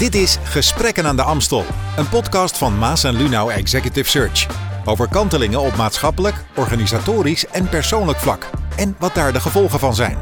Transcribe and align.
Dit 0.00 0.14
is 0.14 0.38
Gesprekken 0.42 1.06
aan 1.06 1.16
de 1.16 1.22
Amstel, 1.22 1.64
een 1.96 2.08
podcast 2.08 2.58
van 2.58 2.78
Maas 2.78 3.04
en 3.04 3.16
Lunau 3.16 3.52
Executive 3.52 4.10
Search. 4.10 4.46
Over 4.84 5.08
kantelingen 5.08 5.60
op 5.60 5.76
maatschappelijk, 5.76 6.44
organisatorisch 6.56 7.46
en 7.46 7.68
persoonlijk 7.68 8.18
vlak. 8.18 8.50
En 8.76 8.96
wat 8.98 9.14
daar 9.14 9.32
de 9.32 9.40
gevolgen 9.40 9.78
van 9.78 9.94
zijn. 9.94 10.18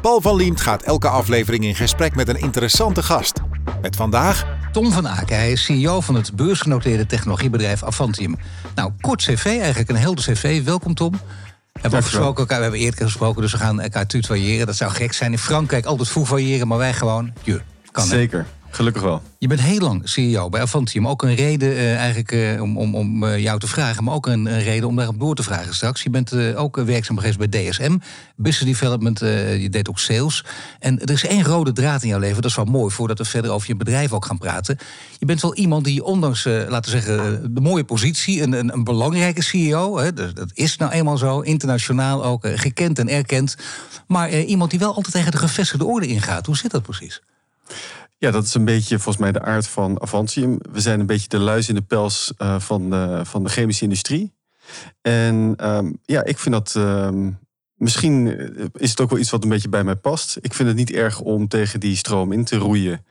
Paul 0.00 0.20
van 0.20 0.36
Liemt 0.36 0.60
gaat 0.60 0.82
elke 0.82 1.08
aflevering 1.08 1.64
in 1.64 1.74
gesprek 1.74 2.14
met 2.14 2.28
een 2.28 2.40
interessante 2.40 3.02
gast. 3.02 3.40
Met 3.82 3.96
vandaag 3.96 4.46
Tom 4.72 4.92
van 4.92 5.08
Aken, 5.08 5.36
hij 5.36 5.52
is 5.52 5.64
CEO 5.64 6.00
van 6.00 6.14
het 6.14 6.36
beursgenoteerde 6.36 7.06
technologiebedrijf 7.06 7.82
Avantium. 7.82 8.36
Nou, 8.74 8.92
kort 9.00 9.22
cv, 9.22 9.44
eigenlijk 9.44 9.88
een 9.88 9.96
helder 9.96 10.24
cv. 10.24 10.64
Welkom 10.64 10.94
Tom. 10.94 11.10
We 11.12 11.80
hebben 11.80 11.98
afgesproken 11.98 12.38
elkaar, 12.40 12.56
we 12.56 12.62
hebben 12.62 12.80
eerder 12.80 13.04
gesproken, 13.04 13.42
dus 13.42 13.52
we 13.52 13.58
gaan 13.58 13.80
elkaar 13.80 14.06
tutoyeren. 14.06 14.66
Dat 14.66 14.76
zou 14.76 14.90
gek 14.90 15.12
zijn. 15.12 15.32
In 15.32 15.38
Frankrijk 15.38 15.84
altijd 15.84 16.08
foevoyeren, 16.08 16.68
maar 16.68 16.78
wij 16.78 16.92
gewoon, 16.92 17.32
je, 17.42 17.60
kan 17.90 18.08
hè? 18.08 18.28
Gelukkig 18.74 19.02
wel. 19.02 19.22
Je 19.38 19.48
bent 19.48 19.60
heel 19.60 19.80
lang 19.80 20.08
CEO 20.08 20.48
bij 20.48 20.60
Avantium. 20.60 21.08
Ook 21.08 21.22
een 21.22 21.34
reden 21.34 21.70
eh, 21.70 21.96
eigenlijk 21.96 22.32
eh, 22.32 22.62
om, 22.62 22.78
om, 22.78 22.94
om 22.94 23.24
eh, 23.24 23.38
jou 23.38 23.58
te 23.58 23.66
vragen, 23.66 24.04
maar 24.04 24.14
ook 24.14 24.26
een, 24.26 24.46
een 24.46 24.62
reden 24.62 24.88
om 24.88 24.96
daarop 24.96 25.18
door 25.20 25.34
te 25.34 25.42
vragen 25.42 25.74
straks. 25.74 26.02
Je 26.02 26.10
bent 26.10 26.34
ook 26.56 26.76
werkzaam 26.76 27.18
geweest 27.18 27.38
bij 27.38 27.48
DSM, 27.48 27.98
Business 28.36 28.78
Development, 28.78 29.18
je 29.18 29.68
deed 29.70 29.88
ook 29.88 29.98
sales. 29.98 30.44
En 30.78 31.00
er 31.00 31.10
is 31.10 31.26
één 31.26 31.44
rode 31.44 31.72
draad 31.72 32.02
in 32.02 32.08
jouw 32.08 32.18
leven, 32.18 32.42
dat 32.42 32.50
is 32.50 32.56
wel 32.56 32.64
mooi, 32.64 32.92
voordat 32.94 33.18
we 33.18 33.24
verder 33.24 33.50
over 33.50 33.68
je 33.68 33.76
bedrijf 33.76 34.12
ook 34.12 34.24
gaan 34.24 34.38
praten. 34.38 34.78
Je 35.18 35.26
bent 35.26 35.40
wel 35.40 35.54
iemand 35.54 35.84
die 35.84 36.04
ondanks, 36.04 36.44
laten 36.44 36.92
we 36.92 37.00
zeggen, 37.00 37.54
de 37.54 37.60
mooie 37.60 37.84
positie, 37.84 38.42
een, 38.42 38.52
een, 38.52 38.72
een 38.72 38.84
belangrijke 38.84 39.42
CEO, 39.42 39.98
hè, 39.98 40.12
dat, 40.12 40.50
is 40.54 40.76
nou 40.76 40.92
eenmaal 40.92 41.18
zo, 41.18 41.40
internationaal 41.40 42.24
ook 42.24 42.46
gekend 42.54 42.98
en 42.98 43.08
erkend, 43.08 43.56
maar 44.06 44.32
iemand 44.32 44.70
die 44.70 44.78
wel 44.78 44.94
altijd 44.94 45.14
tegen 45.14 45.30
de 45.30 45.38
gevestigde 45.38 45.84
orde 45.84 46.06
ingaat. 46.06 46.46
Hoe 46.46 46.56
zit 46.56 46.70
dat 46.70 46.82
precies? 46.82 47.20
Ja, 48.24 48.30
dat 48.30 48.44
is 48.44 48.54
een 48.54 48.64
beetje 48.64 48.98
volgens 48.98 49.16
mij 49.16 49.32
de 49.32 49.40
aard 49.40 49.66
van 49.66 50.00
Avantium. 50.00 50.58
We 50.72 50.80
zijn 50.80 51.00
een 51.00 51.06
beetje 51.06 51.28
de 51.28 51.38
luis 51.38 51.68
in 51.68 51.74
de 51.74 51.82
pels 51.82 52.32
eh, 52.36 52.60
van, 52.60 52.90
de, 52.90 53.20
van 53.24 53.44
de 53.44 53.50
chemische 53.50 53.84
industrie. 53.84 54.32
En 55.02 55.54
ehm, 55.56 55.92
ja, 56.02 56.24
ik 56.24 56.38
vind 56.38 56.54
dat. 56.54 56.74
ehm, 56.76 57.30
misschien 57.74 58.38
eh, 58.38 58.64
is 58.72 58.90
het 58.90 59.00
ook 59.00 59.10
wel 59.10 59.18
iets 59.18 59.30
wat 59.30 59.42
een 59.42 59.48
beetje 59.48 59.68
bij 59.68 59.84
mij 59.84 59.96
past. 59.96 60.38
Ik 60.40 60.54
vind 60.54 60.68
het 60.68 60.76
niet 60.76 60.90
erg 60.90 61.20
om 61.20 61.48
tegen 61.48 61.80
die 61.80 61.96
stroom 61.96 62.32
in 62.32 62.44
te 62.44 62.56
roeien. 62.56 63.04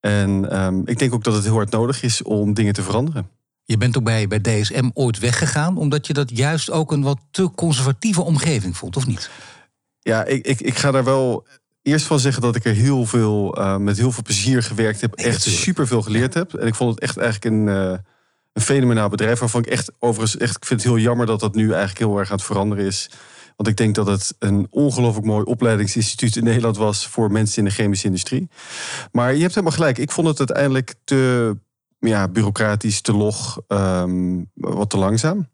En 0.00 0.50
ehm, 0.50 0.80
ik 0.84 0.98
denk 0.98 1.14
ook 1.14 1.24
dat 1.24 1.34
het 1.34 1.44
heel 1.44 1.54
hard 1.54 1.70
nodig 1.70 2.02
is 2.02 2.22
om 2.22 2.54
dingen 2.54 2.72
te 2.72 2.82
veranderen. 2.82 3.28
Je 3.64 3.76
bent 3.76 3.96
ook 3.96 4.04
bij, 4.04 4.26
bij 4.26 4.40
DSM 4.40 4.90
ooit 4.92 5.18
weggegaan, 5.18 5.76
omdat 5.76 6.06
je 6.06 6.12
dat 6.12 6.36
juist 6.36 6.70
ook 6.70 6.92
een 6.92 7.02
wat 7.02 7.18
te 7.30 7.50
conservatieve 7.54 8.22
omgeving 8.22 8.76
vond, 8.76 8.96
of 8.96 9.06
niet? 9.06 9.30
Ja, 10.00 10.24
ik, 10.24 10.46
ik, 10.46 10.60
ik 10.60 10.76
ga 10.76 10.90
daar 10.90 11.04
wel 11.04 11.46
eerst 11.84 12.06
van 12.06 12.20
zeggen 12.20 12.42
dat 12.42 12.56
ik 12.56 12.64
er 12.64 12.74
heel 12.74 13.06
veel, 13.06 13.56
eh, 13.56 13.76
met 13.76 13.96
heel 13.96 14.12
veel 14.12 14.22
plezier 14.22 14.62
gewerkt 14.62 15.00
heb. 15.00 15.14
Echt 15.14 15.42
super 15.42 15.86
veel 15.86 16.02
geleerd 16.02 16.34
heb. 16.34 16.54
En 16.54 16.66
ik 16.66 16.74
vond 16.74 16.90
het 16.90 17.00
echt 17.00 17.16
eigenlijk 17.16 17.54
een, 17.54 17.68
eh, 17.68 17.98
een 18.52 18.62
fenomenaal 18.62 19.08
bedrijf. 19.08 19.38
Waarvan 19.38 19.60
ik 19.60 19.66
echt 19.66 19.92
overigens 19.98 20.36
echt, 20.36 20.56
ik 20.56 20.64
vind 20.64 20.82
het 20.82 20.90
heel 20.90 21.00
jammer 21.00 21.26
dat 21.26 21.40
dat 21.40 21.54
nu 21.54 21.68
eigenlijk 21.68 21.98
heel 21.98 22.18
erg 22.18 22.30
aan 22.30 22.36
het 22.36 22.44
veranderen 22.46 22.84
is. 22.84 23.10
Want 23.56 23.68
ik 23.68 23.76
denk 23.76 23.94
dat 23.94 24.06
het 24.06 24.34
een 24.38 24.66
ongelooflijk 24.70 25.26
mooi 25.26 25.44
opleidingsinstituut 25.44 26.36
in 26.36 26.44
Nederland 26.44 26.76
was 26.76 27.06
voor 27.06 27.32
mensen 27.32 27.58
in 27.58 27.64
de 27.64 27.70
chemische 27.70 28.06
industrie. 28.06 28.48
Maar 29.12 29.34
je 29.34 29.40
hebt 29.40 29.54
helemaal 29.54 29.76
gelijk. 29.76 29.98
Ik 29.98 30.10
vond 30.10 30.26
het 30.26 30.38
uiteindelijk 30.38 30.94
te 31.04 31.56
ja, 31.98 32.28
bureaucratisch, 32.28 33.00
te 33.00 33.12
log, 33.12 33.60
ehm, 33.68 34.42
wat 34.54 34.90
te 34.90 34.96
langzaam. 34.96 35.48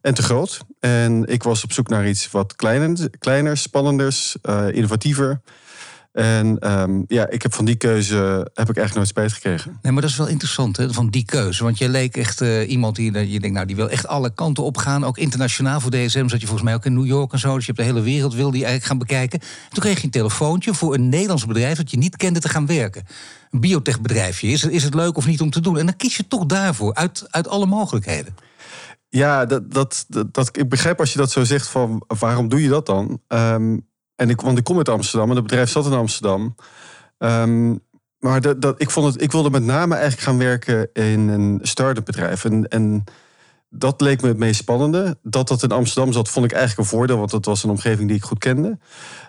En 0.00 0.14
te 0.14 0.22
groot. 0.22 0.60
En 0.80 1.24
ik 1.26 1.42
was 1.42 1.64
op 1.64 1.72
zoek 1.72 1.88
naar 1.88 2.08
iets 2.08 2.30
wat 2.30 2.56
kleiner, 2.56 3.10
kleiner 3.18 3.56
spannenders, 3.56 4.36
eh, 4.42 4.68
innovatiever. 4.72 5.40
En 6.12 6.58
ehm, 6.58 7.02
ja, 7.06 7.28
ik 7.28 7.42
heb 7.42 7.54
van 7.54 7.64
die 7.64 7.74
keuze 7.76 8.14
heb 8.54 8.68
ik 8.70 8.76
eigenlijk 8.76 8.94
nooit 8.94 9.08
spijt 9.08 9.32
gekregen. 9.32 9.78
Nee, 9.82 9.92
maar 9.92 10.02
dat 10.02 10.10
is 10.10 10.16
wel 10.16 10.26
interessant, 10.26 10.76
hè, 10.76 10.92
van 10.92 11.08
die 11.10 11.24
keuze. 11.24 11.64
Want 11.64 11.78
je 11.78 11.88
leek 11.88 12.16
echt 12.16 12.40
eh, 12.40 12.70
iemand 12.70 12.96
die, 12.96 13.12
je 13.28 13.40
denkt, 13.40 13.54
nou, 13.54 13.66
die 13.66 13.76
wil 13.76 13.90
echt 13.90 14.06
alle 14.06 14.34
kanten 14.34 14.64
op 14.64 14.76
gaan. 14.76 15.04
Ook 15.04 15.18
internationaal 15.18 15.80
voor 15.80 15.90
DSM 15.90 16.28
zat 16.28 16.40
je 16.40 16.46
volgens 16.46 16.62
mij 16.62 16.74
ook 16.74 16.84
in 16.84 16.94
New 16.94 17.06
York 17.06 17.32
en 17.32 17.38
zo. 17.38 17.54
Dus 17.54 17.66
je 17.66 17.72
hebt 17.72 17.86
de 17.86 17.92
hele 17.94 18.04
wereld 18.04 18.34
wilde 18.34 18.56
je 18.58 18.64
eigenlijk 18.64 18.84
gaan 18.84 18.98
bekijken. 19.08 19.40
Toen 19.70 19.82
kreeg 19.82 19.98
je 19.98 20.04
een 20.04 20.10
telefoontje 20.10 20.74
voor 20.74 20.94
een 20.94 21.08
Nederlands 21.08 21.46
bedrijf 21.46 21.76
dat 21.76 21.90
je 21.90 21.96
niet 21.98 22.16
kende 22.16 22.40
te 22.40 22.48
gaan 22.48 22.66
werken. 22.66 23.02
Een 23.50 23.60
biotechbedrijfje. 23.60 24.48
Is, 24.48 24.62
het- 24.62 24.72
is 24.72 24.82
het 24.84 24.94
leuk 24.94 25.16
of 25.16 25.26
niet 25.26 25.40
om 25.40 25.50
te 25.50 25.60
doen? 25.60 25.78
En 25.78 25.86
dan 25.86 25.96
kies 25.96 26.16
je 26.16 26.28
toch 26.28 26.46
daarvoor, 26.46 26.94
uit, 26.94 27.24
uit 27.30 27.48
alle 27.48 27.66
mogelijkheden. 27.66 28.34
Ja, 29.08 29.46
dat, 29.46 29.72
dat, 29.72 30.04
dat, 30.08 30.34
dat- 30.34 30.56
ik 30.56 30.68
begrijp 30.68 31.00
als 31.00 31.12
je 31.12 31.18
dat 31.18 31.30
zo 31.30 31.44
zegt 31.44 31.68
van 31.68 32.02
waarom 32.06 32.48
doe 32.48 32.62
je 32.62 32.68
dat 32.68 32.86
dan? 32.86 33.20
Ehm, 33.28 33.78
en 34.20 34.30
ik, 34.30 34.40
want 34.40 34.58
ik 34.58 34.64
kom 34.64 34.76
uit 34.76 34.88
Amsterdam 34.88 35.28
en 35.30 35.36
het 35.36 35.46
bedrijf 35.46 35.70
zat 35.70 35.86
in 35.86 35.92
Amsterdam. 35.92 36.54
Ehm, 37.18 37.74
maar 38.18 38.40
dat, 38.40 38.62
dat, 38.62 38.80
ik, 38.80 38.90
vond 38.90 39.12
het, 39.12 39.22
ik 39.22 39.32
wilde 39.32 39.50
met 39.50 39.64
name 39.64 39.94
eigenlijk 39.94 40.22
gaan 40.22 40.38
werken 40.38 40.88
in 40.92 41.28
een 41.28 41.58
start-up 41.62 42.04
bedrijf. 42.04 42.44
En, 42.44 42.68
en 42.68 43.04
dat 43.68 44.00
leek 44.00 44.22
me 44.22 44.28
het 44.28 44.38
meest 44.38 44.60
spannende. 44.60 45.18
Dat 45.22 45.48
dat 45.48 45.62
in 45.62 45.70
Amsterdam 45.70 46.12
zat, 46.12 46.28
vond 46.28 46.44
ik 46.44 46.52
eigenlijk 46.52 46.80
een 46.80 46.96
voordeel, 46.96 47.18
want 47.18 47.30
dat 47.30 47.44
was 47.44 47.64
een 47.64 47.70
omgeving 47.70 48.08
die 48.08 48.16
ik 48.16 48.24
goed 48.24 48.38
kende. 48.38 48.78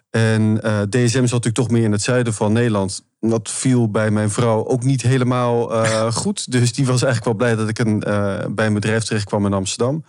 En 0.10 0.62
eh, 0.64 0.82
DSM 0.82 1.10
zat 1.10 1.22
natuurlijk 1.22 1.56
toch 1.56 1.70
meer 1.70 1.84
in 1.84 1.92
het 1.92 2.02
zuiden 2.02 2.34
van 2.34 2.54
Nederland. 2.54 3.06
Dat 3.20 3.50
viel 3.50 3.92
bij 3.92 4.12
mijn 4.12 4.30
vrouw 4.30 4.68
ook 4.68 4.84
niet 4.84 5.02
helemaal 5.02 5.84
eh, 5.84 6.12
goed. 6.24 6.52
Dus 6.52 6.74
die 6.74 6.86
was 6.86 7.04
eigenlijk 7.04 7.26
wel 7.26 7.48
blij 7.48 7.56
dat 7.56 7.70
ik 7.70 7.80
een, 7.80 8.04
eh, 8.04 8.46
bij 8.50 8.66
een 8.66 8.74
bedrijf 8.74 9.04
terecht 9.04 9.26
kwam 9.26 9.46
in 9.46 9.54
Amsterdam. 9.54 10.04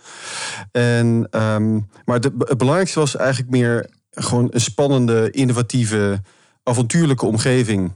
En, 0.71 1.27
ehm, 1.29 1.79
maar 2.05 2.21
de, 2.21 2.33
het 2.37 2.57
belangrijkste 2.57 2.99
was 2.99 3.15
eigenlijk 3.15 3.49
meer 3.49 3.89
gewoon 4.13 4.47
een 4.51 4.61
spannende, 4.61 5.31
innovatieve, 5.31 6.21
avontuurlijke 6.63 7.25
omgeving. 7.25 7.93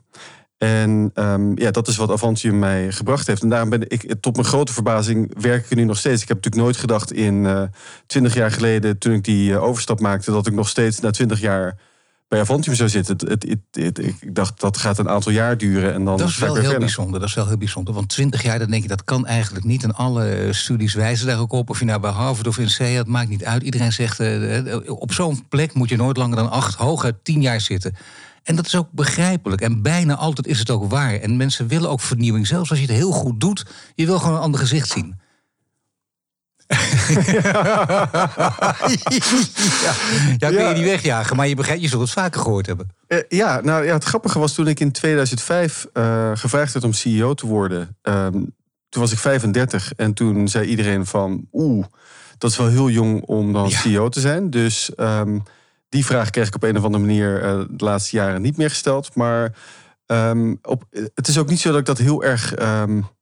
En 0.57 1.11
ehm, 1.13 1.59
ja, 1.59 1.71
dat 1.71 1.87
is 1.87 1.97
wat 1.97 2.11
Avantium 2.11 2.59
mij 2.59 2.91
gebracht 2.91 3.27
heeft. 3.27 3.41
En 3.41 3.49
daarom 3.49 3.69
ben 3.69 3.89
ik, 3.89 4.15
tot 4.19 4.35
mijn 4.35 4.47
grote 4.47 4.73
verbazing, 4.73 5.41
werk 5.41 5.63
ik 5.63 5.69
er 5.69 5.75
nu 5.75 5.83
nog 5.83 5.97
steeds. 5.97 6.21
Ik 6.21 6.27
heb 6.27 6.37
natuurlijk 6.37 6.63
nooit 6.63 6.77
gedacht 6.77 7.11
in 7.11 7.69
twintig 8.05 8.33
jaar 8.33 8.51
geleden, 8.51 8.97
toen 8.97 9.13
ik 9.13 9.23
die 9.23 9.53
eh, 9.53 9.63
overstap 9.63 9.99
maakte, 9.99 10.31
dat 10.31 10.47
ik 10.47 10.53
nog 10.53 10.69
steeds 10.69 10.99
na 10.99 11.11
twintig 11.11 11.39
jaar 11.39 11.77
bij 12.27 12.39
Avantium 12.39 12.75
zou 12.75 12.89
zitten. 12.89 13.13
Het, 13.17 13.29
het, 13.29 13.43
het- 13.71 13.97
het- 13.97 13.99
ik 14.21 14.35
dacht, 14.35 14.59
dat 14.59 14.77
gaat 14.77 14.97
een 14.97 15.09
aantal 15.09 15.31
jaar 15.31 15.57
duren. 15.57 15.93
En 15.93 16.05
dan 16.05 16.17
Dat 16.17 16.27
is 16.29 16.37
wel 16.37 16.53
heel 16.53 16.61
verder. 16.63 16.79
bijzonder. 16.79 17.19
Dat 17.19 17.29
is 17.29 17.35
wel 17.35 17.47
heel 17.47 17.57
bijzonder. 17.57 17.93
Want 17.93 18.09
20 18.09 18.43
jaar, 18.43 18.59
dan 18.59 18.69
denk 18.69 18.81
je, 18.81 18.87
dat 18.87 19.03
kan 19.03 19.25
eigenlijk 19.25 19.65
niet. 19.65 19.83
En 19.83 19.93
alle 19.95 20.25
eh, 20.29 20.53
studies 20.53 20.93
wijzen 20.93 21.27
daar 21.27 21.39
ook 21.39 21.51
op. 21.51 21.69
Of 21.69 21.79
je 21.79 21.85
nou 21.85 21.99
bij 21.99 22.11
Harvard 22.11 22.47
of 22.47 22.57
in 22.57 22.69
CEA, 22.69 22.97
het 22.97 23.07
maakt 23.07 23.29
niet 23.29 23.45
uit. 23.45 23.63
Iedereen 23.63 23.93
zegt, 23.93 24.19
eh, 24.19 24.73
eh, 24.73 24.81
op 24.85 25.13
zo'n 25.13 25.47
plek 25.47 25.73
moet 25.73 25.89
je 25.89 25.95
nooit 25.97 26.17
langer 26.17 26.35
dan 26.35 26.49
acht, 26.51 26.75
hooguit 26.75 27.15
tien 27.23 27.41
jaar 27.41 27.61
zitten. 27.61 27.95
En 28.43 28.55
dat 28.55 28.65
is 28.65 28.75
ook 28.75 28.87
begrijpelijk. 28.91 29.61
En 29.61 29.81
bijna 29.81 30.15
altijd 30.15 30.47
is 30.47 30.59
het 30.59 30.69
ook 30.69 30.89
waar. 30.89 31.13
En 31.13 31.37
mensen 31.37 31.67
willen 31.67 31.89
ook 31.89 32.01
vernieuwing. 32.01 32.47
Zelfs 32.47 32.69
als 32.69 32.79
je 32.79 32.85
het 32.85 32.95
heel 32.95 33.11
goed 33.11 33.39
doet, 33.39 33.65
je 33.95 34.05
wil 34.05 34.19
gewoon 34.19 34.35
een 34.35 34.41
ander 34.41 34.59
gezicht 34.59 34.89
zien. 34.89 35.15
Ja, 36.67 38.09
ja, 40.37 40.49
kun 40.49 40.67
je 40.67 40.73
niet 40.75 40.83
wegjagen, 40.83 41.35
maar 41.35 41.47
je, 41.47 41.55
begrijpt, 41.55 41.81
je 41.81 41.87
zult 41.87 42.01
het 42.01 42.11
vaker 42.11 42.41
gehoord 42.41 42.65
hebben. 42.65 42.89
Eh, 43.07 43.17
ja, 43.29 43.61
nou 43.61 43.85
ja, 43.85 43.93
het 43.93 44.03
grappige 44.03 44.39
was 44.39 44.53
toen 44.53 44.67
ik 44.67 44.79
in 44.79 44.91
2005 44.91 45.85
eh, 45.93 46.31
gevraagd 46.33 46.73
werd 46.73 46.85
om 46.85 46.93
CEO 46.93 47.33
te 47.33 47.47
worden. 47.47 47.97
ehm, 48.01 48.31
toen 48.89 49.01
was 49.01 49.11
ik 49.11 49.17
35 49.17 49.93
en 49.95 50.13
toen 50.13 50.47
zei 50.47 50.65
iedereen 50.67 51.05
van... 51.05 51.47
Oeh, 51.51 51.85
dat 52.37 52.51
is 52.51 52.57
wel 52.57 52.67
heel 52.67 52.89
jong 52.89 53.21
om 53.21 53.53
dan 53.53 53.69
Ja. 53.69 53.77
CEO 53.77 54.09
te 54.09 54.19
zijn. 54.19 54.49
Dus 54.49 54.95
ehm, 54.95 55.39
die 55.89 56.05
vraag 56.05 56.29
kreeg 56.29 56.47
ik 56.47 56.55
op 56.55 56.63
een 56.63 56.77
of 56.77 56.83
andere 56.83 57.03
manier 57.05 57.41
eh, 57.43 57.59
de 57.69 57.83
laatste 57.85 58.15
jaren 58.15 58.41
niet 58.41 58.57
meer 58.57 58.69
gesteld. 58.69 59.15
Maar 59.15 59.53
ehm, 60.05 60.55
op, 60.61 60.83
het 61.13 61.27
is 61.27 61.37
ook 61.37 61.49
niet 61.49 61.59
zo 61.59 61.69
dat 61.69 61.79
ik 61.79 61.85
dat 61.85 61.97
heel 61.97 62.23
erg... 62.23 62.53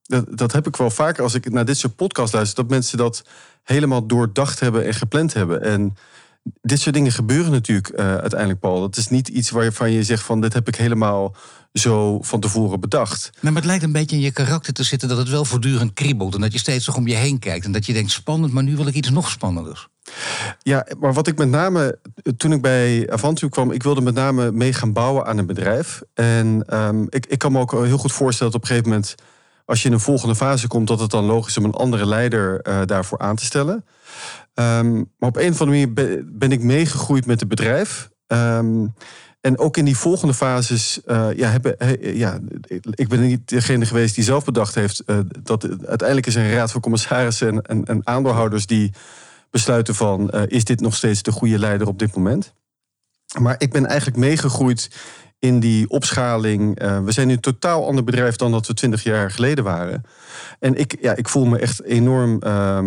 dat, 0.05 0.37
dat 0.37 0.51
heb 0.51 0.67
ik 0.67 0.75
wel 0.75 0.89
vaker 0.89 1.23
als 1.23 1.33
ik 1.33 1.51
naar 1.51 1.65
dit 1.65 1.77
soort 1.77 1.95
podcasts 1.95 2.33
luister... 2.33 2.55
dat 2.55 2.69
mensen 2.69 2.97
dat 2.97 3.23
helemaal 3.63 4.07
doordacht 4.07 4.59
hebben 4.59 4.85
en 4.85 4.93
gepland 4.93 5.33
hebben. 5.33 5.61
En 5.61 5.95
dit 6.61 6.79
soort 6.79 6.95
dingen 6.95 7.11
gebeuren 7.11 7.51
natuurlijk 7.51 7.87
eh, 7.87 8.15
uiteindelijk, 8.15 8.59
Paul. 8.59 8.79
Dat 8.79 8.97
is 8.97 9.09
niet 9.09 9.27
iets 9.27 9.49
waarvan 9.49 9.91
je 9.91 10.03
zegt 10.03 10.23
van... 10.23 10.41
dit 10.41 10.53
heb 10.53 10.67
ik 10.67 10.75
helemaal 10.75 11.35
zo 11.73 12.21
van 12.21 12.39
tevoren 12.39 12.79
bedacht. 12.79 13.29
Nee, 13.33 13.51
maar 13.51 13.61
het 13.61 13.69
lijkt 13.69 13.83
een 13.83 13.91
beetje 13.91 14.15
in 14.15 14.21
je 14.21 14.31
karakter 14.31 14.73
te 14.73 14.83
zitten 14.83 15.09
dat 15.09 15.17
het 15.17 15.29
wel 15.29 15.45
voortdurend 15.45 15.93
kriebelt. 15.93 16.35
En 16.35 16.41
dat 16.41 16.53
je 16.53 16.59
steeds 16.59 16.85
toch 16.85 16.95
om 16.95 17.07
je 17.07 17.15
heen 17.15 17.39
kijkt. 17.39 17.65
En 17.65 17.71
dat 17.71 17.85
je 17.85 17.93
denkt, 17.93 18.11
spannend, 18.11 18.53
maar 18.53 18.63
nu 18.63 18.75
wil 18.75 18.87
ik 18.87 18.93
iets 18.93 19.09
nog 19.09 19.29
spannenders. 19.29 19.87
Ja, 20.59 20.87
maar 20.99 21.13
wat 21.13 21.27
ik 21.27 21.37
met 21.37 21.49
name, 21.49 21.99
toen 22.37 22.51
ik 22.51 22.61
bij 22.61 23.11
Avantium 23.11 23.49
kwam, 23.49 23.71
ik 23.71 23.83
wilde 23.83 24.01
met 24.01 24.13
name 24.13 24.51
mee 24.51 24.73
gaan 24.73 24.93
bouwen 24.93 25.25
aan 25.25 25.37
een 25.37 25.45
bedrijf. 25.45 26.01
En 26.13 26.63
ehm, 26.67 27.05
ik, 27.09 27.25
ik 27.25 27.39
kan 27.39 27.51
me 27.51 27.59
ook 27.59 27.71
heel 27.71 27.97
goed 27.97 28.11
voorstellen 28.11 28.51
dat 28.51 28.61
op 28.61 28.69
een 28.69 28.75
gegeven 28.75 28.91
moment, 28.91 29.15
als 29.65 29.81
je 29.81 29.87
in 29.87 29.93
een 29.93 29.99
volgende 29.99 30.35
fase 30.35 30.67
komt, 30.67 30.87
dat 30.87 30.99
het 30.99 31.11
dan 31.11 31.25
logisch 31.25 31.47
is 31.49 31.57
om 31.57 31.63
een 31.63 31.73
andere 31.73 32.05
leider 32.05 32.61
eh, 32.61 32.81
daarvoor 32.85 33.19
aan 33.19 33.35
te 33.35 33.45
stellen. 33.45 33.85
Ehm, 34.53 34.93
maar 34.95 35.29
op 35.29 35.37
een 35.37 35.51
of 35.51 35.61
andere 35.61 35.65
manier 35.65 35.93
ben, 36.37 36.51
ik 36.51 36.61
meegegroeid 36.63 37.25
met 37.25 37.39
het 37.39 37.49
bedrijf. 37.49 38.09
Ehm, 38.27 38.87
en 39.41 39.57
ook 39.57 39.77
in 39.77 39.85
die 39.85 39.97
volgende 39.97 40.33
fases, 40.33 41.03
eh, 41.05 41.27
ja, 41.35 41.49
hebben, 41.49 41.75
he- 41.77 41.97
ja, 42.01 42.39
ik 42.91 43.07
ben 43.07 43.21
niet 43.21 43.47
degene 43.49 43.85
geweest 43.85 44.15
die 44.15 44.23
zelf 44.23 44.45
bedacht 44.45 44.75
heeft. 44.75 44.99
eh, 44.99 45.19
dat 45.43 45.63
uiteindelijk 45.63 46.27
is 46.27 46.35
een 46.35 46.51
raad 46.51 46.71
van 46.71 46.81
commissarissen 46.81 47.61
en, 47.61 47.85
en, 47.85 48.01
aandeelhouders 48.03 48.65
die 48.65 48.91
besluiten 49.49 49.95
van... 49.95 50.31
is 50.31 50.63
dit 50.63 50.79
nog 50.79 50.95
steeds 50.95 51.21
de 51.21 51.31
goede 51.31 51.59
leider 51.59 51.87
op 51.87 51.99
dit 51.99 52.15
moment? 52.15 52.53
Maar 53.39 53.55
ik 53.57 53.71
ben 53.71 53.85
eigenlijk 53.85 54.17
meegegroeid 54.17 54.89
in 55.39 55.59
die 55.59 55.89
opschaling. 55.89 56.81
Uh, 56.81 57.03
we 57.03 57.11
zijn 57.11 57.27
nu 57.27 57.33
een 57.33 57.39
totaal 57.39 57.87
ander 57.87 58.03
bedrijf 58.03 58.35
dan 58.35 58.51
dat 58.51 58.67
we 58.67 58.73
twintig 58.73 59.03
jaar 59.03 59.31
geleden 59.31 59.63
waren. 59.63 60.03
En 60.59 60.75
ik, 60.75 60.97
ja, 61.01 61.15
ik 61.15 61.29
voel 61.29 61.45
me 61.45 61.59
echt 61.59 61.83
enorm. 61.83 62.41
Uh, 62.43 62.79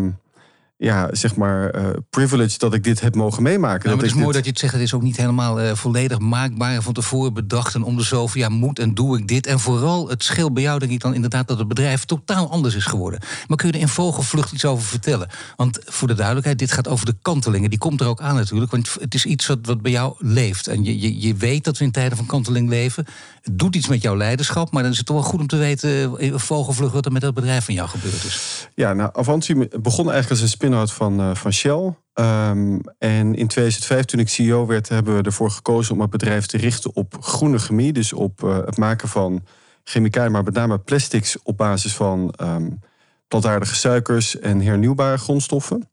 ja, 0.81 1.09
zeg 1.11 1.37
maar, 1.37 1.77
uh, 1.77 1.89
privilege 2.11 2.59
dat 2.59 2.75
ik 2.75 2.85
dit 2.85 3.01
heb 3.01 3.15
mogen 3.15 3.43
meemaken. 3.43 3.89
Nou, 3.89 4.01
dat 4.01 4.07
het 4.07 4.17
is 4.17 4.23
mooi 4.23 4.27
dit... 4.27 4.35
dat 4.35 4.45
je 4.45 4.51
het 4.51 4.59
zegt. 4.59 4.73
Het 4.73 4.83
is 4.83 4.95
ook 4.95 5.03
niet 5.03 5.17
helemaal 5.17 5.63
uh, 5.63 5.75
volledig 5.75 6.19
maakbaar 6.19 6.83
van 6.83 6.93
tevoren 6.93 7.35
bedacht. 7.35 7.75
En 7.75 7.83
om 7.83 7.97
de 7.97 8.03
zoveel 8.03 8.41
jaar 8.41 8.51
moet 8.51 8.79
en 8.79 8.95
doe 8.95 9.19
ik 9.19 9.29
dit. 9.29 9.47
En 9.47 9.61
vooral, 9.61 10.09
het 10.09 10.23
scheelt 10.23 10.55
bij 10.55 10.63
jou 10.63 10.79
denk 10.79 10.93
ik 10.93 11.01
dan 11.01 11.15
inderdaad 11.15 11.49
dat 11.49 11.59
het 11.59 11.69
bedrijf 11.69 12.05
totaal 12.05 12.51
anders 12.51 12.75
is 12.75 12.85
geworden. 12.85 13.21
Maar 13.47 13.57
kun 13.57 13.69
je 13.69 13.75
er 13.75 13.81
in 13.81 13.89
vogelvlucht 13.89 14.53
iets 14.53 14.65
over 14.65 14.85
vertellen? 14.85 15.29
Want 15.57 15.79
voor 15.85 16.09
de 16.09 16.15
duidelijkheid, 16.15 16.59
dit 16.59 16.73
gaat 16.73 16.89
over 16.89 17.07
de 17.07 17.17
kantelingen. 17.23 17.71
Die 17.71 17.79
komt 17.79 18.01
er 18.01 18.07
ook 18.07 18.21
aan 18.21 18.35
natuurlijk. 18.35 18.71
Want 18.71 18.97
het 19.01 19.15
is 19.15 19.25
iets 19.25 19.47
wat, 19.47 19.59
wat 19.63 19.83
bij 19.83 19.93
jou 19.93 20.15
leeft. 20.19 20.67
En 20.67 20.85
je, 20.85 21.01
je, 21.01 21.21
je 21.21 21.35
weet 21.35 21.65
dat 21.65 21.79
we 21.79 21.85
in 21.85 21.91
tijden 21.91 22.17
van 22.17 22.27
kanteling 22.27 22.69
leven. 22.69 23.07
Doet 23.53 23.77
iets 23.77 23.89
met 23.89 24.03
jouw 24.03 24.17
leiderschap. 24.17 24.73
Maar 24.73 24.83
dan 24.83 24.93
is 24.93 24.99
het 24.99 25.07
toch 25.07 25.17
wel 25.17 25.25
goed 25.25 25.41
om 25.41 25.47
te 25.47 25.57
weten, 25.57 26.25
uh, 26.25 26.39
vogelvlucht, 26.39 26.93
wat 26.93 27.07
er 27.07 27.13
met 27.13 27.23
dat 27.23 27.35
bedrijf 27.35 27.65
van 27.65 27.75
jou 27.75 27.89
gebeurd 27.89 28.25
is. 28.25 28.69
Ja, 28.75 28.93
nou, 28.93 29.11
Avanti 29.13 29.55
begon 29.55 30.11
eigenlijk 30.11 30.31
als 30.31 30.41
een 30.41 30.49
spin-out 30.49 30.93
van, 30.93 31.21
uh, 31.21 31.35
van 31.35 31.53
Shell. 31.53 31.95
Um, 32.15 32.81
en 32.99 33.35
in 33.35 33.47
2005, 33.47 34.05
toen 34.05 34.21
ik 34.21 34.29
CEO 34.29 34.67
werd, 34.67 34.89
hebben 34.89 35.17
we 35.17 35.23
ervoor 35.23 35.51
gekozen 35.51 35.95
om 35.95 36.01
het 36.01 36.11
bedrijf 36.11 36.47
te 36.47 36.57
richten 36.57 36.95
op 36.95 37.17
groene 37.21 37.59
chemie. 37.59 37.93
Dus 37.93 38.13
op 38.13 38.43
uh, 38.43 38.57
het 38.57 38.77
maken 38.77 39.09
van 39.09 39.45
chemicaliën, 39.85 40.33
maar 40.33 40.45
met 40.45 40.55
name 40.55 40.79
plastics 40.79 41.43
op 41.43 41.57
basis 41.57 41.95
van 41.95 42.35
um, 42.43 42.81
plantaardige 43.29 43.75
suikers 43.75 44.39
en 44.39 44.61
hernieuwbare 44.61 45.19
grondstoffen. 45.19 45.89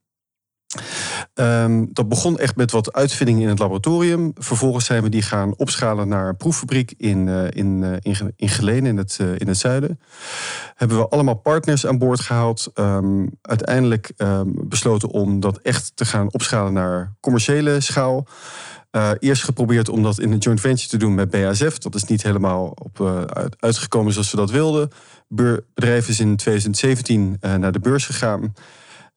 Um, 1.33 1.89
dat 1.93 2.09
begon 2.09 2.39
echt 2.39 2.55
met 2.55 2.71
wat 2.71 2.93
uitvindingen 2.93 3.41
in 3.41 3.47
het 3.47 3.59
laboratorium. 3.59 4.31
Vervolgens 4.35 4.85
zijn 4.85 5.03
we 5.03 5.09
die 5.09 5.21
gaan 5.21 5.53
opschalen 5.57 6.07
naar 6.07 6.27
een 6.27 6.37
proeffabriek 6.37 6.93
in, 6.97 7.27
uh, 7.27 7.51
in, 7.51 7.81
uh, 7.81 7.91
in, 7.99 8.33
in 8.35 8.49
Geleen, 8.49 8.85
in 8.85 8.97
het, 8.97 9.17
uh, 9.21 9.27
in 9.37 9.47
het 9.47 9.57
zuiden. 9.57 9.99
Hebben 10.75 10.97
we 10.97 11.07
allemaal 11.07 11.35
partners 11.35 11.85
aan 11.85 11.97
boord 11.97 12.19
gehaald. 12.19 12.71
Um, 12.75 13.29
uiteindelijk 13.41 14.11
um, 14.17 14.53
besloten 14.55 15.09
om 15.09 15.39
dat 15.39 15.57
echt 15.57 15.91
te 15.95 16.05
gaan 16.05 16.33
opschalen 16.33 16.73
naar 16.73 17.13
commerciële 17.19 17.79
schaal. 17.79 18.27
Eerst 19.19 19.43
geprobeerd 19.43 19.89
om 19.89 20.03
dat 20.03 20.19
in 20.19 20.31
een 20.31 20.37
joint 20.37 20.59
venture 20.59 20.89
te 20.89 20.97
doen 20.97 21.15
met 21.15 21.29
BASF. 21.29 21.77
Dat 21.77 21.95
is 21.95 22.03
niet 22.03 22.23
helemaal 22.23 22.65
op, 22.65 23.01
uit, 23.33 23.55
uitgekomen 23.59 24.11
zoals 24.11 24.31
we 24.31 24.37
dat 24.37 24.51
wilden. 24.51 24.81
Het 24.81 25.63
bedrijf 25.73 26.07
is 26.07 26.19
in 26.19 26.35
2017 26.35 27.37
uh, 27.41 27.55
naar 27.55 27.71
de 27.71 27.79
beurs 27.79 28.05
gegaan. 28.05 28.53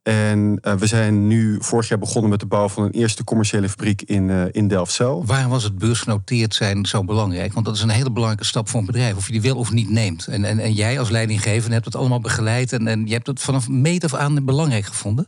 En 0.08 0.58
uh, 0.62 0.75
we 0.75 0.87
zijn 0.87 1.26
nu 1.26 1.56
vorig 1.60 1.88
jaar 1.88 1.99
begonnen 1.99 2.31
met 2.31 2.40
de 2.40 2.46
bouw 2.46 2.69
van 2.69 2.82
een 2.82 2.90
eerste 2.90 3.25
commerciële 3.25 3.69
fabriek 3.69 4.02
in, 4.02 4.28
uh, 4.28 4.43
in 4.50 4.69
Delfzijl. 4.69 5.25
Waarom 5.26 5.50
was 5.50 5.64
het 5.64 5.78
beursgenoteerd 5.78 6.55
zijn 6.55 6.87
zo 6.87 7.05
belangrijk? 7.05 7.52
Want 7.52 7.66
dat 7.66 7.75
is 7.75 7.82
een 7.82 7.88
hele 7.88 8.10
belangrijke 8.10 8.44
stap 8.44 8.69
voor 8.69 8.81
een 8.81 8.87
bedrijf, 8.87 9.16
of 9.16 9.26
je 9.26 9.32
die 9.32 9.40
wil 9.40 9.56
of 9.56 9.72
niet 9.72 9.90
neemt. 9.90 10.26
En, 10.26 10.44
en, 10.44 10.58
en 10.58 10.72
jij 10.72 10.99
als 10.99 11.10
leidinggevende 11.10 11.72
hebt 11.72 11.84
het 11.84 11.96
allemaal 11.96 12.20
begeleid 12.20 12.72
en, 12.72 12.87
en 12.87 13.06
je 13.06 13.12
hebt 13.12 13.26
het 13.26 13.40
vanaf 13.40 13.69
meet 13.69 14.05
af 14.05 14.14
aan 14.14 14.44
belangrijk 14.44 14.84
gevonden? 14.84 15.26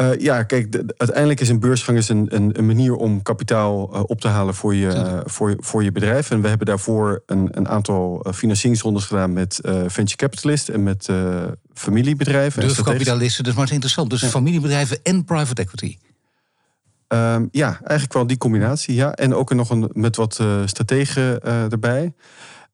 Uh, 0.00 0.18
ja, 0.18 0.42
kijk, 0.42 0.72
de, 0.72 0.84
de, 0.84 0.94
uiteindelijk 0.96 1.40
is 1.40 1.48
een 1.48 1.60
beursgang 1.60 1.98
is 1.98 2.08
een, 2.08 2.26
een, 2.34 2.58
een 2.58 2.66
manier 2.66 2.94
om 2.94 3.22
kapitaal 3.22 3.94
uh, 3.94 4.02
op 4.06 4.20
te 4.20 4.28
halen 4.28 4.54
voor 4.54 4.74
je, 4.74 4.86
uh, 4.86 5.20
voor, 5.24 5.56
voor 5.58 5.84
je 5.84 5.92
bedrijf. 5.92 6.30
En 6.30 6.40
we 6.40 6.48
hebben 6.48 6.66
daarvoor 6.66 7.22
een, 7.26 7.48
een 7.50 7.68
aantal 7.68 8.26
financieringsrondes 8.34 9.04
gedaan 9.04 9.32
met 9.32 9.60
venture 9.86 10.16
capitalisten 10.16 10.74
en 10.74 10.82
met 10.82 11.08
familiebedrijven. 11.74 12.62
Dus 12.62 12.82
maar 12.82 12.94
het 12.94 13.60
is 13.60 13.70
interessant. 13.70 14.10
Dus 14.10 14.20
ja. 14.20 14.28
familiebedrijven 14.28 14.98
en 15.02 15.24
private 15.24 15.62
equity. 15.62 15.96
Um, 17.08 17.48
ja, 17.50 17.66
eigenlijk 17.66 18.12
wel 18.12 18.26
die 18.26 18.38
combinatie. 18.38 18.94
Ja. 18.94 19.14
En 19.14 19.34
ook 19.34 19.54
nog 19.54 19.70
een, 19.70 19.90
met 19.92 20.16
wat 20.16 20.42
strategen 20.64 21.42
erbij. 21.42 22.02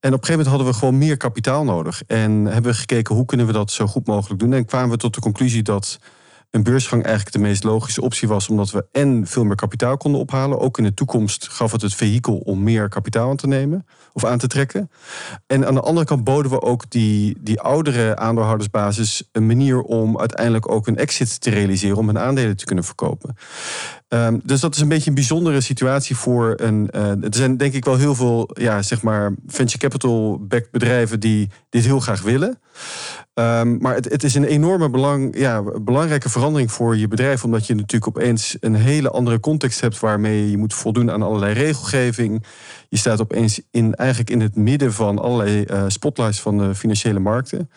En 0.00 0.12
op 0.12 0.20
een 0.20 0.26
gegeven 0.26 0.30
moment 0.30 0.46
hadden 0.46 0.66
we 0.66 0.72
gewoon 0.72 0.98
meer 0.98 1.16
kapitaal 1.16 1.64
nodig. 1.64 2.02
En 2.06 2.30
hebben 2.30 2.70
we 2.70 2.78
gekeken 2.78 3.14
hoe 3.14 3.24
kunnen 3.24 3.46
we 3.46 3.52
dat 3.52 3.70
zo 3.70 3.86
goed 3.86 4.06
mogelijk 4.06 4.40
doen. 4.40 4.52
En 4.52 4.64
kwamen 4.64 4.90
we 4.90 4.96
tot 4.96 5.14
de 5.14 5.20
conclusie 5.20 5.62
dat 5.62 5.98
een 6.50 6.62
beursgang 6.62 7.02
eigenlijk 7.04 7.36
de 7.36 7.42
meest 7.42 7.64
logische 7.64 8.02
optie 8.02 8.28
was, 8.28 8.48
omdat 8.48 8.70
we 8.70 8.86
en 8.92 9.26
veel 9.26 9.44
meer 9.44 9.56
kapitaal 9.56 9.96
konden 9.96 10.20
ophalen. 10.20 10.60
Ook 10.60 10.78
in 10.78 10.84
de 10.84 10.94
toekomst 10.94 11.48
gaf 11.48 11.72
het 11.72 11.82
het 11.82 11.94
vehikel 11.94 12.36
om 12.36 12.62
meer 12.62 12.88
kapitaal 12.88 13.30
aan 13.30 13.36
te 13.36 13.46
nemen 13.46 13.86
of 14.12 14.24
aan 14.24 14.38
te 14.38 14.46
trekken. 14.46 14.90
En 15.46 15.66
aan 15.66 15.74
de 15.74 15.80
andere 15.80 16.06
kant 16.06 16.24
boden 16.24 16.50
we 16.50 16.62
ook 16.62 16.90
die, 16.90 17.36
die 17.40 17.60
oudere 17.60 18.16
aandeelhoudersbasis 18.16 19.28
een 19.32 19.46
manier 19.46 19.80
om 19.80 20.18
uiteindelijk 20.18 20.70
ook 20.70 20.86
een 20.86 20.96
exit 20.96 21.40
te 21.40 21.50
realiseren, 21.50 21.96
om 21.96 22.06
hun 22.06 22.18
aandelen 22.18 22.56
te 22.56 22.64
kunnen 22.64 22.84
verkopen. 22.84 23.36
Um, 24.08 24.40
dus 24.44 24.60
dat 24.60 24.74
is 24.74 24.80
een 24.80 24.88
beetje 24.88 25.08
een 25.08 25.14
bijzondere 25.14 25.60
situatie 25.60 26.16
voor 26.16 26.54
een. 26.56 26.88
Uh, 26.94 27.10
er 27.10 27.28
zijn 27.30 27.56
denk 27.56 27.74
ik 27.74 27.84
wel 27.84 27.96
heel 27.96 28.14
veel, 28.14 28.50
ja, 28.52 28.82
zeg 28.82 29.02
maar, 29.02 29.34
venture 29.46 29.78
capital-backed 29.78 30.70
bedrijven 30.70 31.20
die 31.20 31.50
dit 31.68 31.84
heel 31.84 32.00
graag 32.00 32.22
willen. 32.22 32.58
Um, 33.34 33.78
maar 33.80 33.94
het, 33.94 34.10
het, 34.10 34.24
is 34.24 34.34
een 34.34 34.44
enorme 34.44 34.90
belang, 34.90 35.38
ja, 35.38 35.62
belangrijke 35.62 36.28
verandering 36.28 36.72
voor 36.72 36.96
je 36.96 37.08
bedrijf, 37.08 37.44
omdat 37.44 37.66
je 37.66 37.74
natuurlijk 37.74 38.16
opeens 38.16 38.56
een 38.60 38.74
hele 38.74 39.10
andere 39.10 39.40
context 39.40 39.80
hebt 39.80 40.00
waarmee 40.00 40.50
je 40.50 40.58
moet 40.58 40.74
voldoen 40.74 41.10
aan 41.10 41.22
allerlei 41.22 41.52
regelgeving. 41.52 42.44
Je 42.88 42.96
staat 42.96 43.20
opeens 43.20 43.60
in, 43.70 43.94
eigenlijk 43.94 44.30
in 44.30 44.40
het 44.40 44.56
midden 44.56 44.92
van 44.92 45.18
allerlei 45.18 45.64
uh, 45.70 45.84
spotlights 45.88 46.40
van 46.40 46.58
de 46.58 46.74
financiële 46.74 47.18
markten. 47.18 47.70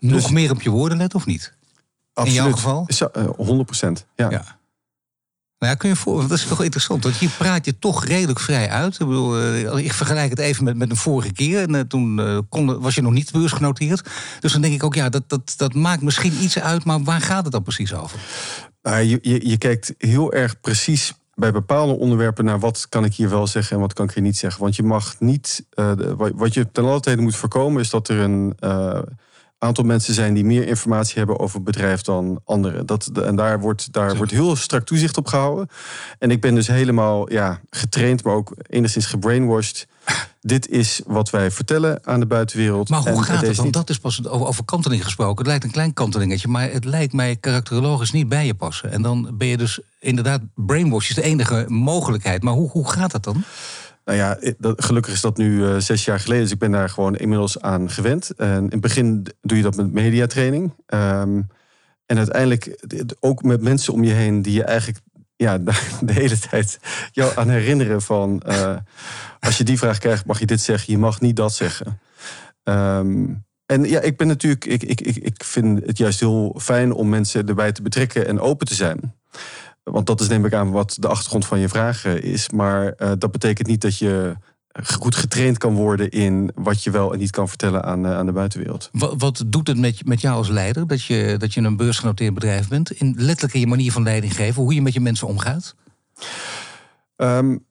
Nog 0.00 0.22
dus, 0.22 0.30
meer 0.30 0.50
op 0.50 0.62
je 0.62 0.70
woorden 0.70 0.98
let 0.98 1.14
of 1.14 1.26
niet? 1.26 1.54
Absoluut. 2.12 2.38
In 2.38 2.44
jouw 2.44 2.54
geval? 2.56 2.88
Uh, 3.16 3.24
100 3.36 3.66
procent. 3.66 4.06
Ja. 4.14 4.30
ja. 4.30 4.62
Nou 5.64 5.76
ja, 5.76 5.82
kun 5.82 5.92
je 5.92 5.96
voor, 5.96 6.20
dat 6.20 6.38
is 6.38 6.46
toch 6.46 6.62
interessant, 6.62 7.02
want 7.02 7.16
hier 7.16 7.30
praat 7.38 7.64
je 7.64 7.78
toch 7.78 8.04
redelijk 8.04 8.40
vrij 8.40 8.68
uit. 8.68 8.92
Ik 9.00 9.06
bedoel, 9.06 9.40
uh, 9.40 9.84
ik 9.84 9.92
vergelijk 9.92 10.30
het 10.30 10.38
even 10.38 10.64
met, 10.64 10.76
met 10.76 10.90
een 10.90 10.96
vorige 10.96 11.32
keer. 11.32 11.62
En 11.62 11.74
uh, 11.74 11.80
toen 11.80 12.18
uh, 12.20 12.38
kon, 12.48 12.80
was 12.80 12.94
je 12.94 13.02
nog 13.02 13.12
niet 13.12 13.32
beursgenoteerd. 13.32 14.08
Dus 14.40 14.52
dan 14.52 14.60
denk 14.60 14.74
ik 14.74 14.84
ook, 14.84 14.94
ja, 14.94 15.08
dat, 15.08 15.22
dat, 15.26 15.54
dat 15.56 15.74
maakt 15.74 16.02
misschien 16.02 16.42
iets 16.42 16.58
uit, 16.58 16.84
maar 16.84 17.02
waar 17.02 17.20
gaat 17.20 17.42
het 17.42 17.52
dan 17.52 17.62
precies 17.62 17.94
over? 17.94 18.18
je, 18.82 19.48
je, 19.48 19.58
kijkt 19.58 19.94
heel 19.98 20.32
erg 20.32 20.60
precies 20.60 21.12
bij 21.34 21.52
bepaalde 21.52 21.92
onderwerpen 21.92 22.44
naar 22.44 22.58
wat 22.58 22.86
kan 22.88 23.04
ik 23.04 23.14
hier 23.14 23.30
wel 23.30 23.46
zeggen 23.46 23.76
en 23.76 23.82
wat 23.82 23.92
kan 23.92 24.04
ik 24.04 24.14
hier 24.14 24.22
niet 24.22 24.36
zeggen. 24.38 24.62
Want 24.62 24.76
je 24.76 24.82
mag 24.82 25.14
niet, 25.18 25.64
wat 26.34 26.54
je 26.54 26.70
ten 26.72 26.84
alle 26.84 27.16
moet 27.16 27.36
voorkomen, 27.36 27.80
is 27.80 27.90
dat 27.90 28.08
er 28.08 28.18
een 28.18 28.54
aantal 29.64 29.84
mensen 29.84 30.14
zijn 30.14 30.34
die 30.34 30.44
meer 30.44 30.66
informatie 30.66 31.18
hebben 31.18 31.38
over 31.38 31.54
het 31.54 31.64
bedrijf 31.64 32.02
dan 32.02 32.40
anderen. 32.44 32.86
Dat, 32.86 33.10
en 33.24 33.36
daar 33.36 33.60
wordt, 33.60 33.92
daar 33.92 34.16
wordt 34.16 34.32
heel 34.32 34.56
strak 34.56 34.84
toezicht 34.84 35.16
op 35.16 35.26
gehouden. 35.26 35.68
En 36.18 36.30
ik 36.30 36.40
ben 36.40 36.54
dus 36.54 36.66
helemaal 36.66 37.32
ja, 37.32 37.60
getraind, 37.70 38.24
maar 38.24 38.34
ook 38.34 38.54
enigszins 38.68 39.06
gebrainwashed. 39.06 39.86
Dit 40.40 40.68
is 40.68 41.00
wat 41.06 41.30
wij 41.30 41.50
vertellen 41.50 42.00
aan 42.02 42.20
de 42.20 42.26
buitenwereld. 42.26 42.88
Maar 42.88 43.10
hoe 43.10 43.22
gaat 43.22 43.46
het? 43.46 43.56
Want 43.56 43.72
dat 43.72 43.90
is 43.90 43.98
pas 43.98 44.28
over, 44.28 44.46
over 44.46 44.64
kanteling 44.64 45.04
gesproken. 45.04 45.36
Het 45.36 45.46
lijkt 45.46 45.64
een 45.64 45.70
klein 45.70 45.92
kantelingetje, 45.92 46.48
maar 46.48 46.70
het 46.70 46.84
lijkt 46.84 47.12
mij 47.12 47.36
karakterologisch 47.36 48.12
niet 48.12 48.28
bij 48.28 48.46
je 48.46 48.54
passen. 48.54 48.92
En 48.92 49.02
dan 49.02 49.30
ben 49.32 49.48
je 49.48 49.56
dus 49.56 49.80
inderdaad 49.98 50.40
brainwash 50.54 51.08
is 51.08 51.14
de 51.14 51.22
enige 51.22 51.64
mogelijkheid. 51.68 52.42
Maar 52.42 52.54
hoe, 52.54 52.70
hoe 52.70 52.90
gaat 52.90 53.10
dat 53.10 53.24
dan? 53.24 53.44
Nou 54.04 54.18
ja, 54.18 54.38
gelukkig 54.60 55.12
is 55.12 55.20
dat 55.20 55.36
nu 55.36 55.56
uh, 55.56 55.76
zes 55.76 56.04
jaar 56.04 56.20
geleden. 56.20 56.42
Dus 56.42 56.52
ik 56.52 56.58
ben 56.58 56.70
daar 56.70 56.88
gewoon 56.88 57.16
inmiddels 57.16 57.60
aan 57.60 57.90
gewend. 57.90 58.30
En 58.30 58.56
in 58.56 58.70
het 58.70 58.80
begin 58.80 59.26
doe 59.40 59.56
je 59.56 59.62
dat 59.62 59.76
met 59.76 59.92
mediatraining. 59.92 60.74
Um, 60.86 61.46
en 62.06 62.16
uiteindelijk 62.16 62.84
ook 63.20 63.42
met 63.42 63.62
mensen 63.62 63.92
om 63.92 64.04
je 64.04 64.12
heen 64.12 64.42
die 64.42 64.52
je 64.52 64.64
eigenlijk 64.64 65.00
ja, 65.36 65.58
de 66.00 66.12
hele 66.12 66.38
tijd 66.38 66.78
jou 67.12 67.32
aan 67.36 67.48
herinneren 67.48 68.02
van... 68.02 68.42
Uh, 68.46 68.76
als 69.40 69.58
je 69.58 69.64
die 69.64 69.78
vraag 69.78 69.98
krijgt, 69.98 70.26
mag 70.26 70.38
je 70.38 70.46
dit 70.46 70.60
zeggen, 70.60 70.92
je 70.92 70.98
mag 70.98 71.20
niet 71.20 71.36
dat 71.36 71.54
zeggen. 71.54 72.00
Um, 72.64 73.44
en 73.66 73.84
ja, 73.84 74.00
ik 74.00 74.16
ben 74.16 74.26
natuurlijk, 74.26 74.64
ik, 74.64 74.82
ik, 74.82 75.00
ik, 75.00 75.16
ik 75.16 75.44
vind 75.44 75.86
het 75.86 75.98
juist 75.98 76.20
heel 76.20 76.56
fijn 76.60 76.92
om 76.92 77.08
mensen 77.08 77.48
erbij 77.48 77.72
te 77.72 77.82
betrekken 77.82 78.26
en 78.26 78.40
open 78.40 78.66
te 78.66 78.74
zijn. 78.74 79.14
Want 79.84 80.06
dat 80.06 80.20
is 80.20 80.28
neem 80.28 80.44
ik 80.44 80.54
aan 80.54 80.70
wat 80.70 80.96
de 81.00 81.08
achtergrond 81.08 81.46
van 81.46 81.58
je 81.58 81.68
vraag 81.68 82.04
is. 82.04 82.50
Maar 82.50 82.94
uh, 82.98 83.12
dat 83.18 83.30
betekent 83.30 83.68
niet 83.68 83.80
dat 83.80 83.98
je 83.98 84.36
goed 84.82 85.14
getraind 85.14 85.58
kan 85.58 85.74
worden 85.74 86.10
in 86.10 86.50
wat 86.54 86.82
je 86.82 86.90
wel 86.90 87.12
en 87.12 87.18
niet 87.18 87.30
kan 87.30 87.48
vertellen 87.48 87.84
aan, 87.84 88.06
uh, 88.06 88.16
aan 88.16 88.26
de 88.26 88.32
buitenwereld. 88.32 88.88
Wat, 88.92 89.14
wat 89.18 89.44
doet 89.46 89.66
het 89.66 89.78
met, 89.78 90.06
met 90.06 90.20
jou 90.20 90.36
als 90.36 90.48
leider 90.48 90.86
dat 90.86 91.04
je, 91.04 91.34
dat 91.38 91.54
je 91.54 91.60
een 91.60 91.76
beursgenoteerd 91.76 92.34
bedrijf 92.34 92.68
bent? 92.68 92.90
In 92.90 93.14
letterlijk 93.16 93.54
in 93.54 93.60
je 93.60 93.66
manier 93.66 93.92
van 93.92 94.02
leiding 94.02 94.34
geven, 94.34 94.62
hoe 94.62 94.74
je 94.74 94.82
met 94.82 94.92
je 94.92 95.00
mensen 95.00 95.26
omgaat? 95.26 95.74
Um, 97.16 97.64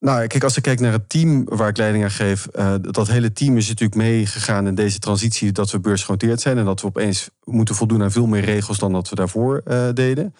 nou, 0.00 0.26
kijk, 0.26 0.44
als 0.44 0.56
ik 0.56 0.62
kijk 0.62 0.80
naar 0.80 0.92
het 0.92 1.08
team 1.08 1.44
waar 1.44 1.68
ik 1.68 1.76
leiding 1.76 2.04
aan 2.04 2.10
geef, 2.10 2.46
uh, 2.58 2.74
dat 2.80 3.08
hele 3.08 3.32
team 3.32 3.56
is 3.56 3.68
natuurlijk 3.68 4.00
meegegaan 4.00 4.66
in 4.66 4.74
deze 4.74 4.98
transitie 4.98 5.52
dat 5.52 5.70
we 5.70 5.80
beursgenoteerd 5.80 6.40
zijn 6.40 6.58
en 6.58 6.64
dat 6.64 6.80
we 6.80 6.86
opeens 6.86 7.30
moeten 7.44 7.74
voldoen 7.74 8.02
aan 8.02 8.12
veel 8.12 8.26
meer 8.26 8.44
regels 8.44 8.78
dan 8.78 8.92
dat 8.92 9.08
we 9.08 9.14
daarvoor 9.14 9.62
uh, 9.66 9.88
deden. 9.94 10.34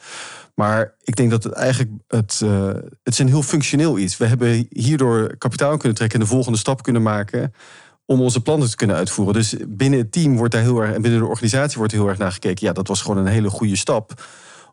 Maar 0.58 0.94
ik 1.02 1.16
denk 1.16 1.30
dat 1.30 1.44
het 1.44 1.52
eigenlijk 1.52 1.90
het, 2.06 2.40
uh, 2.44 2.66
het 3.02 3.12
is 3.12 3.18
een 3.18 3.28
heel 3.28 3.42
functioneel 3.42 3.98
iets. 3.98 4.16
We 4.16 4.26
hebben 4.26 4.66
hierdoor 4.70 5.36
kapitaal 5.36 5.76
kunnen 5.76 5.96
trekken 5.96 6.18
en 6.18 6.24
de 6.24 6.30
volgende 6.30 6.58
stap 6.58 6.82
kunnen 6.82 7.02
maken 7.02 7.54
om 8.04 8.20
onze 8.20 8.40
plannen 8.40 8.70
te 8.70 8.76
kunnen 8.76 8.96
uitvoeren. 8.96 9.34
Dus 9.34 9.56
binnen 9.68 9.98
het 9.98 10.12
team 10.12 10.36
wordt 10.36 10.52
daar 10.54 10.62
heel 10.62 10.80
erg 10.80 10.94
en 10.94 11.02
binnen 11.02 11.20
de 11.20 11.26
organisatie 11.26 11.78
wordt 11.78 11.92
heel 11.92 12.08
erg 12.08 12.18
naar 12.18 12.32
gekeken. 12.32 12.66
Ja, 12.66 12.72
dat 12.72 12.88
was 12.88 13.00
gewoon 13.00 13.16
een 13.16 13.32
hele 13.32 13.50
goede 13.50 13.76
stap 13.76 14.22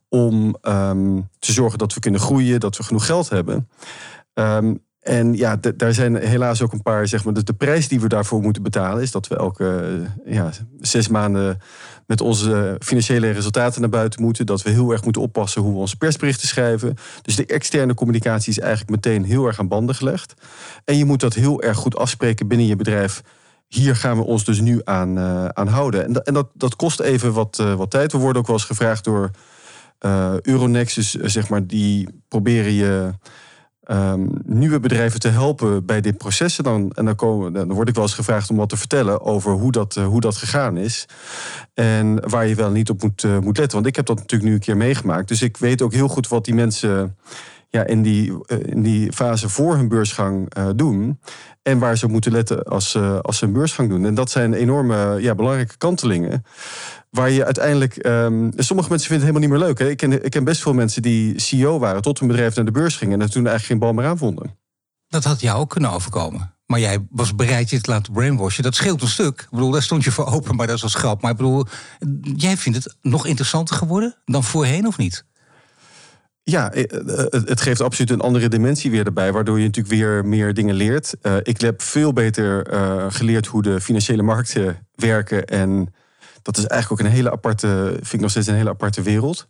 om 0.09 0.55
um, 0.61 1.29
te 1.39 1.51
zorgen 1.51 1.77
dat 1.77 1.93
we 1.93 1.99
kunnen 1.99 2.19
groeien, 2.19 2.59
dat 2.59 2.77
we 2.77 2.83
genoeg 2.83 3.05
geld 3.05 3.29
hebben. 3.29 3.69
Ehm, 4.33 4.75
en 4.99 5.33
ja, 5.33 5.57
daar 5.75 5.93
zijn 5.93 6.15
helaas 6.15 6.61
ook 6.61 6.73
een 6.73 6.81
paar, 6.81 7.07
zeg 7.07 7.23
maar, 7.23 7.33
de, 7.33 7.43
de 7.43 7.53
prijs 7.53 7.87
die 7.87 7.99
we 7.99 8.07
daarvoor 8.07 8.41
moeten 8.41 8.63
betalen 8.63 9.01
is 9.01 9.11
dat 9.11 9.27
we 9.27 9.37
elke 9.37 9.99
ja, 10.25 10.49
zes 10.79 11.07
maanden 11.07 11.59
met 12.05 12.21
onze 12.21 12.75
financiële 12.79 13.31
resultaten 13.31 13.81
naar 13.81 13.89
buiten 13.89 14.21
moeten. 14.21 14.45
Dat 14.45 14.61
we 14.61 14.69
heel 14.69 14.91
erg 14.91 15.03
moeten 15.03 15.21
oppassen 15.21 15.61
hoe 15.61 15.71
we 15.71 15.79
onze 15.79 15.97
persberichten 15.97 16.47
schrijven. 16.47 16.95
Dus 17.21 17.35
de 17.35 17.45
externe 17.45 17.93
communicatie 17.93 18.51
is 18.51 18.59
eigenlijk 18.59 18.89
meteen 18.89 19.23
heel 19.23 19.45
erg 19.45 19.59
aan 19.59 19.67
banden 19.67 19.95
gelegd. 19.95 20.33
En 20.85 20.97
je 20.97 21.05
moet 21.05 21.19
dat 21.19 21.33
heel 21.33 21.61
erg 21.61 21.77
goed 21.77 21.97
afspreken 21.97 22.47
binnen 22.47 22.67
je 22.67 22.75
bedrijf. 22.75 23.21
Hier 23.67 23.95
gaan 23.95 24.17
we 24.17 24.23
ons 24.23 24.45
dus 24.45 24.59
nu 24.59 24.81
aan, 24.83 25.17
uh, 25.17 25.45
aan 25.45 25.67
houden. 25.67 26.05
En, 26.05 26.23
en 26.23 26.33
dat, 26.33 26.47
dat 26.53 26.75
kost 26.75 26.99
even 26.99 27.33
wat, 27.33 27.57
uh, 27.61 27.73
wat 27.73 27.91
tijd. 27.91 28.11
We 28.11 28.17
worden 28.17 28.41
ook 28.41 28.47
wel 28.47 28.55
eens 28.55 28.65
gevraagd 28.65 29.03
door 29.03 29.31
uh, 29.99 30.33
zeg 31.23 31.49
maar, 31.49 31.67
die 31.67 32.07
proberen 32.27 32.71
je 32.71 33.11
um, 33.87 34.29
nieuwe 34.45 34.79
bedrijven 34.79 35.19
te 35.19 35.27
helpen 35.27 35.85
bij 35.85 36.01
dit 36.01 36.17
proces. 36.17 36.55
Dan, 36.55 36.91
en 36.95 37.05
dan, 37.05 37.15
komen, 37.15 37.53
dan 37.53 37.73
word 37.73 37.89
ik 37.89 37.95
wel 37.95 38.03
eens 38.03 38.13
gevraagd 38.13 38.49
om 38.49 38.55
wat 38.55 38.69
te 38.69 38.77
vertellen 38.77 39.21
over 39.21 39.51
hoe 39.51 39.71
dat, 39.71 39.95
uh, 39.95 40.05
hoe 40.05 40.21
dat 40.21 40.35
gegaan 40.35 40.77
is. 40.77 41.05
En 41.73 42.29
waar 42.29 42.47
je 42.47 42.55
wel 42.55 42.71
niet 42.71 42.89
op 42.89 43.03
moet, 43.03 43.23
uh, 43.23 43.39
moet 43.39 43.57
letten. 43.57 43.75
Want 43.75 43.85
ik 43.85 43.95
heb 43.95 44.05
dat 44.05 44.17
natuurlijk 44.17 44.49
nu 44.49 44.55
een 44.55 44.61
keer 44.61 44.77
meegemaakt. 44.77 45.27
Dus 45.27 45.41
ik 45.41 45.57
weet 45.57 45.81
ook 45.81 45.93
heel 45.93 46.07
goed 46.07 46.27
wat 46.27 46.45
die 46.45 46.53
mensen 46.53 47.15
ja, 47.75 47.85
in, 47.85 48.01
die, 48.01 48.31
uh, 48.31 48.59
in 48.65 48.81
die 48.81 49.13
fase 49.13 49.49
voor 49.49 49.75
hun 49.75 49.87
beursgang 49.87 50.53
doen. 50.75 51.19
En 51.61 51.79
waar 51.79 51.97
ze 51.97 52.07
moeten 52.07 52.31
letten 52.31 52.63
als, 52.63 52.97
als 53.21 53.37
ze 53.37 53.45
een 53.45 53.53
beursgang 53.53 53.89
doen. 53.89 54.05
En 54.05 54.13
dat 54.13 54.31
zijn 54.31 54.53
enorme 54.53 55.21
ja, 55.21 55.35
belangrijke 55.35 55.77
kantelingen. 55.77 56.43
Waar 57.09 57.29
je 57.29 57.45
uiteindelijk. 57.45 58.05
Um, 58.05 58.51
sommige 58.55 58.89
mensen 58.89 59.09
vinden 59.09 59.27
het 59.27 59.35
helemaal 59.35 59.41
niet 59.41 59.49
meer 59.49 59.59
leuk. 59.59 59.79
Hè? 59.79 59.89
Ik, 59.89 59.97
ken, 59.97 60.25
ik 60.25 60.31
ken 60.31 60.43
best 60.43 60.61
veel 60.61 60.73
mensen 60.73 61.01
die 61.01 61.39
CEO 61.39 61.79
waren 61.79 62.01
tot 62.01 62.19
hun 62.19 62.27
bedrijf 62.27 62.55
naar 62.55 62.65
de 62.65 62.71
beurs 62.71 62.95
gingen. 62.97 63.21
en 63.21 63.29
toen 63.31 63.47
eigenlijk 63.47 63.65
geen 63.65 63.79
bal 63.79 63.93
meer 63.93 64.05
aan 64.05 64.17
vonden. 64.17 64.57
Dat 65.07 65.23
had 65.23 65.41
jou 65.41 65.59
ook 65.59 65.69
kunnen 65.69 65.91
overkomen. 65.91 66.53
Maar 66.65 66.79
jij 66.79 67.05
was 67.09 67.35
bereid 67.35 67.69
je 67.69 67.81
te 67.81 67.91
laten 67.91 68.13
brainwashen. 68.13 68.63
Dat 68.63 68.75
scheelt 68.75 69.01
een 69.01 69.07
stuk. 69.07 69.41
Ik 69.41 69.49
bedoel, 69.49 69.71
daar 69.71 69.83
stond 69.83 70.03
je 70.03 70.11
voor 70.11 70.25
open, 70.25 70.55
maar 70.55 70.67
dat 70.67 70.75
is 70.75 70.83
als 70.83 70.95
grap. 70.95 71.21
Maar 71.21 71.31
ik 71.31 71.37
bedoel, 71.37 71.65
jij 72.35 72.57
vindt 72.57 72.83
het 72.83 72.95
nog 73.01 73.25
interessanter 73.25 73.75
geworden 73.75 74.15
dan 74.25 74.43
voorheen, 74.43 74.87
of 74.87 74.97
niet? 74.97 75.25
Ja, 76.47 76.71
het 77.45 77.61
geeft 77.61 77.81
absoluut 77.81 78.11
een 78.11 78.21
andere 78.21 78.47
dimensie 78.47 78.91
weer 78.91 79.05
erbij, 79.05 79.31
waardoor 79.31 79.59
je 79.59 79.65
natuurlijk 79.65 79.95
weer 79.95 80.25
meer 80.25 80.53
dingen 80.53 80.75
leert. 80.75 81.15
Uh, 81.21 81.35
ik 81.43 81.61
heb 81.61 81.81
veel 81.81 82.13
beter 82.13 82.65
geleerd 83.11 83.47
hoe 83.47 83.61
de 83.61 83.81
financiële 83.81 84.21
markten 84.21 84.87
werken 84.95 85.45
en 85.45 85.93
dat 86.45 86.57
is 86.57 86.65
eigenlijk 86.65 87.01
ook 87.01 87.07
een 87.07 87.13
hele 87.13 87.31
aparte, 87.31 87.89
vind 87.93 88.13
ik 88.13 88.19
nog 88.19 88.29
steeds 88.29 88.47
een 88.47 88.55
hele 88.55 88.69
aparte 88.69 89.01
wereld. 89.01 89.47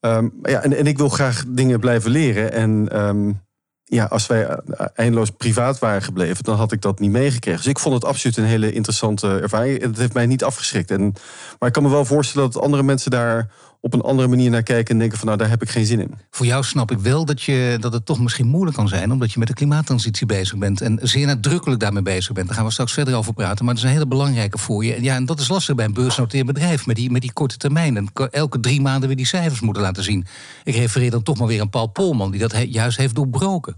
Um, 0.00 0.32
ja, 0.42 0.62
en, 0.62 0.76
en 0.76 0.86
ik 0.86 0.98
wil 0.98 1.08
graag 1.08 1.44
dingen 1.48 1.80
blijven 1.80 2.10
leren. 2.10 2.52
En 2.52 3.00
um, 3.00 3.40
ja, 3.84 4.04
als 4.04 4.26
wij 4.26 4.46
eh, 4.46 4.86
eindeloos 4.94 5.30
privaat 5.30 5.78
waren 5.78 6.02
gebleven, 6.02 6.44
dan 6.44 6.56
had 6.56 6.72
ik 6.72 6.80
dat 6.80 7.00
niet 7.00 7.10
meegekregen. 7.10 7.60
Dus 7.60 7.70
ik 7.70 7.78
vond 7.78 7.94
het 7.94 8.04
absoluut 8.04 8.36
een 8.36 8.44
hele 8.44 8.72
interessante 8.72 9.38
ervaring. 9.40 9.82
Het 9.82 9.98
heeft 9.98 10.12
mij 10.12 10.26
niet 10.26 10.44
afgeschrikt. 10.44 10.90
En, 10.90 11.14
maar 11.58 11.68
ik 11.68 11.74
kan 11.74 11.82
me 11.82 11.88
wel 11.88 12.04
voorstellen 12.04 12.50
dat 12.50 12.62
andere 12.62 12.82
mensen 12.82 13.10
daar 13.10 13.50
op 13.84 13.94
een 13.94 14.00
andere 14.00 14.28
manier 14.28 14.50
naar 14.50 14.62
kijken 14.62 14.92
en 14.92 14.98
denken 14.98 15.18
van 15.18 15.26
nou 15.26 15.38
daar 15.38 15.48
heb 15.48 15.62
ik 15.62 15.70
geen 15.70 15.86
zin 15.86 16.00
in. 16.00 16.14
Voor 16.30 16.46
jou 16.46 16.64
snap 16.64 16.90
ik 16.90 16.98
wel 16.98 17.24
dat, 17.24 17.42
je, 17.42 17.76
dat 17.80 17.92
het 17.92 18.06
toch 18.06 18.20
misschien 18.20 18.46
moeilijk 18.46 18.76
kan 18.76 18.88
zijn, 18.88 19.12
omdat 19.12 19.32
je 19.32 19.38
met 19.38 19.48
de 19.48 19.54
klimaattransitie 19.54 20.26
bezig 20.26 20.58
bent 20.58 20.80
en 20.80 20.98
zeer 21.02 21.26
nadrukkelijk 21.26 21.80
daarmee 21.80 22.02
bezig 22.02 22.32
bent. 22.32 22.46
Daar 22.46 22.56
gaan 22.56 22.64
we 22.64 22.72
straks 22.72 22.92
verder 22.92 23.14
over 23.14 23.32
praten, 23.32 23.64
maar 23.64 23.74
dat 23.74 23.82
is 23.82 23.88
een 23.88 23.96
hele 23.96 24.08
belangrijke 24.08 24.58
voor 24.58 24.84
je. 24.84 25.02
Ja, 25.02 25.14
en 25.14 25.26
dat 25.26 25.40
is 25.40 25.48
lastig 25.48 25.74
bij 25.74 25.84
een 25.84 25.92
beursgenoteerd 25.92 26.46
bedrijf 26.46 26.86
met 26.86 26.96
die, 26.96 27.10
met 27.10 27.20
die 27.20 27.32
korte 27.32 27.56
termijn. 27.56 27.96
En 27.96 28.08
elke 28.30 28.60
drie 28.60 28.80
maanden 28.80 29.08
weer 29.08 29.16
die 29.16 29.26
cijfers 29.26 29.60
moeten 29.60 29.82
laten 29.82 30.02
zien. 30.02 30.26
Ik 30.64 30.74
refereer 30.74 31.10
dan 31.10 31.22
toch 31.22 31.38
maar 31.38 31.48
weer 31.48 31.60
aan 31.60 31.70
Paul 31.70 31.86
Polman, 31.86 32.30
die 32.30 32.40
dat 32.40 32.56
juist 32.68 32.96
heeft 32.96 33.14
doorbroken. 33.14 33.76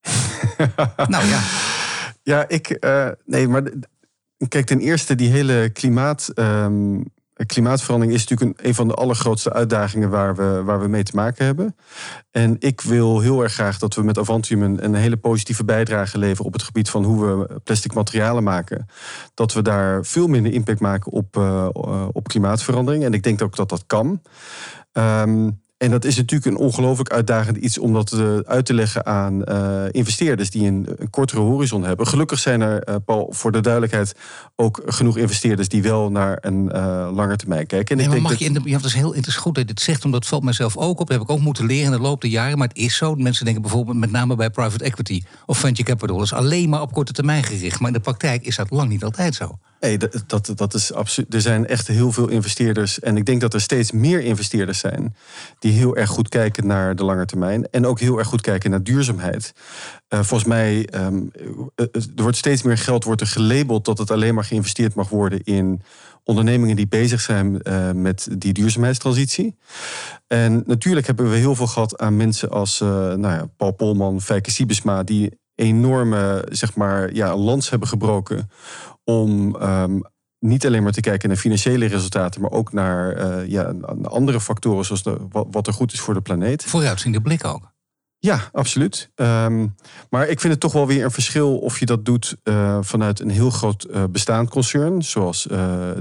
nou 1.08 1.26
ja. 1.26 1.40
Ja, 2.22 2.48
ik. 2.48 2.76
Uh, 2.80 3.08
nee, 3.24 3.48
maar. 3.48 3.62
Kijk, 4.48 4.66
ten 4.66 4.78
eerste 4.78 5.14
die 5.14 5.30
hele 5.30 5.70
klimaat. 5.72 6.30
Um, 6.34 7.04
klimaatverandering 7.46 8.16
is 8.16 8.26
natuurlijk 8.26 8.60
een, 8.60 8.74
van 8.74 8.88
de 8.88 8.94
allergrootste 8.94 9.52
uitdagingen 9.52 10.10
waar 10.10 10.36
we, 10.36 10.62
waar 10.64 10.80
we 10.80 10.88
mee 10.88 11.02
te 11.02 11.14
maken 11.14 11.44
hebben. 11.44 11.76
En 12.30 12.56
ik 12.58 12.80
wil 12.80 13.20
heel 13.20 13.42
erg 13.42 13.52
graag 13.52 13.78
dat 13.78 13.94
we 13.94 14.02
met 14.02 14.18
Avantium 14.18 14.62
een, 14.62 14.84
een 14.84 14.94
hele 14.94 15.16
positieve 15.16 15.64
bijdrage 15.64 16.18
leveren 16.18 16.44
op 16.44 16.52
het 16.52 16.62
gebied 16.62 16.90
van 16.90 17.04
hoe 17.04 17.26
we 17.26 17.60
plastic 17.64 17.94
materialen 17.94 18.42
maken. 18.42 18.86
Dat 19.34 19.52
we 19.52 19.62
daar 19.62 20.04
veel 20.04 20.26
minder 20.26 20.52
impact 20.52 20.80
maken 20.80 21.12
op, 21.12 21.36
uh, 21.36 21.68
op 22.12 22.28
klimaatverandering. 22.28 23.04
En 23.04 23.12
ik 23.12 23.22
denk 23.22 23.42
ook 23.42 23.56
dat 23.56 23.68
dat 23.68 23.84
kan. 23.86 24.22
Um, 24.92 25.60
en 25.78 25.90
dat 25.90 26.04
is 26.04 26.16
natuurlijk 26.16 26.50
een 26.50 26.64
ongelooflijk 26.64 27.10
uitdagend 27.10 27.56
iets 27.56 27.78
om 27.78 27.92
dat 27.92 28.12
uh, 28.12 28.38
uit 28.38 28.66
te 28.66 28.74
leggen 28.74 29.06
aan 29.06 29.42
uh, 29.48 29.82
investeerders 29.90 30.50
die 30.50 30.66
een, 30.66 30.86
een, 30.96 31.10
kortere 31.10 31.40
horizon 31.40 31.84
hebben. 31.84 32.06
Gelukkig 32.06 32.38
zijn 32.38 32.60
er, 32.60 32.88
uh, 32.88 32.94
Paul, 33.04 33.28
voor 33.30 33.52
de 33.52 33.60
duidelijkheid 33.60 34.14
ook 34.56 34.82
genoeg 34.86 35.16
investeerders 35.16 35.68
die 35.68 35.82
wel 35.82 36.10
naar 36.10 36.38
een 36.40 36.72
lange 37.14 37.36
termijn 37.36 37.66
kijken. 37.66 37.88
En 37.88 37.96
nee, 37.96 38.04
ik 38.04 38.10
denk 38.10 38.22
mag 38.22 38.30
dat... 38.30 38.40
je 38.40 38.46
in 38.46 38.52
de, 38.52 38.60
ja, 38.64 38.76
dat 38.76 38.84
is 38.84 38.94
heel 38.94 39.12
interessant 39.12 39.36
goed 39.38 39.54
dat 39.54 39.68
je 39.68 39.74
dit 39.74 39.80
zegt, 39.80 40.04
omdat 40.04 40.26
valt 40.26 40.42
mijzelf 40.42 40.76
ook 40.76 41.00
op. 41.00 41.06
Dat 41.06 41.18
heb 41.18 41.20
ik 41.20 41.30
ook 41.30 41.40
moeten 41.40 41.66
leren 41.66 41.84
in 41.84 41.90
de 41.90 41.98
loop 41.98 42.20
der 42.20 42.30
jaren. 42.30 42.58
Maar 42.58 42.68
het 42.68 42.76
is 42.76 42.96
zo. 42.96 43.14
Mensen 43.14 43.44
denken 43.44 43.62
bijvoorbeeld 43.62 43.96
met 43.96 44.10
name 44.10 44.36
bij 44.36 44.50
private 44.50 44.84
equity 44.84 45.22
of 45.46 45.58
venture 45.58 45.88
capital. 45.88 46.16
Dat 46.16 46.24
is 46.24 46.32
alleen 46.32 46.68
maar 46.68 46.80
op 46.80 46.92
korte 46.92 47.12
termijn 47.12 47.44
gericht. 47.44 47.78
Maar 47.78 47.88
in 47.88 47.94
de 47.94 48.00
praktijk 48.00 48.46
is 48.46 48.56
dat 48.56 48.70
lang 48.70 48.88
niet 48.88 49.04
altijd 49.04 49.34
zo. 49.34 49.58
Nee, 49.80 49.98
dat, 49.98 50.22
dat, 50.26 50.52
dat 50.54 50.74
is 50.74 50.92
absoluut. 50.92 51.34
Er 51.34 51.40
zijn 51.40 51.66
echt 51.66 51.86
heel 51.86 52.12
veel 52.12 52.28
investeerders. 52.28 53.00
En 53.00 53.16
ik 53.16 53.26
denk 53.26 53.40
dat 53.40 53.54
er 53.54 53.60
steeds 53.60 53.92
meer 53.92 54.20
investeerders 54.20 54.78
zijn. 54.78 55.14
die 55.58 55.67
heel 55.70 55.96
erg 55.96 56.10
goed 56.10 56.28
kijken 56.28 56.66
naar 56.66 56.96
de 56.96 57.04
lange 57.04 57.24
termijn. 57.24 57.70
En 57.70 57.86
ook 57.86 58.00
heel 58.00 58.18
erg 58.18 58.28
goed 58.28 58.40
kijken 58.40 58.70
naar 58.70 58.82
duurzaamheid. 58.82 59.52
Uh, 60.08 60.20
volgens 60.22 60.48
mij, 60.48 60.88
um, 60.94 61.30
er 61.74 62.08
wordt 62.14 62.36
steeds 62.36 62.62
meer 62.62 62.78
geld 62.78 63.04
wordt 63.04 63.20
er 63.20 63.26
gelabeld 63.26 63.84
dat 63.84 63.98
het 63.98 64.10
alleen 64.10 64.34
maar 64.34 64.44
geïnvesteerd 64.44 64.94
mag 64.94 65.08
worden 65.08 65.42
in 65.44 65.82
ondernemingen 66.24 66.76
die 66.76 66.88
bezig 66.88 67.20
zijn 67.20 67.60
met 68.02 68.28
die 68.38 68.52
duurzaamheidstransitie. 68.52 69.56
En 70.26 70.62
natuurlijk 70.66 71.06
hebben 71.06 71.30
we 71.30 71.36
heel 71.36 71.54
veel 71.54 71.66
gehad 71.66 71.98
aan 71.98 72.16
mensen 72.16 72.50
als 72.50 72.78
nou 72.80 73.20
ja, 73.20 73.48
Paul 73.56 73.72
Polman, 73.72 74.20
Fijke 74.20 74.50
Siebesma, 74.50 75.02
die 75.02 75.38
enorme 75.54 76.46
zeg 76.50 76.74
maar, 76.74 77.14
ja, 77.14 77.36
lans 77.36 77.70
hebben 77.70 77.88
gebroken 77.88 78.50
om 79.04 79.56
um, 79.62 80.02
niet 80.38 80.66
alleen 80.66 80.82
maar 80.82 80.92
te 80.92 81.00
kijken 81.00 81.28
naar 81.28 81.38
financiële 81.38 81.86
resultaten, 81.86 82.40
maar 82.40 82.50
ook 82.50 82.72
naar 82.72 83.16
uh, 83.16 83.48
ja, 83.48 83.74
andere 84.02 84.40
factoren, 84.40 84.84
zoals 84.84 85.02
de, 85.02 85.16
wat, 85.30 85.46
wat, 85.50 85.66
er 85.66 85.72
goed 85.72 85.92
is 85.92 86.00
voor 86.00 86.14
de 86.14 86.20
planeet. 86.20 86.64
Vooruitziende 86.64 87.20
blik 87.20 87.44
ook. 87.44 87.76
Ja, 88.20 88.40
absoluut. 88.52 89.10
Um, 89.14 89.74
maar 90.10 90.28
ik 90.28 90.40
vind 90.40 90.52
het 90.52 90.62
toch 90.62 90.72
wel 90.72 90.86
weer 90.86 91.04
een 91.04 91.10
verschil 91.10 91.58
of 91.58 91.78
je 91.78 91.86
dat 91.86 92.04
doet 92.04 92.36
uh, 92.44 92.78
vanuit 92.80 93.20
een 93.20 93.30
heel 93.30 93.50
groot 93.50 93.86
uh, 93.90 94.04
bestaand 94.10 94.50
concern, 94.50 95.02
zoals 95.02 95.48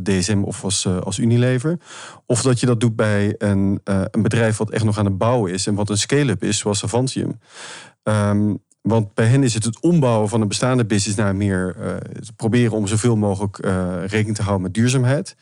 DSM 0.03 0.41
of 0.43 0.63
als, 0.63 0.87
als 0.87 1.17
Unilever. 1.17 1.79
Of 2.25 2.41
dat 2.41 2.59
je 2.59 2.65
dat 2.65 2.79
doet 2.79 2.95
bij 2.95 3.35
een, 3.37 3.81
een 3.83 4.21
bedrijf 4.21 4.57
wat 4.57 4.69
echt 4.69 4.83
nog 4.83 4.97
aan 4.97 5.05
het 5.05 5.17
bouwen 5.17 5.51
is 5.51 5.67
en 5.67 5.75
wat 5.75 5.89
een 5.89 5.97
scale-up 5.97 6.43
is, 6.43 6.57
zoals 6.57 6.83
Avantium. 6.83 7.39
Um, 8.03 8.65
want 8.87 9.13
bij 9.13 9.25
hen 9.25 9.43
is 9.43 9.53
het 9.53 9.63
het 9.63 9.79
ombouwen 9.79 10.29
van 10.29 10.41
een 10.41 10.47
bestaande 10.47 10.85
business 10.85 11.17
naar 11.17 11.35
meer 11.35 11.75
uh, 11.79 11.95
proberen 12.35 12.71
om 12.71 12.87
zoveel 12.87 13.15
mogelijk 13.15 13.65
uh, 13.65 13.93
rekening 14.05 14.35
te 14.35 14.41
houden 14.41 14.61
met 14.63 14.73
duurzaamheid. 14.73 15.35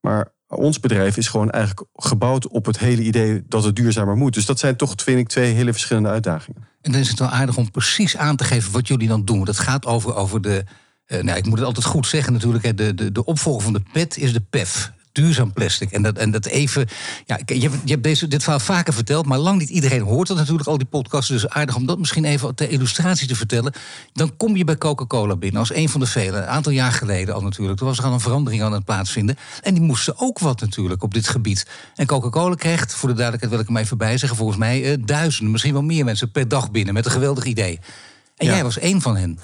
Maar 0.00 0.32
ons 0.46 0.80
bedrijf 0.80 1.16
is 1.16 1.28
gewoon 1.28 1.50
eigenlijk 1.50 1.88
gebouwd 1.94 2.48
op 2.48 2.66
het 2.66 2.78
hele 2.78 3.02
idee 3.02 3.42
dat 3.48 3.64
het 3.64 3.76
duurzamer 3.76 4.16
moet. 4.16 4.34
Dus 4.34 4.46
dat 4.46 4.58
zijn 4.58 4.76
toch, 4.76 4.94
vind 4.96 5.18
ik, 5.18 5.28
twee 5.28 5.52
hele 5.52 5.72
verschillende 5.72 6.08
uitdagingen. 6.08 6.68
En 6.80 6.92
dan 6.92 7.00
is 7.00 7.08
het 7.08 7.18
wel 7.18 7.28
aardig 7.28 7.56
om 7.56 7.70
precies 7.70 8.16
aan 8.16 8.36
te 8.36 8.44
geven 8.44 8.72
wat 8.72 8.88
jullie 8.88 9.08
dan 9.08 9.24
doen. 9.24 9.44
Dat 9.44 9.58
gaat 9.58 9.86
over, 9.86 10.14
over 10.14 10.42
de. 10.42 10.64
Uh, 11.06 11.22
nou, 11.22 11.38
ik 11.38 11.44
moet 11.44 11.58
het 11.58 11.66
altijd 11.66 11.86
goed 11.86 12.06
zeggen 12.06 12.32
natuurlijk. 12.32 12.76
De, 12.76 12.94
de, 12.94 13.12
de 13.12 13.24
opvolger 13.24 13.62
van 13.62 13.72
de 13.72 13.82
PET 13.92 14.16
is 14.16 14.32
de 14.32 14.40
PEF 14.40 14.92
duurzaam 15.12 15.52
plastic. 15.52 15.90
En 15.90 16.02
dat, 16.02 16.16
en 16.16 16.30
dat 16.30 16.46
even. 16.46 16.88
Ja, 17.26 17.38
je 17.46 17.60
hebt, 17.60 17.74
je 17.84 18.00
deze, 18.00 18.28
dit 18.28 18.42
verhaal 18.42 18.60
vaker 18.60 18.92
verteld, 18.92 19.26
maar 19.26 19.38
lang 19.38 19.58
niet 19.58 19.68
iedereen 19.68 20.00
hoort 20.00 20.28
dat 20.28 20.36
natuurlijk, 20.36 20.68
al 20.68 20.78
die 20.78 20.86
podcasts. 20.86 21.30
Dus 21.30 21.48
aardig 21.48 21.76
om 21.76 21.86
dat 21.86 21.98
misschien 21.98 22.24
even 22.24 22.54
ter 22.54 22.70
illustratie 22.70 23.28
te 23.28 23.36
vertellen. 23.36 23.72
Dan 24.12 24.36
kom 24.36 24.56
je 24.56 24.64
bij 24.64 24.78
Coca-Cola 24.78 25.36
binnen 25.36 25.60
als 25.60 25.74
een 25.74 25.88
van 25.88 26.00
de 26.00 26.06
vele. 26.06 26.36
Een 26.36 26.46
aantal 26.46 26.72
jaar 26.72 26.92
geleden 26.92 27.34
al 27.34 27.42
natuurlijk. 27.42 27.78
Toen 27.78 27.88
was 27.88 27.98
er 27.98 28.04
al 28.04 28.12
een 28.12 28.20
verandering 28.20 28.62
aan 28.62 28.72
het 28.72 28.84
plaatsvinden. 28.84 29.36
En 29.60 29.74
die 29.74 29.82
moesten 29.82 30.14
ook 30.16 30.38
wat 30.38 30.60
natuurlijk 30.60 31.02
op 31.02 31.14
dit 31.14 31.28
gebied. 31.28 31.66
En 31.94 32.06
Coca-Cola 32.06 32.54
krijgt, 32.54 32.94
voor 32.94 33.08
de 33.08 33.14
duidelijkheid 33.14 33.54
wil 33.54 33.62
ik 33.62 33.68
hem 33.68 33.84
even 33.84 33.98
bij 33.98 34.18
zeggen, 34.18 34.38
volgens 34.38 34.58
mij 34.58 34.84
eh, 34.84 34.98
duizenden, 35.04 35.50
misschien 35.50 35.72
wel 35.72 35.82
meer 35.82 36.04
mensen 36.04 36.30
per 36.30 36.48
dag 36.48 36.70
binnen 36.70 36.94
met 36.94 37.04
een 37.04 37.10
geweldig 37.10 37.44
idee. 37.44 37.80
En 38.48 38.54
jij 38.54 38.62
was 38.62 38.78
één 38.78 39.00
van 39.00 39.16
hen. 39.16 39.38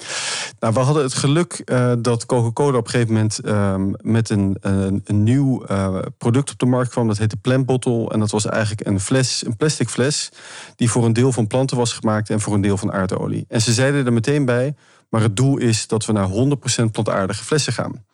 Nou, 0.58 0.74
we 0.74 0.80
hadden 0.80 1.02
het 1.02 1.14
geluk 1.14 1.62
uh, 1.64 1.92
dat 1.98 2.26
Coca-Cola 2.26 2.78
op 2.78 2.84
een 2.84 2.90
gegeven 2.90 3.12
moment 3.12 3.46
um, 3.46 3.94
met 4.12 4.30
een, 4.30 4.56
een, 4.60 5.00
een 5.04 5.22
nieuw 5.22 5.64
uh, 5.70 5.98
product 6.18 6.50
op 6.50 6.58
de 6.58 6.66
markt 6.66 6.90
kwam. 6.90 7.06
Dat 7.06 7.18
heette 7.18 7.36
Plant 7.36 7.66
Bottle. 7.66 8.10
En 8.10 8.18
dat 8.18 8.30
was 8.30 8.46
eigenlijk 8.46 8.86
een 8.86 9.00
fles, 9.00 9.46
een 9.46 9.56
plastic 9.56 9.88
fles, 9.88 10.28
die 10.76 10.90
voor 10.90 11.04
een 11.04 11.12
deel 11.12 11.32
van 11.32 11.46
planten 11.46 11.76
was 11.76 11.92
gemaakt 11.92 12.30
en 12.30 12.40
voor 12.40 12.54
een 12.54 12.60
deel 12.60 12.76
van 12.76 12.92
aardolie. 12.92 13.44
En 13.48 13.62
ze 13.62 13.72
zeiden 13.72 14.06
er 14.06 14.12
meteen 14.12 14.44
bij, 14.44 14.74
maar 15.08 15.22
het 15.22 15.36
doel 15.36 15.56
is 15.56 15.86
dat 15.86 16.06
we 16.06 16.12
naar 16.12 16.28
100% 16.28 16.90
plantaardige 16.92 17.44
flessen 17.44 17.72
gaan. 17.72 18.04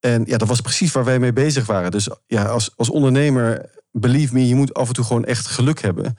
En 0.00 0.24
ja, 0.26 0.36
dat 0.36 0.48
was 0.48 0.60
precies 0.60 0.92
waar 0.92 1.04
wij 1.04 1.18
mee 1.18 1.32
bezig 1.32 1.66
waren. 1.66 1.90
Dus 1.90 2.08
ja, 2.26 2.44
als, 2.44 2.70
als 2.76 2.90
ondernemer, 2.90 3.70
believe 3.90 4.34
me, 4.34 4.48
je 4.48 4.54
moet 4.54 4.74
af 4.74 4.88
en 4.88 4.94
toe 4.94 5.04
gewoon 5.04 5.24
echt 5.24 5.46
geluk 5.46 5.80
hebben 5.80 6.16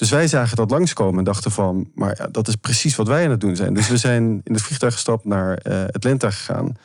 Dus 0.00 0.10
wij 0.10 0.28
zagen 0.28 0.56
dat 0.56 0.70
langskomen 0.70 1.18
en 1.18 1.24
dachten 1.24 1.50
van, 1.50 1.90
maar 1.94 2.14
ja, 2.18 2.26
dat 2.26 2.48
is 2.48 2.56
precies 2.56 2.96
wat 2.96 3.06
wij 3.06 3.24
aan 3.24 3.30
het 3.30 3.40
doen 3.40 3.56
zijn. 3.56 3.74
Dus 3.74 3.88
we 3.88 3.96
zijn 3.96 4.40
in 4.44 4.52
het 4.52 4.62
vliegtuig 4.62 4.92
gestapt 4.92 5.24
naar 5.24 5.60
uh, 5.66 5.84
Atlanta 5.92 6.30
gegaan 6.30 6.76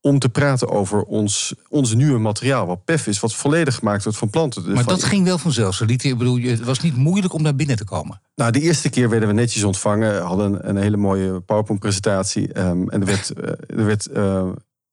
om 0.00 0.18
te 0.18 0.28
praten 0.28 0.68
over 0.68 1.02
ons, 1.02 1.54
ons 1.68 1.94
nieuwe 1.94 2.18
materiaal, 2.18 2.66
wat 2.66 2.84
PEF 2.84 3.06
is, 3.06 3.20
wat 3.20 3.34
volledig 3.34 3.74
gemaakt 3.74 4.04
wordt 4.04 4.18
van 4.18 4.30
planten. 4.30 4.64
Dus 4.64 4.74
maar 4.74 4.84
dat 4.84 5.04
ging 5.04 5.24
wel 5.24 5.38
vanzelf. 5.38 5.74
Zo 5.74 5.84
liet, 5.84 6.04
ik 6.04 6.18
bedoel, 6.18 6.40
het 6.40 6.64
was 6.64 6.80
niet 6.80 6.96
moeilijk 6.96 7.32
om 7.32 7.42
daar 7.42 7.54
binnen 7.54 7.76
te 7.76 7.84
komen. 7.84 8.20
Nou, 8.34 8.50
de 8.50 8.60
eerste 8.60 8.88
keer 8.88 9.08
werden 9.08 9.28
we 9.28 9.34
netjes 9.34 9.64
ontvangen, 9.64 10.22
hadden 10.22 10.68
een, 10.68 10.76
hele 10.76 10.96
mooie 10.96 11.40
PowerPoint-presentatie. 11.40 12.52
Ehm, 12.52 12.88
en 12.88 13.00
er 13.00 13.06
werd, 13.06 13.32
uh, 13.38 13.48
er, 13.78 13.84
werd, 13.84 14.08
uh, 14.16 14.16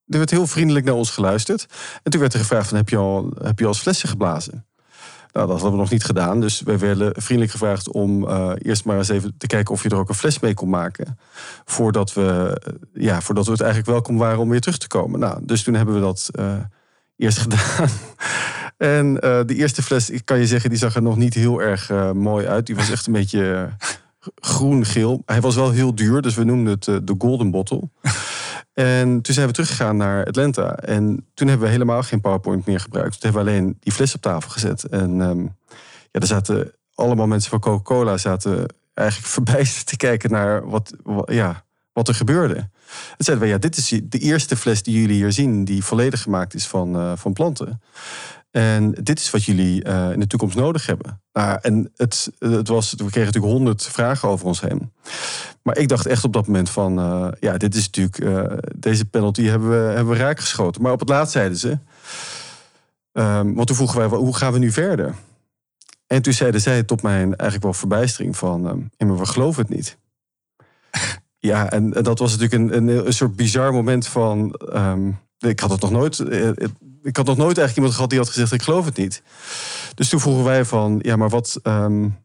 er 0.05 0.17
werd 0.17 0.29
heel 0.29 0.47
vriendelijk 0.47 0.85
naar 0.85 0.95
ons 0.95 1.09
geluisterd. 1.09 1.65
En 2.03 2.11
toen 2.11 2.19
werd 2.19 2.33
er 2.33 2.39
gevraagd: 2.39 2.67
van, 2.67 2.77
heb, 2.77 2.89
je 2.89 2.97
al, 2.97 3.33
heb 3.41 3.59
je 3.59 3.65
al 3.65 3.71
eens 3.71 3.81
flessen 3.81 4.09
geblazen? 4.09 4.65
Nou, 5.33 5.47
dat 5.47 5.55
hadden 5.55 5.71
we 5.71 5.77
nog 5.77 5.91
niet 5.91 6.03
gedaan. 6.03 6.41
Dus 6.41 6.61
we 6.61 6.77
werden 6.77 7.13
vriendelijk 7.15 7.51
gevraagd 7.51 7.91
om 7.91 8.23
uh, 8.23 8.51
eerst 8.57 8.85
maar 8.85 8.97
eens 8.97 9.09
even 9.09 9.33
te 9.37 9.47
kijken 9.47 9.73
of 9.73 9.83
je 9.83 9.89
er 9.89 9.97
ook 9.97 10.09
een 10.09 10.15
fles 10.15 10.39
mee 10.39 10.53
kon 10.53 10.69
maken. 10.69 11.17
Voordat 11.65 12.13
we, 12.13 12.59
uh, 12.67 12.73
ja, 13.03 13.21
voordat 13.21 13.45
we 13.45 13.51
het 13.51 13.61
eigenlijk 13.61 13.91
welkom 13.91 14.17
waren 14.17 14.39
om 14.39 14.49
weer 14.49 14.61
terug 14.61 14.77
te 14.77 14.87
komen. 14.87 15.19
Nou, 15.19 15.45
dus 15.45 15.63
toen 15.63 15.73
hebben 15.73 15.95
we 15.95 16.01
dat 16.01 16.29
uh, 16.39 16.53
eerst 17.17 17.37
gedaan. 17.47 17.89
en 18.77 19.13
de 19.45 19.55
eerste 19.55 19.83
fles, 19.83 20.09
ik 20.09 20.25
kan 20.25 20.39
je 20.39 20.47
zeggen, 20.47 20.69
die 20.69 20.79
zag 20.79 20.95
er 20.95 21.01
nog 21.01 21.17
niet 21.17 21.33
heel 21.33 21.61
erg 21.61 21.89
mooi 22.13 22.47
uit. 22.47 22.65
Die 22.65 22.75
was 22.75 22.91
echt 22.91 23.07
een 23.07 23.13
beetje 23.13 23.69
groen-geel. 24.35 25.21
Hij 25.25 25.41
was 25.41 25.55
wel 25.55 25.71
heel 25.71 25.95
duur, 25.95 26.21
dus 26.21 26.35
we 26.35 26.43
noemden 26.43 26.73
het 26.73 26.83
de 26.83 27.15
Golden 27.17 27.51
Bottle. 27.51 27.89
En 28.73 29.21
toen 29.21 29.33
zijn 29.33 29.47
we 29.47 29.53
teruggegaan 29.53 29.97
naar 29.97 30.25
Atlanta. 30.25 30.75
En 30.75 31.27
toen 31.33 31.47
hebben 31.47 31.65
we 31.65 31.71
helemaal 31.71 32.03
geen 32.03 32.21
PowerPoint 32.21 32.65
meer 32.65 32.79
gebruikt. 32.79 33.11
Toen 33.11 33.31
hebben 33.31 33.43
we 33.43 33.49
alleen 33.49 33.77
die 33.79 33.93
fles 33.93 34.15
op 34.15 34.21
tafel 34.21 34.49
gezet. 34.49 34.83
En 34.83 35.19
um, 35.19 35.55
ja, 36.11 36.19
er 36.19 36.27
zaten 36.27 36.71
allemaal 36.93 37.27
mensen 37.27 37.49
van 37.49 37.59
Coca-Cola 37.59 38.17
zaten 38.17 38.65
eigenlijk 38.93 39.31
verbijsterd 39.37 39.85
te 39.85 39.97
kijken 39.97 40.31
naar 40.31 40.69
wat, 40.69 40.93
ja, 41.25 41.65
wat 41.93 42.07
er 42.07 42.15
gebeurde. 42.15 42.55
En 42.55 43.25
zeiden 43.25 43.45
we, 43.45 43.51
ja, 43.51 43.59
dit 43.59 43.77
is 43.77 44.01
de 44.03 44.17
eerste 44.17 44.55
fles 44.55 44.83
die 44.83 45.01
jullie 45.01 45.15
hier 45.15 45.31
zien... 45.31 45.65
die 45.65 45.83
volledig 45.83 46.21
gemaakt 46.21 46.53
is 46.53 46.67
van, 46.67 46.95
uh, 46.95 47.11
van 47.15 47.33
planten. 47.33 47.81
En 48.51 48.91
dit 48.91 49.19
is 49.19 49.29
wat 49.29 49.43
jullie 49.43 49.85
uh, 49.85 50.11
in 50.11 50.19
de 50.19 50.27
toekomst 50.27 50.55
nodig 50.55 50.85
hebben. 50.85 51.21
Nou, 51.33 51.59
en 51.61 51.91
het, 51.95 52.31
het 52.39 52.67
was, 52.67 52.91
we 52.91 52.97
kregen 52.97 53.25
natuurlijk 53.25 53.53
honderd 53.53 53.83
vragen 53.83 54.29
over 54.29 54.45
ons 54.45 54.61
heen. 54.61 54.91
Maar 55.63 55.77
ik 55.77 55.87
dacht 55.87 56.05
echt 56.05 56.23
op 56.23 56.33
dat 56.33 56.47
moment 56.47 56.69
van, 56.69 56.99
uh, 56.99 57.27
ja, 57.39 57.57
dit 57.57 57.75
is 57.75 57.85
natuurlijk, 57.85 58.19
uh, 58.19 58.57
deze 58.75 59.05
penalty 59.05 59.43
hebben 59.43 59.69
we, 59.69 59.75
hebben 59.75 60.13
we 60.13 60.19
raak 60.19 60.39
geschoten. 60.39 60.81
Maar 60.81 60.91
op 60.91 60.99
het 60.99 61.09
laatst 61.09 61.33
zeiden 61.33 61.57
ze, 61.57 61.77
um, 63.11 63.55
want 63.55 63.67
toen 63.67 63.75
vroegen 63.75 63.97
wij, 63.97 64.19
hoe 64.19 64.35
gaan 64.35 64.53
we 64.53 64.59
nu 64.59 64.71
verder? 64.71 65.15
En 66.07 66.21
toen 66.21 66.33
zeiden 66.33 66.61
zij 66.61 66.83
tot 66.83 67.01
mijn 67.01 67.25
eigenlijk 67.25 67.63
wel 67.63 67.73
verbijstering 67.73 68.37
van, 68.37 68.61
maar 68.97 69.17
we 69.17 69.25
geloven 69.25 69.61
het 69.61 69.75
niet. 69.75 69.97
ja, 71.51 71.69
en, 71.69 71.89
dat 71.89 72.19
was 72.19 72.37
natuurlijk 72.37 72.73
een, 72.73 72.87
een, 72.87 73.13
soort 73.13 73.35
bizar 73.35 73.73
moment 73.73 74.07
van, 74.07 74.59
um, 74.73 75.19
ik 75.39 75.59
had 75.59 75.71
het 75.71 75.81
nog 75.81 75.91
nooit 75.91 76.19
ik 77.03 77.17
had 77.17 77.25
nog 77.25 77.37
nooit 77.37 77.57
eigenlijk 77.57 77.75
iemand 77.75 77.93
gehad 77.93 78.09
die 78.09 78.19
had 78.19 78.29
gezegd: 78.29 78.51
Ik 78.51 78.61
geloof 78.61 78.85
het 78.85 78.97
niet. 78.97 79.23
Dus 79.95 80.09
toen 80.09 80.19
vroegen 80.19 80.43
wij 80.43 80.65
van: 80.65 80.99
Ja, 81.01 81.15
maar 81.15 81.29
wat, 81.29 81.59
um, 81.63 82.17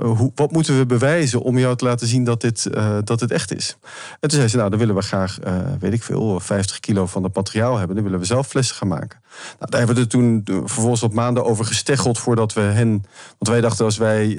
hoe, 0.00 0.32
wat 0.34 0.52
moeten 0.52 0.78
we 0.78 0.86
bewijzen 0.86 1.40
om 1.42 1.58
jou 1.58 1.76
te 1.76 1.84
laten 1.84 2.06
zien 2.06 2.24
dat 2.24 2.40
dit, 2.40 2.68
uh, 2.74 2.98
dat 3.04 3.20
het 3.20 3.30
echt 3.30 3.54
is? 3.54 3.78
En 4.20 4.28
toen 4.28 4.38
zei 4.38 4.48
ze: 4.48 4.56
Nou, 4.56 4.70
dan 4.70 4.78
willen 4.78 4.94
we 4.94 5.02
graag, 5.02 5.38
uh, 5.46 5.58
weet 5.80 5.92
ik 5.92 6.02
veel, 6.02 6.40
50 6.40 6.80
kilo 6.80 7.06
van 7.06 7.22
het 7.22 7.34
materiaal 7.34 7.76
hebben. 7.76 7.94
Dan 7.96 8.04
willen 8.04 8.20
we 8.20 8.26
zelf 8.26 8.46
flessen 8.46 8.76
gaan 8.76 8.88
maken. 8.88 9.20
Nou, 9.58 9.70
daar 9.70 9.78
hebben 9.78 9.96
we 9.96 10.02
er 10.02 10.08
toen 10.08 10.40
vervolgens 10.44 11.02
op 11.02 11.12
maanden 11.12 11.44
over 11.44 11.64
gesteggeld 11.64 12.18
voordat 12.18 12.52
we 12.52 12.60
hen. 12.60 12.90
Want 13.38 13.48
wij 13.48 13.60
dachten: 13.60 13.84
als 13.84 13.96
wij. 13.96 14.38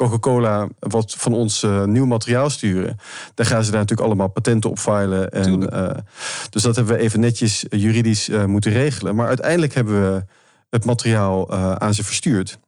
Coca-Cola 0.00 0.68
wat 0.78 1.14
van 1.18 1.32
ons 1.32 1.62
uh, 1.62 1.84
nieuw 1.84 2.06
materiaal 2.06 2.50
sturen. 2.50 2.96
Dan 3.34 3.46
gaan 3.46 3.64
ze 3.64 3.70
daar 3.70 3.80
natuurlijk 3.80 4.08
allemaal 4.08 4.28
patenten 4.28 4.70
op 4.70 4.78
filen. 4.78 5.30
En, 5.30 5.74
uh, 5.74 5.90
dus 6.50 6.62
dat 6.62 6.76
hebben 6.76 6.94
we 6.94 7.00
even 7.00 7.20
netjes 7.20 7.64
juridisch 7.68 8.28
uh, 8.28 8.44
moeten 8.44 8.72
regelen. 8.72 9.14
Maar 9.14 9.26
uiteindelijk 9.26 9.74
hebben 9.74 10.12
we 10.12 10.24
het 10.70 10.84
materiaal 10.84 11.50
aan 11.80 11.94
ze 11.94 12.04
verstuurd. 12.04 12.58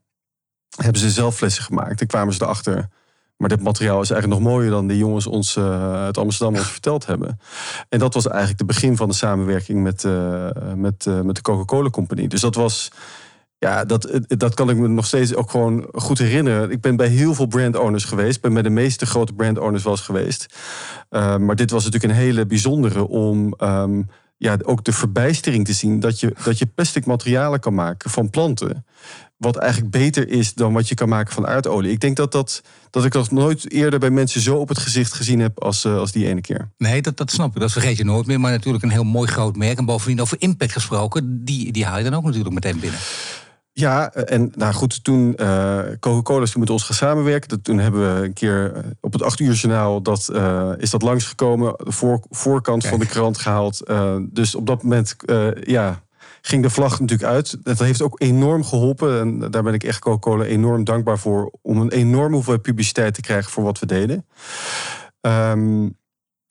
Hebben 0.77 1.01
ze 1.01 1.11
zelf 1.11 1.37
flessen 1.37 1.65
gemaakt. 1.65 2.01
En 2.01 2.07
kwamen 2.07 2.35
ze 2.35 2.43
erachter. 2.43 2.89
Maar 3.37 3.49
dit 3.49 3.63
materiaal 3.63 4.01
is 4.01 4.11
eigenlijk 4.11 4.43
nog 4.43 4.53
mooier 4.53 4.71
dan 4.71 4.87
de 4.87 4.97
jongens 4.97 5.27
ons 5.27 5.59
uit 5.59 6.19
Amsterdam 6.19 6.57
ons 6.57 6.71
verteld 6.71 7.07
hebben. 7.07 7.41
En 7.89 7.99
dat 7.99 8.15
was 8.15 8.27
eigenlijk 8.27 8.59
het 8.59 8.69
begin 8.69 8.97
van 8.97 9.09
de 9.09 9.15
samenwerking 9.15 9.83
met, 9.83 10.07
met, 10.77 11.07
met 11.23 11.35
de 11.35 11.43
Coca-Cola 11.43 11.91
Company. 11.91 12.27
Dus 12.27 12.41
dat 12.41 12.55
was 12.55 12.91
ja, 13.63 13.85
dat, 13.85 14.21
dat 14.27 14.55
kan 14.55 14.71
ik 14.71 14.77
me 14.77 14.89
nog 14.89 15.07
steeds 15.07 15.35
ook 15.35 15.51
gewoon 15.51 15.87
goed 15.93 16.19
herinneren. 16.19 16.71
Ik 16.71 16.81
ben 16.81 16.97
bij 16.97 17.07
heel 17.07 17.35
veel 17.35 17.47
brand 17.47 17.77
owners 17.77 18.05
geweest. 18.05 18.41
Ben 18.41 18.53
bij 18.53 18.63
de 18.63 18.71
meeste 18.71 19.07
grote 19.07 19.33
brand 19.33 19.59
owners 19.59 19.83
was 19.83 20.01
geweest. 20.01 20.47
Uh, 21.11 21.37
maar 21.37 21.57
dit 21.57 21.71
was 21.71 21.85
natuurlijk 21.85 22.13
een 22.13 22.19
hele 22.19 22.47
bijzondere 22.47 23.09
om 23.09 23.55
um, 23.59 24.09
ja, 24.37 24.57
ook 24.63 24.85
de 24.85 24.93
verbijstering 24.93 25.67
te 25.67 25.73
zien 25.73 26.01
dat 26.01 26.21
je, 26.21 26.35
dat 26.45 26.59
je 26.59 26.67
plastic 26.67 27.07
materialen 27.07 27.61
kan 27.61 27.75
maken 27.75 28.11
van 28.11 28.31
planten. 28.31 28.85
Wat 29.37 29.57
eigenlijk 29.57 29.93
beter 29.93 30.29
is 30.29 30.55
dan 30.55 30.73
wat 30.73 30.89
je 30.89 30.95
kan 30.95 31.09
maken 31.09 31.35
van 31.35 31.47
aardolie. 31.47 31.91
Ik 31.91 32.01
denk 32.01 32.17
dat, 32.17 32.33
dat, 32.33 32.63
dat 32.91 33.05
ik 33.05 33.13
dat 33.13 33.31
nooit 33.31 33.73
eerder 33.73 33.99
bij 33.99 34.11
mensen 34.11 34.41
zo 34.41 34.57
op 34.57 34.69
het 34.69 34.79
gezicht 34.79 35.13
gezien 35.13 35.41
heb 35.41 35.63
als, 35.63 35.85
uh, 35.85 35.99
als 35.99 36.13
die 36.13 36.27
ene 36.27 36.41
keer. 36.41 36.69
Nee, 36.79 37.03
dat, 37.03 37.17
dat 37.17 37.31
snap 37.31 37.55
ik. 37.55 37.61
Dat 37.61 37.73
vergeet 37.73 37.97
je 37.97 38.05
nooit 38.05 38.27
meer. 38.27 38.41
Maar 38.41 38.51
natuurlijk 38.51 38.85
een 38.85 38.91
heel 38.91 39.05
mooi 39.05 39.29
groot 39.29 39.57
merk. 39.57 39.79
En 39.79 39.85
bovendien 39.85 40.21
over 40.21 40.37
impact 40.41 40.73
gesproken, 40.73 41.45
die, 41.45 41.73
die 41.73 41.85
haal 41.85 41.99
je 41.99 42.05
dan 42.05 42.15
ook 42.15 42.25
natuurlijk 42.25 42.55
meteen 42.55 42.81
binnen. 42.81 43.01
Ja, 43.75 44.13
en 44.13 44.53
nou 44.55 44.75
goed, 44.75 45.05
toen 45.05 45.35
uh, 45.37 45.83
Coca-Cola 46.01 46.43
is 46.43 46.57
met 46.57 46.71
ons 46.71 46.85
gaan 46.85 46.97
samenwerken. 46.97 47.63
Toen 47.63 47.79
hebben 47.79 48.15
we 48.15 48.25
een 48.25 48.33
keer 48.33 48.73
eh, 48.75 48.83
op 49.01 49.13
het 49.13 49.23
acht 49.23 49.41
uur 49.41 49.53
journaal 49.53 50.03
dat, 50.03 50.29
uh, 50.33 50.73
is 50.77 50.91
dat 50.91 51.03
langsgekomen. 51.03 51.75
De 51.77 51.93
voor, 51.93 52.21
voorkant 52.31 52.87
van 52.87 52.99
de 52.99 53.07
krant 53.07 53.39
gehaald. 53.39 53.91
Uh, 53.91 54.17
dus 54.21 54.55
op 54.55 54.67
dat 54.67 54.83
moment 54.83 55.17
ja, 55.61 56.03
ging 56.43 56.63
de 56.63 56.71
vlag 56.71 57.01
natuurlijk 57.01 57.31
uit. 57.31 57.57
Dat 57.63 57.79
heeft 57.79 58.03
ook 58.03 58.21
enorm 58.21 58.65
geholpen. 58.65 59.21
En 59.21 59.51
daar 59.51 59.63
ben 59.63 59.75
ik 59.75 59.85
echt 59.85 59.99
Coca-Cola 59.99 60.45
enorm 60.45 60.85
dankbaar 60.85 61.19
voor. 61.19 61.53
Om 61.63 61.81
een 61.81 61.93
enorm 61.93 62.33
hoeveelheid 62.33 62.63
publiciteit 62.63 63.15
te 63.15 63.21
krijgen 63.21 63.51
voor 63.51 63.65
wat 63.65 63.79
we 63.79 63.87
deden. 63.87 64.27
Um, 65.21 66.01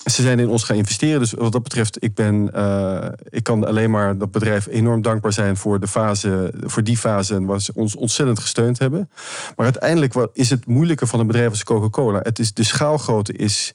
ze 0.06 0.22
zijn 0.22 0.40
in 0.40 0.50
ons 0.50 0.64
gaan 0.64 0.76
investeren. 0.76 1.20
Dus 1.20 1.32
wat 1.32 1.52
dat 1.52 1.64
betreft, 1.64 2.04
ik, 2.04 2.14
ben, 2.14 2.52
uh, 2.56 3.08
ik 3.30 3.44
kan 3.44 3.66
alleen 3.68 3.92
maar 3.92 4.18
dat 4.18 4.32
bedrijf 4.32 4.68
enorm 4.68 5.02
dankbaar 5.02 5.34
zijn 5.34 5.58
voor, 5.58 5.80
de 5.80 5.88
fase, 5.88 6.54
voor 6.64 6.84
die 6.84 6.98
fase 6.98 7.46
waar 7.46 7.62
ze 7.62 7.72
ons 7.76 7.96
ontzettend 7.96 8.40
gesteund 8.40 8.80
hebben. 8.80 9.10
Maar 9.56 9.66
uiteindelijk 9.66 10.30
is 10.34 10.50
het 10.50 10.66
moeilijke 10.66 11.08
van 11.08 11.20
een 11.20 11.28
bedrijf 11.28 11.50
als 11.50 11.64
Coca-Cola. 11.64 12.20
Het 12.24 12.40
is, 12.40 12.54
de 12.54 12.64
schaalgrootte 12.64 13.34
is 13.34 13.74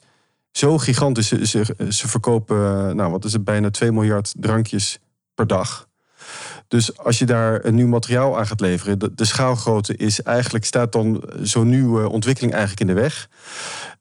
zo 0.51 0.77
gigantisch. 0.77 1.27
Ze, 1.27 1.75
ze, 1.89 2.07
verkopen, 2.07 2.95
nou 2.95 3.11
wat 3.11 3.25
is 3.25 3.33
het, 3.33 3.43
bijna 3.43 3.69
2 3.69 3.91
miljard 3.91 4.33
drankjes 4.37 4.99
per 5.33 5.47
dag. 5.47 5.87
Dus 6.67 6.97
als 6.97 7.19
je 7.19 7.25
daar 7.25 7.65
een 7.65 7.75
nieuw 7.75 7.87
materiaal 7.87 8.37
aan 8.37 8.47
gaat 8.47 8.59
leveren, 8.59 8.99
de, 8.99 9.13
de 9.15 9.25
schaalgrootte 9.25 9.95
is 9.95 10.21
eigenlijk, 10.21 10.65
staat 10.65 10.91
dan 10.91 11.23
zo'n 11.41 11.69
nieuwe 11.69 12.09
ontwikkeling 12.09 12.53
eigenlijk 12.53 12.81
in 12.89 12.95
de 12.95 13.01
weg. 13.01 13.29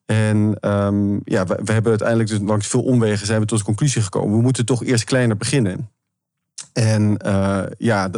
En 0.06 0.56
um, 0.60 1.20
ja, 1.24 1.46
we, 1.46 1.60
we, 1.64 1.72
hebben 1.72 1.90
uiteindelijk 1.90 2.28
dus 2.28 2.38
langs 2.42 2.66
veel 2.66 2.82
omwegen 2.82 3.26
zijn 3.26 3.40
we 3.40 3.46
tot 3.46 3.58
de 3.58 3.64
conclusie 3.64 4.02
gekomen. 4.02 4.36
We 4.36 4.42
moeten 4.42 4.66
toch 4.66 4.84
eerst 4.84 5.04
kleiner 5.04 5.36
beginnen. 5.36 5.90
En 6.76 7.18
uh, 7.26 7.62
ja, 7.78 8.10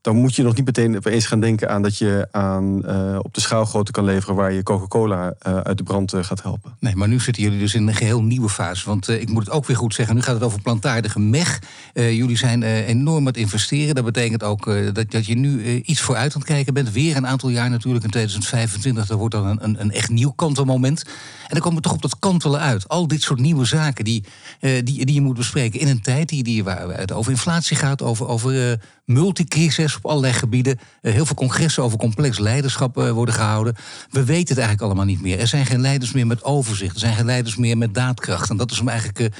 dan 0.00 0.16
moet 0.16 0.34
je 0.34 0.42
nog 0.42 0.54
niet 0.54 0.64
meteen 0.64 0.96
opeens 0.96 1.26
gaan 1.26 1.40
denken 1.40 1.68
aan 1.70 1.82
dat 1.82 1.98
je 1.98 2.28
aan, 2.30 2.82
uh, 2.84 3.18
op 3.22 3.34
de 3.34 3.40
schaalgrootte 3.40 3.92
kan 3.92 4.04
leveren 4.04 4.34
waar 4.34 4.52
je 4.52 4.62
Coca-Cola 4.62 5.34
uh, 5.46 5.56
uit 5.56 5.78
de 5.78 5.82
brand 5.82 6.14
gaat 6.20 6.42
helpen. 6.42 6.76
Nee, 6.80 6.96
maar 6.96 7.08
nu 7.08 7.20
zitten 7.20 7.42
jullie 7.42 7.58
dus 7.58 7.74
in 7.74 7.88
een 7.88 7.94
geheel 7.94 8.22
nieuwe 8.22 8.48
fase. 8.48 8.86
Want 8.86 9.08
ik 9.08 9.28
moet 9.28 9.44
het 9.44 9.54
ook 9.54 9.66
weer 9.66 9.76
goed 9.76 9.94
zeggen, 9.94 10.14
nu 10.14 10.22
gaat 10.22 10.34
het 10.34 10.42
over 10.42 10.60
plantaardige 10.60 11.20
mech. 11.20 11.58
jullie 11.94 12.36
zijn 12.36 12.62
enorm 12.62 13.18
aan 13.18 13.26
het 13.26 13.36
investeren. 13.36 13.94
Dat 13.94 14.04
betekent 14.04 14.42
ook 14.42 14.64
dat, 14.94 15.10
dat 15.10 15.26
je 15.26 15.34
nu 15.34 15.80
iets 15.80 16.00
vooruit 16.00 16.34
aan 16.34 16.40
het 16.40 16.50
kijken 16.50 16.74
bent. 16.74 16.92
Weer 16.92 17.16
een 17.16 17.26
aantal 17.26 17.48
jaar 17.48 17.70
natuurlijk, 17.70 18.04
in 18.04 18.10
2025, 18.10 19.06
dat 19.06 19.18
wordt 19.18 19.34
dan 19.34 19.46
een, 19.46 19.64
een, 19.64 19.80
een 19.80 19.92
echt 19.92 20.10
nieuw 20.10 20.32
kantelmoment. 20.36 21.02
En 21.42 21.48
dan 21.48 21.60
komen 21.60 21.76
we 21.76 21.82
toch 21.82 21.92
op 21.92 22.02
dat 22.02 22.18
kantelen 22.18 22.60
uit. 22.60 22.88
Al 22.88 23.08
dit 23.08 23.22
soort 23.22 23.40
nieuwe 23.40 23.64
zaken 23.64 24.04
die, 24.04 24.24
die, 24.60 24.82
die 24.82 25.14
je 25.14 25.20
moet 25.20 25.36
bespreken 25.36 25.80
in 25.80 25.88
een 25.88 26.02
tijd 26.02 26.28
die, 26.28 26.42
die, 26.42 26.64
waar 26.64 26.88
het 26.88 27.12
over 27.12 27.30
inflatie 27.32 27.73
gaat, 27.76 28.02
over, 28.02 28.28
over 28.28 28.80
multicrisis 29.04 29.96
op 29.96 30.06
allerlei 30.06 30.32
gebieden. 30.32 30.78
Uh, 31.02 31.12
heel 31.12 31.26
veel 31.26 31.36
congressen 31.36 31.82
over 31.82 31.98
complex 31.98 32.38
leiderschap 32.38 32.98
uh, 32.98 33.10
worden 33.10 33.34
gehouden. 33.34 33.74
We 34.10 34.24
weten 34.24 34.48
het 34.48 34.58
eigenlijk 34.58 34.80
allemaal 34.80 35.04
niet 35.04 35.22
meer. 35.22 35.38
Er 35.38 35.46
zijn 35.46 35.66
geen 35.66 35.80
leiders 35.80 36.12
meer 36.12 36.26
met 36.26 36.44
overzicht. 36.44 36.94
Er 36.94 37.00
zijn 37.00 37.14
geen 37.14 37.24
leiders 37.24 37.56
meer 37.56 37.78
met 37.78 37.94
daadkracht. 37.94 38.50
En 38.50 38.56
dat 38.56 38.70
is 38.70 38.80
eigenlijk 38.80 39.34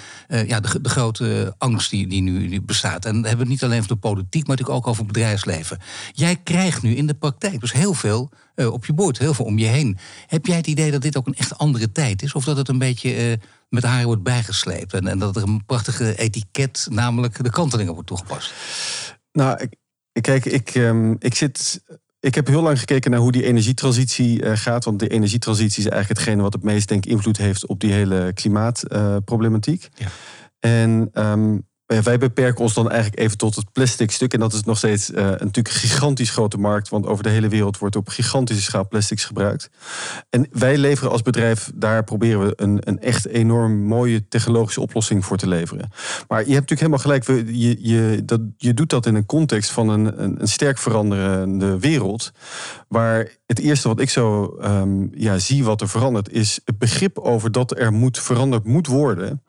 ja, 0.47 0.61
de, 0.61 0.81
de, 0.81 0.89
grote 0.89 1.55
angst 1.59 1.91
die, 1.91 2.07
die 2.07 2.23
nu 2.23 2.63
bestaat. 2.63 3.05
En 3.05 3.13
dan 3.13 3.25
hebben 3.25 3.33
we 3.33 3.43
het 3.43 3.49
niet 3.49 3.65
alleen 3.65 3.79
over 3.79 3.89
de 3.89 3.97
politiek, 3.97 4.47
maar 4.47 4.57
natuurlijk 4.57 4.79
ook 4.79 4.87
over 4.87 5.05
het 5.05 5.13
bedrijfsleven. 5.13 5.79
Jij 6.13 6.37
krijgt 6.37 6.83
nu 6.83 6.95
in 6.95 7.07
de 7.07 7.15
praktijk 7.15 7.61
dus 7.61 7.73
heel 7.73 7.95
veel 7.95 8.31
op 8.57 8.87
je 8.87 8.93
bord, 8.93 9.19
heel 9.19 9.35
veel 9.35 9.45
om 9.45 9.59
je 9.59 9.67
heen. 9.67 9.99
Heb 10.27 10.47
jij 10.47 10.57
het 10.57 10.67
idee 10.67 10.91
dat 10.91 11.03
dit 11.03 11.17
ook 11.17 11.27
een 11.27 11.35
echt 11.35 11.59
andere 11.59 11.93
tijd 11.93 12.23
is? 12.23 12.33
Of 12.33 12.45
dat 12.45 12.57
het 12.57 12.69
een 12.69 12.79
beetje 12.79 13.39
met 13.69 13.83
haar 13.83 14.05
wordt 14.05 14.23
bijgesleept. 14.23 14.93
En, 14.93 15.07
en, 15.07 15.19
dat 15.19 15.37
er 15.37 15.43
een 15.43 15.65
prachtige 15.67 16.17
etiket, 16.17 16.87
namelijk 16.91 17.43
de 17.43 17.51
kantelingen, 17.51 17.93
wordt 17.93 18.09
toegepast. 18.09 18.53
Nou, 19.33 19.69
ik, 20.13 20.23
kijk, 20.23 20.45
ik, 20.45 20.75
um, 20.75 21.17
ik 21.19 21.35
zit 21.35 21.83
ik 22.21 22.35
heb 22.35 22.47
heel 22.47 22.63
lang 22.63 22.79
gekeken 22.79 23.11
naar 23.11 23.21
hoe 23.21 23.33
die 23.33 23.45
energietransitie 23.45 24.57
gaat. 24.57 24.85
Want 24.85 24.99
de 24.99 25.09
energietransitie 25.09 25.85
is 25.85 25.91
eigenlijk 25.91 26.21
hetgene 26.21 26.43
wat 26.43 26.53
het 26.53 26.63
meest 26.63 26.89
denk, 26.89 27.07
invloed 27.07 27.37
heeft 27.37 27.67
op 27.67 27.81
die 27.81 27.93
hele 27.93 28.33
klimaatproblematiek. 28.33 29.89
ja. 29.95 30.07
En 30.61 31.11
um, 31.13 31.67
wij 32.03 32.19
beperken 32.19 32.63
ons 32.63 32.75
dan 32.75 32.91
eigenlijk 32.91 33.21
even 33.21 33.39
tot 33.39 33.55
het 33.55 33.73
plastic 33.73 34.11
stuk. 34.11 34.33
En 34.33 34.41
dat 34.41 34.53
is 34.53 34.63
nog 34.63 34.77
steeds 34.77 35.11
uh, 35.11 35.17
natuurlijk 35.17 35.69
een 35.69 35.73
gigantisch 35.73 36.31
grote 36.31 36.59
markt. 36.59 36.89
Want 36.89 37.07
over 37.07 37.23
de 37.23 37.31
hele 37.31 37.49
wereld 37.49 37.79
wordt 37.79 37.97
op 37.97 38.09
gigantische 38.09 38.63
schaal 38.63 38.89
plastics 38.89 39.25
gebruikt. 39.25 39.71
En 40.31 40.47
wij 40.51 40.79
leveren 40.79 41.13
als 41.13 41.23
bedrijf, 41.23 41.71
daar 41.75 42.05
proberen 42.05 42.47
we 42.47 42.53
een, 42.57 42.79
een 42.81 43.01
echt 43.01 43.27
enorm 43.27 43.83
mooie 43.83 44.29
technologische 44.29 44.81
oplossing 44.81 45.25
voor 45.25 45.37
te 45.37 45.49
leveren. 45.49 45.91
Maar 46.29 46.47
je 46.47 46.55
hebt 46.55 46.71
natuurlijk 46.71 46.81
helemaal 46.81 46.99
gelijk. 46.99 47.49
Je, 47.49 47.77
je, 47.81 48.25
dat, 48.25 48.41
je 48.57 48.75
doet 48.75 48.91
dat 48.91 49.07
in 49.07 49.15
een 49.15 49.27
context 49.27 49.71
van 49.71 49.89
een, 49.89 50.23
een, 50.23 50.49
sterk 50.49 50.79
veranderende 50.79 51.79
wereld. 51.79 52.33
Waar 52.89 53.29
het 53.47 53.59
eerste 53.59 53.89
wat 53.89 54.01
ik 54.01 54.11
zo 54.11 54.57
um, 54.63 55.11
ja, 55.15 55.39
zie 55.39 55.65
wat 55.65 55.81
er 55.81 55.89
verandert, 55.89 56.33
is 56.33 56.61
het 56.65 56.79
begrip 56.79 57.19
over 57.19 57.53
dat 57.53 57.79
er 57.79 57.93
moet 57.93 58.19
veranderd 58.19 58.65
moet 58.65 58.87
worden 58.87 59.43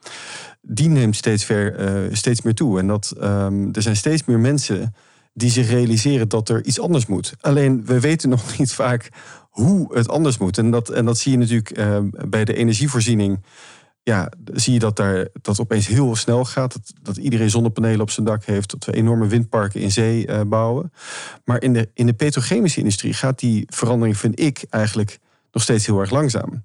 die 0.67 0.89
neemt 0.89 1.15
steeds, 1.15 1.43
ver, 1.45 1.79
uh, 1.79 2.13
steeds 2.15 2.41
meer 2.41 2.53
toe. 2.53 2.79
En 2.79 2.87
dat, 2.87 3.13
um, 3.21 3.69
er 3.73 3.81
zijn 3.81 3.95
steeds 3.95 4.25
meer 4.25 4.39
mensen 4.39 4.93
die 5.33 5.49
zich 5.49 5.69
realiseren 5.69 6.29
dat 6.29 6.49
er 6.49 6.65
iets 6.65 6.79
anders 6.79 7.05
moet. 7.05 7.33
Alleen 7.41 7.85
we 7.85 7.99
weten 7.99 8.29
nog 8.29 8.57
niet 8.57 8.73
vaak 8.73 9.09
hoe 9.49 9.95
het 9.95 10.09
anders 10.09 10.37
moet. 10.37 10.57
En 10.57 10.71
dat, 10.71 10.89
en 10.89 11.05
dat 11.05 11.17
zie 11.17 11.31
je 11.31 11.37
natuurlijk 11.37 11.77
uh, 11.77 11.97
bij 12.27 12.45
de 12.45 12.55
energievoorziening. 12.55 13.43
Ja, 14.03 14.31
zie 14.53 14.73
je 14.73 14.79
dat 14.79 14.95
daar 14.95 15.27
dat 15.41 15.59
opeens 15.59 15.87
heel 15.87 16.15
snel 16.15 16.45
gaat. 16.45 16.73
Dat, 16.73 16.93
dat 17.01 17.17
iedereen 17.17 17.49
zonnepanelen 17.49 18.01
op 18.01 18.09
zijn 18.11 18.25
dak 18.25 18.45
heeft. 18.45 18.71
Dat 18.71 18.85
we 18.85 18.93
enorme 18.93 19.27
windparken 19.27 19.81
in 19.81 19.91
zee 19.91 20.27
uh, 20.27 20.41
bouwen. 20.41 20.91
Maar 21.45 21.61
in 21.61 21.73
de, 21.73 21.89
in 21.93 22.05
de 22.05 22.13
petrochemische 22.13 22.79
industrie 22.79 23.13
gaat 23.13 23.39
die 23.39 23.63
verandering, 23.67 24.17
vind 24.17 24.39
ik, 24.39 24.65
eigenlijk 24.69 25.19
nog 25.55 25.63
steeds 25.63 25.85
heel 25.85 25.99
erg 25.99 26.09
langzaam. 26.09 26.63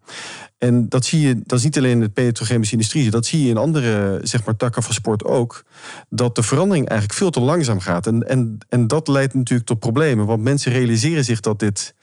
En 0.58 0.88
dat 0.88 1.04
zie 1.04 1.20
je, 1.20 1.40
dat 1.44 1.58
is 1.58 1.64
niet 1.64 1.76
alleen 1.76 1.90
in 1.90 2.00
de 2.00 2.08
petrochemische 2.08 2.72
industrie, 2.72 3.10
dat 3.10 3.26
zie 3.26 3.42
je 3.42 3.48
in 3.48 3.56
andere 3.56 4.20
zeg 4.22 4.44
maar, 4.44 4.56
takken 4.56 4.82
van 4.82 4.94
sport 4.94 5.24
ook. 5.24 5.64
Dat 6.08 6.34
de 6.34 6.42
verandering 6.42 6.88
eigenlijk 6.88 7.18
veel 7.18 7.30
te 7.30 7.40
langzaam 7.40 7.80
gaat. 7.80 8.06
En, 8.06 8.28
en, 8.28 8.58
en 8.68 8.86
dat 8.86 9.08
leidt 9.08 9.34
natuurlijk 9.34 9.68
tot 9.68 9.78
problemen. 9.78 10.26
Want 10.26 10.42
mensen 10.42 10.72
realiseren 10.72 11.24
zich 11.24 11.40
dat 11.40 11.58
dit 11.58 11.94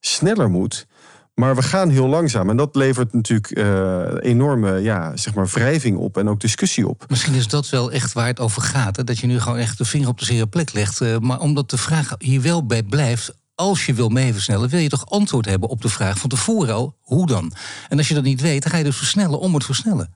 sneller 0.00 0.50
moet. 0.50 0.86
Maar 1.34 1.56
we 1.56 1.62
gaan 1.62 1.88
heel 1.88 2.06
langzaam. 2.06 2.50
En 2.50 2.56
dat 2.56 2.76
levert 2.76 3.12
natuurlijk 3.12 3.58
uh, 3.58 4.02
enorme 4.20 4.82
ja, 4.82 5.16
zeg 5.16 5.34
maar, 5.34 5.46
wrijving 5.46 5.96
op 5.96 6.18
en 6.18 6.28
ook 6.28 6.40
discussie 6.40 6.88
op. 6.88 7.04
Misschien 7.08 7.34
is 7.34 7.48
dat 7.48 7.68
wel 7.68 7.92
echt 7.92 8.12
waar 8.12 8.26
het 8.26 8.40
over 8.40 8.62
gaat. 8.62 8.96
Hè? 8.96 9.04
Dat 9.04 9.18
je 9.18 9.26
nu 9.26 9.40
gewoon 9.40 9.58
echt 9.58 9.78
de 9.78 9.84
vinger 9.84 10.08
op 10.08 10.18
de 10.18 10.24
zere 10.24 10.46
plek 10.46 10.72
legt. 10.72 11.00
Uh, 11.00 11.18
maar 11.18 11.40
omdat 11.40 11.70
de 11.70 11.78
vraag 11.78 12.14
hier 12.18 12.42
wel 12.42 12.66
bij 12.66 12.82
blijft 12.82 13.34
als 13.60 13.86
je 13.86 13.94
wil 13.94 14.08
meeversnellen, 14.08 14.68
wil 14.68 14.80
je 14.80 14.88
toch 14.88 15.10
antwoord 15.10 15.46
hebben 15.46 15.68
op 15.68 15.82
de 15.82 15.88
vraag 15.88 16.18
van 16.18 16.28
tevoren 16.28 16.74
al, 16.74 16.96
hoe 17.00 17.26
dan? 17.26 17.52
En 17.88 17.98
als 17.98 18.08
je 18.08 18.14
dat 18.14 18.22
niet 18.22 18.40
weet, 18.40 18.62
dan 18.62 18.70
ga 18.70 18.78
je 18.78 18.84
dus 18.84 18.96
versnellen 18.96 19.38
om 19.40 19.54
het 19.54 19.64
versnellen. 19.64 20.14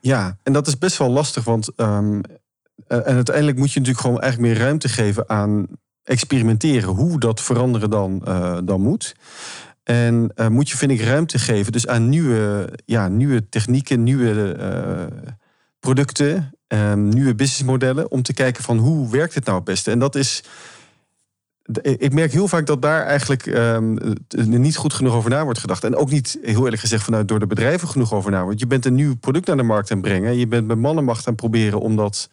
Ja, 0.00 0.38
en 0.42 0.52
dat 0.52 0.66
is 0.66 0.78
best 0.78 0.96
wel 0.96 1.10
lastig, 1.10 1.44
want 1.44 1.70
um, 1.76 2.20
en 2.86 3.04
uiteindelijk 3.04 3.58
moet 3.58 3.72
je 3.72 3.78
natuurlijk 3.78 4.06
gewoon 4.06 4.20
eigenlijk 4.20 4.52
meer 4.52 4.62
ruimte 4.62 4.88
geven 4.88 5.28
aan 5.28 5.66
experimenteren 6.02 6.88
hoe 6.88 7.20
dat 7.20 7.40
veranderen 7.40 7.90
dan, 7.90 8.22
uh, 8.28 8.58
dan 8.64 8.80
moet. 8.80 9.14
En 9.82 10.32
uh, 10.36 10.48
moet 10.48 10.68
je, 10.68 10.76
vind 10.76 10.90
ik, 10.90 11.00
ruimte 11.00 11.38
geven 11.38 11.72
dus 11.72 11.86
aan 11.86 12.08
nieuwe, 12.08 12.72
ja, 12.84 13.08
nieuwe 13.08 13.48
technieken, 13.48 14.02
nieuwe 14.02 14.56
producten, 15.80 16.54
um, 16.68 17.08
nieuwe 17.08 17.34
businessmodellen, 17.34 18.10
om 18.10 18.22
te 18.22 18.32
kijken 18.32 18.64
van 18.64 18.78
hoe 18.78 19.10
werkt 19.10 19.34
het 19.34 19.44
nou 19.44 19.56
het 19.56 19.66
beste. 19.66 19.90
En 19.90 19.98
dat 19.98 20.14
is 20.14 20.42
ik 21.82 22.12
merk 22.12 22.32
heel 22.32 22.48
vaak 22.48 22.66
dat 22.66 22.82
daar 22.82 23.02
eigenlijk 23.02 23.46
um, 23.46 23.98
niet 24.28 24.76
goed 24.76 24.92
genoeg 24.92 25.14
over 25.14 25.30
na 25.30 25.44
wordt 25.44 25.58
gedacht. 25.58 25.84
En 25.84 25.96
ook 25.96 26.10
niet, 26.10 26.38
heel 26.42 26.64
eerlijk 26.64 26.80
gezegd, 26.80 27.04
vanuit 27.04 27.28
door 27.28 27.38
de 27.38 27.46
bedrijven 27.46 27.88
genoeg 27.88 28.12
over 28.12 28.30
na 28.30 28.44
wordt. 28.44 28.60
Je 28.60 28.66
bent 28.66 28.84
een 28.84 28.94
nieuw 28.94 29.16
product 29.16 29.46
naar 29.46 29.56
de 29.56 29.62
markt 29.62 29.90
aan 29.90 29.96
het 29.96 30.06
brengen. 30.06 30.36
Je 30.36 30.46
bent 30.46 30.66
met 30.66 30.78
mannenmacht 30.78 31.26
aan 31.26 31.32
het 31.32 31.40
proberen 31.40 31.80
om 31.80 31.96
dat, 31.96 32.30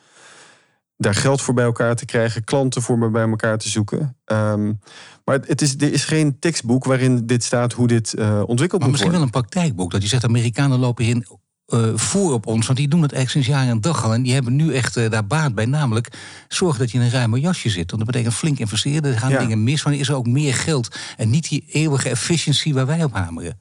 daar 0.98 1.16
geld 1.16 1.42
voor 1.42 1.54
bij 1.54 1.66
elkaar 1.66 1.96
te 1.96 2.06
krijgen. 2.06 2.44
Klanten 2.44 2.82
voor 2.82 3.12
bij 3.12 3.30
elkaar 3.30 3.58
te 3.58 3.70
zoeken. 3.70 4.18
Um, 4.26 4.80
maar 5.26 5.40
het 5.46 5.62
is, 5.62 5.76
er 5.76 5.94
is 5.94 6.06
geen 6.06 6.40
tekstboek 6.40 6.86
waarin 6.86 7.26
dit 7.26 7.44
staat 7.44 7.74
hoe 7.74 7.88
dit 7.88 8.14
uh, 8.18 8.42
ontwikkeld 8.46 8.58
maar 8.60 8.60
moet 8.60 8.70
worden. 8.70 8.92
Misschien 8.92 9.12
wel 9.12 9.22
een 9.22 9.30
praktijkboek. 9.30 9.92
Dat 9.92 10.02
je 10.02 10.08
zegt, 10.08 10.24
Amerikanen 10.24 10.80
lopen 10.80 11.06
in 11.06 11.26
uh, 11.74 11.98
voor 11.98 12.34
op 12.34 12.46
ons. 12.46 12.66
Want 12.66 12.78
die 12.78 12.88
doen 12.88 13.02
het 13.02 13.14
eigenlijk 13.14 13.46
sinds 13.46 13.60
jaar 13.60 13.74
en 13.74 13.82
dag 13.82 14.04
al. 14.04 14.14
En 14.14 14.22
die 14.22 14.34
hebben 14.34 14.56
nu 14.56 14.74
echt 14.74 14.98
uh, 14.98 15.10
daar 15.10 15.28
baat 15.28 15.56
bij. 15.56 15.66
Namelijk 15.66 16.18
zorgen 16.48 16.80
dat 16.80 16.92
je 16.92 16.98
in 16.98 17.04
een 17.04 17.12
ruimer 17.12 17.40
jasje 17.40 17.70
zit. 17.70 17.92
Want 17.92 18.04
dat 18.04 18.12
betekent 18.12 18.34
flink 18.34 18.60
investeren. 18.60 19.12
Er 19.12 19.20
gaan 19.20 19.38
dingen 19.38 19.64
mis. 19.64 19.84
Wanneer 19.84 20.02
is 20.02 20.10
er 20.10 20.16
ook 20.16 20.28
meer 20.28 20.54
geld. 20.54 20.96
En 21.18 21.30
niet 21.30 21.50
die 21.50 21.64
eeuwige 21.68 22.10
efficiëntie 22.10 22.74
waar 22.74 22.86
wij 22.86 23.04
op 23.04 23.14
hameren. 23.14 23.60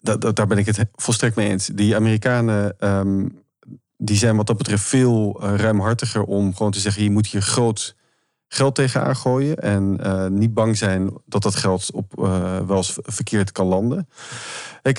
Dat, 0.00 0.20
dat, 0.20 0.36
daar 0.36 0.46
ben 0.46 0.58
ik 0.58 0.66
het 0.66 0.84
volstrekt 0.94 1.36
mee 1.36 1.48
eens. 1.48 1.66
Die 1.66 1.96
Amerikanen 1.96 2.88
um, 2.88 3.42
die 3.96 4.16
zijn 4.16 4.36
wat 4.36 4.46
dat 4.46 4.56
betreft 4.56 4.84
veel 4.84 5.40
uh, 5.42 5.54
ruimhartiger 5.54 6.22
om 6.22 6.54
gewoon 6.56 6.72
te 6.72 6.80
zeggen: 6.80 7.02
je 7.02 7.10
moet 7.10 7.26
hier 7.26 7.42
groot 7.42 7.96
geld 8.54 8.74
tegenaan 8.74 9.16
gooien. 9.16 9.56
En 9.56 9.98
uh, 10.02 10.26
niet 10.26 10.54
bang 10.54 10.76
zijn 10.76 11.10
dat 11.26 11.42
dat 11.42 11.54
geld 11.54 11.90
op 11.92 12.12
uh, 12.18 12.58
wel 12.66 12.76
eens 12.76 12.98
verkeerd 13.02 13.52
kan 13.52 13.66
landen. 13.66 14.08
Ik, 14.82 14.98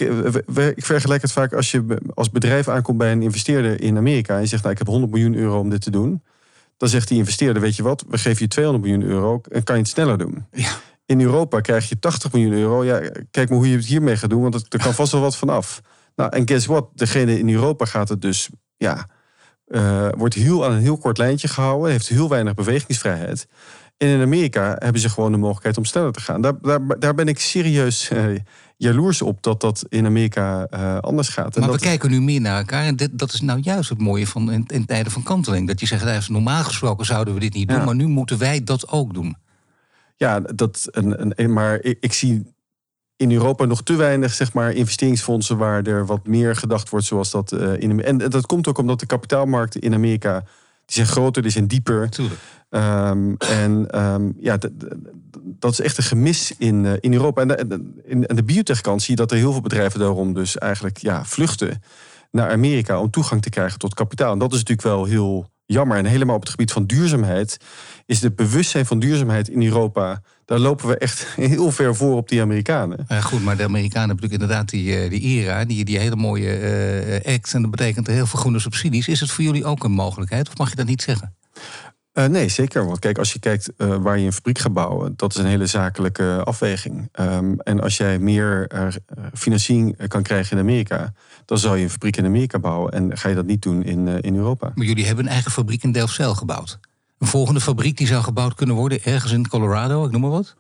ik 0.76 0.86
vergelijk 0.86 1.22
het 1.22 1.32
vaak 1.32 1.54
als 1.54 1.72
je 1.72 1.98
als 2.14 2.30
bedrijf 2.30 2.68
aankomt 2.68 2.98
bij 2.98 3.12
een 3.12 3.22
investeerder 3.22 3.82
in 3.82 3.98
Amerika. 3.98 4.36
En 4.36 4.42
je 4.42 4.48
zegt, 4.48 4.62
nou, 4.62 4.74
ik 4.74 4.80
heb 4.80 4.88
100 4.88 5.12
miljoen 5.12 5.36
euro 5.36 5.60
om 5.60 5.70
dit 5.70 5.82
te 5.82 5.92
doen. 5.92 6.24
Dan 6.78 6.90
zegt 6.90 7.08
die 7.08 7.18
investeerder, 7.18 7.62
weet 7.62 7.76
je 7.76 7.84
wat, 7.84 8.06
we 8.10 8.18
geven 8.18 8.42
je 8.42 8.48
200 8.48 8.86
miljoen 8.86 9.10
euro 9.10 9.42
en 9.52 9.64
kan 9.64 9.76
je 9.76 9.82
het 9.82 9.92
sneller 9.92 10.18
doen. 10.18 10.46
Ja. 10.52 10.72
In 11.06 11.22
Europa 11.22 11.60
krijg 11.62 11.90
je 11.90 12.00
80 12.00 12.32
miljoen 12.32 12.54
euro. 12.54 12.84
Ja, 12.84 13.02
kijk 13.32 13.50
maar 13.50 13.58
hoe 13.58 13.70
je 13.70 13.76
het 13.76 13.86
hiermee 13.86 14.18
gaat 14.18 14.30
doen, 14.30 14.42
want 14.42 14.74
er 14.74 14.80
kan 14.80 14.94
vast 14.94 15.12
wel 15.12 15.22
wat 15.22 15.38
vanaf. 15.38 15.82
Nou, 16.16 16.30
en 16.30 16.48
guess 16.48 16.66
what? 16.66 16.88
Degene 16.94 17.40
in 17.40 17.50
Europa 17.50 17.86
gaat 17.86 18.10
het 18.10 18.22
dus, 18.22 18.50
ja, 18.78 19.08
uh, 19.68 20.08
wordt 20.18 20.36
heel 20.36 20.66
aan 20.66 20.72
een 20.72 20.82
heel 20.82 20.98
kort 20.98 21.18
lijntje 21.18 21.48
gehouden, 21.48 21.92
heeft 21.92 22.08
heel 22.08 22.30
weinig 22.30 22.54
bewegingsvrijheid. 22.54 23.48
En 23.98 24.08
in 24.08 24.22
Amerika 24.22 24.76
hebben 24.80 25.02
ze 25.02 25.10
gewoon 25.10 25.32
de 25.32 25.38
mogelijkheid 25.38 25.78
om 25.78 25.86
sneller 25.86 26.12
te 26.12 26.22
gaan. 26.22 26.42
Daar, 26.42 26.54
daar, 26.62 27.00
daar 27.00 27.14
ben 27.14 27.28
ik 27.28 27.40
serieus 27.40 28.10
uh, 28.12 28.40
jaloers 28.78 29.22
op 29.22 29.44
dat 29.44 29.62
dat 29.62 29.86
in 29.90 30.06
Amerika 30.06 30.68
uh, 30.74 30.98
anders 30.98 31.30
gaat. 31.30 31.56
En 31.56 31.62
maar 31.62 31.70
dat... 31.70 31.80
we 31.80 31.86
kijken 31.86 32.10
nu 32.10 32.22
meer 32.22 32.42
naar 32.42 32.58
elkaar. 32.58 32.84
En 32.84 32.96
dit, 32.96 33.10
dat 33.20 33.34
is 33.34 33.42
nou 33.42 33.60
juist 33.60 33.90
het 33.90 34.00
mooie 34.00 34.28
van 34.28 34.52
in, 34.52 34.64
in 34.68 34.86
tijden 34.86 35.12
van 35.12 35.24
kanteling. 35.24 35.68
Dat 35.68 35.80
je 35.80 35.86
zegt, 35.86 36.30
normaal 36.30 36.64
gesproken 36.64 37.06
zouden 37.06 37.34
we 37.34 37.40
dit 37.40 37.54
niet 37.54 37.68
doen, 37.68 37.84
maar 37.84 37.96
nu 37.96 38.08
moeten 38.08 38.38
wij 38.38 38.64
dat 38.64 38.90
ook 38.90 39.14
doen. 39.14 39.36
Ja, 40.16 40.40
dat, 40.40 40.88
een, 40.92 41.34
een, 41.36 41.54
maar 41.54 41.82
ik, 41.82 41.98
ik 42.00 42.14
zie 42.14 42.55
in 43.18 43.32
Europa 43.32 43.66
nog 43.66 43.84
te 43.84 43.96
weinig 43.96 44.34
zeg 44.34 44.54
maar, 44.54 44.74
investeringsfondsen 44.74 45.58
waar 45.58 45.84
er 45.84 46.06
wat 46.06 46.28
meer 46.28 46.56
gedacht 46.56 46.90
wordt 46.90 47.06
zoals 47.06 47.32
dat 47.32 47.52
uh, 47.52 47.82
in 47.82 48.04
En 48.04 48.18
dat 48.18 48.46
komt 48.46 48.68
ook 48.68 48.78
omdat 48.78 49.00
de 49.00 49.06
kapitaalmarkten 49.06 49.82
in 49.82 49.94
Amerika 49.94 50.44
die 50.86 50.96
zijn 50.96 51.08
groter, 51.08 51.42
die 51.42 51.52
zijn 51.52 51.68
dieper. 51.68 52.10
Um, 52.70 53.38
en 53.38 54.02
um, 54.04 54.36
ja, 54.40 54.58
dat 55.42 55.72
is 55.72 55.80
echt 55.80 55.98
een 55.98 56.04
gemis 56.04 56.54
in, 56.58 56.84
uh, 56.84 56.94
in 57.00 57.14
Europa. 57.14 57.42
En 57.42 57.48
de, 57.48 57.92
in, 58.04 58.22
de 58.22 58.44
biotechkant 58.44 59.02
zie 59.02 59.12
je 59.12 59.22
dat 59.22 59.32
er 59.32 59.38
heel 59.38 59.52
veel 59.52 59.62
bedrijven 59.62 60.00
daarom 60.00 60.34
dus 60.34 60.58
eigenlijk 60.58 60.98
ja, 60.98 61.26
vluchten 61.26 61.82
naar 62.32 62.52
Amerika 62.52 63.00
om 63.00 63.10
toegang 63.10 63.42
te 63.42 63.50
krijgen 63.50 63.80
tot 63.80 63.94
kapitaal. 63.94 64.32
En 64.32 64.40
dat 64.40 64.54
is 64.54 64.58
natuurlijk 64.58 64.88
wel 64.88 65.06
heel 65.06 65.50
jammer. 65.66 65.98
En 65.98 66.06
helemaal 66.06 66.36
op 66.36 66.42
het 66.42 66.50
gebied 66.50 66.72
van 66.72 66.86
duurzaamheid 66.86 67.58
is 68.06 68.22
het 68.22 68.36
bewustzijn 68.36 68.86
van 68.86 69.00
duurzaamheid 69.00 69.50
in 69.50 69.64
Europa. 69.64 70.22
Daar 70.46 70.60
lopen 70.60 70.88
we 70.88 70.98
echt 70.98 71.28
heel 71.36 71.72
ver 71.72 71.96
voor 71.96 72.16
op 72.16 72.30
die 72.30 72.42
Amerikanen. 72.42 73.06
Ja, 73.08 73.22
goed, 73.22 73.44
maar 73.44 73.58
de 73.58 73.64
Amerikanen 73.64 74.08
hebben 74.08 74.30
natuurlijk 74.30 74.42
inderdaad 74.42 74.70
die, 74.70 74.98
eh, 74.98 75.10
die 75.10 75.22
ERA, 75.22 75.66
die, 75.66 75.86
die 75.86 76.00
hele 76.00 76.16
mooie 76.16 76.60
uh, 77.26 77.34
act. 77.34 77.54
En 77.54 77.62
dat 77.62 77.72
betekent 77.72 78.08
heel 78.08 78.26
veel 78.26 78.40
groene 78.40 78.60
subsidies. 78.60 79.08
Is 79.08 79.20
het 79.20 79.32
voor 79.32 79.44
jullie 79.44 79.66
ook 79.66 79.84
een 79.84 79.92
mogelijkheid? 79.92 80.48
Of 80.48 80.58
mag 80.58 80.70
je 80.70 80.76
dat 80.76 80.86
niet 80.86 81.02
zeggen? 81.02 81.36
Uh, 82.14 82.26
nee, 82.26 82.50
zeker. 82.50 82.86
Want 82.86 83.00
kijk, 83.00 83.18
als 83.18 83.34
je 83.34 83.40
kijkt 83.40 83.72
uh, 83.78 83.96
waar 83.96 84.20
je 84.20 84.26
een 84.26 84.34
fabriek 84.34 84.60
gaat 84.60 84.74
bouwen, 84.74 85.14
dat 85.16 85.34
is 85.34 85.40
een 85.40 85.46
hele 85.46 85.66
zakelijke 85.66 86.42
afweging. 86.44 87.10
Um, 87.20 87.60
en 87.60 87.82
als 87.82 87.98
jij 87.98 88.20
meer 88.20 88.72
uh, 88.74 88.88
financiering 89.34 90.08
kan 90.08 90.24
krijgen 90.24 90.58
in 90.58 90.64
Amerika, 90.64 91.14
dan 91.46 91.58
zou 91.58 91.78
je 91.78 91.84
een 91.84 91.90
fabriek 91.90 92.18
in 92.18 92.26
Amerika 92.26 92.60
bouwen. 92.60 92.92
En 92.92 93.18
ga 93.18 93.30
je 93.30 93.36
dat 93.36 93.46
niet 93.46 93.62
doen 93.62 93.84
in, 93.84 94.08
in 94.08 94.36
Europa. 94.36 94.72
Maar 94.76 94.86
jullie 94.86 95.06
hebben 95.06 95.26
een 95.26 95.32
eigen 95.32 95.52
fabriek 95.52 95.84
in 95.84 95.92
Delfzijl 95.92 96.36
gebouwd. 96.36 96.80
Een 97.26 97.32
volgende 97.32 97.62
fabriek 97.62 97.98
die 97.98 98.08
zou 98.08 98.24
gebouwd 98.24 98.54
kunnen 98.54 98.76
worden 98.76 99.04
ergens 99.04 99.32
in 99.32 99.48
Colorado, 99.48 100.06
ik 100.06 100.12
noem 100.12 100.22
maar 100.22 100.30
wat? 100.30 100.56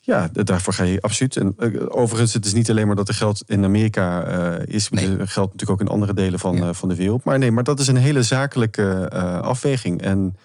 Ja, 0.00 0.28
daarvoor 0.32 0.72
ga 0.72 0.84
je 0.84 1.00
absoluut. 1.00 1.36
En 1.36 1.54
overigens, 1.90 2.32
het 2.32 2.44
is 2.44 2.52
niet 2.52 2.70
alleen 2.70 2.86
maar 2.86 2.96
dat 2.96 3.08
er 3.08 3.14
geld 3.14 3.42
in 3.46 3.64
Amerika 3.64 4.28
uh, 4.28 4.74
is. 4.74 4.88
Nee. 4.88 5.04
Er 5.04 5.28
geldt 5.28 5.52
natuurlijk 5.52 5.70
ook 5.70 5.80
in 5.80 5.94
andere 5.94 6.14
delen 6.14 6.38
van, 6.38 6.56
ja. 6.56 6.68
uh, 6.68 6.68
van 6.72 6.88
de 6.88 6.94
wereld. 6.94 7.24
Maar 7.24 7.38
nee, 7.38 7.50
maar 7.50 7.64
dat 7.64 7.80
is 7.80 7.86
een 7.86 7.96
hele 7.96 8.22
zakelijke 8.22 9.10
afweging. 9.42 10.02
En 10.02 10.36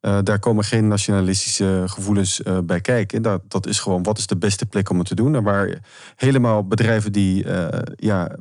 uh, 0.00 0.18
daar 0.22 0.38
komen 0.38 0.64
geen 0.64 0.88
nationalistische 0.88 1.82
gevoelens 1.86 2.40
uh, 2.40 2.58
bij 2.58 2.80
kijken. 2.80 3.22
Dat, 3.22 3.42
dat 3.48 3.66
is 3.66 3.78
gewoon 3.78 4.02
wat 4.02 4.18
is 4.18 4.26
de 4.26 4.36
beste 4.36 4.66
plek 4.66 4.90
om 4.90 4.98
het 4.98 5.08
te 5.08 5.14
doen. 5.14 5.34
En 5.34 5.42
waar 5.42 5.78
helemaal 6.16 6.66
bedrijven 6.66 7.12
die 7.12 7.44
uh, 7.44 7.68
ja, 7.96 8.36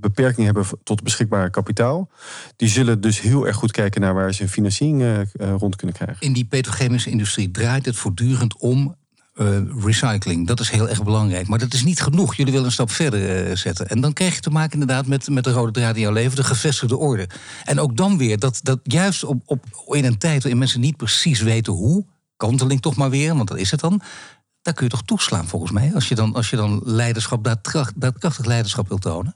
beperking 0.00 0.44
hebben 0.46 0.66
tot 0.82 1.02
beschikbaar 1.02 1.50
kapitaal, 1.50 2.10
die 2.56 2.68
zullen 2.68 3.00
dus 3.00 3.20
heel 3.20 3.46
erg 3.46 3.56
goed 3.56 3.72
kijken 3.72 4.00
naar 4.00 4.14
waar 4.14 4.34
ze 4.34 4.48
financiering 4.48 5.26
rond 5.38 5.76
kunnen 5.76 5.96
krijgen. 5.96 6.26
In 6.26 6.32
die 6.32 6.44
petrochemische 6.44 7.10
industrie 7.10 7.50
draait 7.50 7.86
het 7.86 7.96
voortdurend 7.96 8.56
om 8.58 8.96
uh, 9.40 9.58
recycling. 9.84 10.46
Dat 10.46 10.60
is 10.60 10.70
heel 10.70 10.88
erg 10.88 11.02
belangrijk. 11.02 11.48
Maar 11.48 11.58
dat 11.58 11.74
is 11.74 11.84
niet 11.84 12.02
genoeg. 12.02 12.34
Jullie 12.34 12.52
willen 12.52 12.66
een 12.66 12.72
stap 12.72 12.90
verder 12.90 13.56
zetten. 13.58 13.88
En 13.88 14.00
dan 14.00 14.12
krijg 14.12 14.34
je 14.34 14.40
te 14.40 14.50
maken 14.50 14.72
inderdaad 14.72 15.06
met, 15.06 15.28
met 15.28 15.44
de 15.44 15.52
rode 15.52 15.72
draad 15.72 15.94
in 15.94 16.00
jouw 16.00 16.12
leven, 16.12 16.36
de 16.36 16.44
gevestigde 16.44 16.96
orde. 16.96 17.28
En 17.64 17.80
ook 17.80 17.96
dan 17.96 18.18
weer, 18.18 18.38
dat, 18.38 18.60
dat 18.62 18.80
juist 18.82 19.24
op, 19.24 19.42
op, 19.46 19.64
in 19.88 20.04
een 20.04 20.18
tijd 20.18 20.42
waarin 20.42 20.58
mensen 20.58 20.80
niet 20.80 20.96
precies 20.96 21.40
weten 21.40 21.72
hoe, 21.72 22.06
kanteling 22.36 22.80
toch 22.80 22.96
maar 22.96 23.10
weer, 23.10 23.34
want 23.34 23.48
dat 23.48 23.58
is 23.58 23.70
het 23.70 23.80
dan. 23.80 24.00
Daar 24.62 24.74
kun 24.74 24.84
je 24.84 24.90
toch 24.90 25.02
toeslaan 25.02 25.46
volgens 25.46 25.72
mij, 25.72 25.94
als 25.94 26.08
je 26.08 26.14
dan, 26.14 26.34
als 26.34 26.50
je 26.50 26.56
dan 26.56 26.80
leiderschap, 26.84 27.44
daadkrachtig 27.94 28.44
leiderschap 28.44 28.88
wilt 28.88 29.02
tonen? 29.02 29.34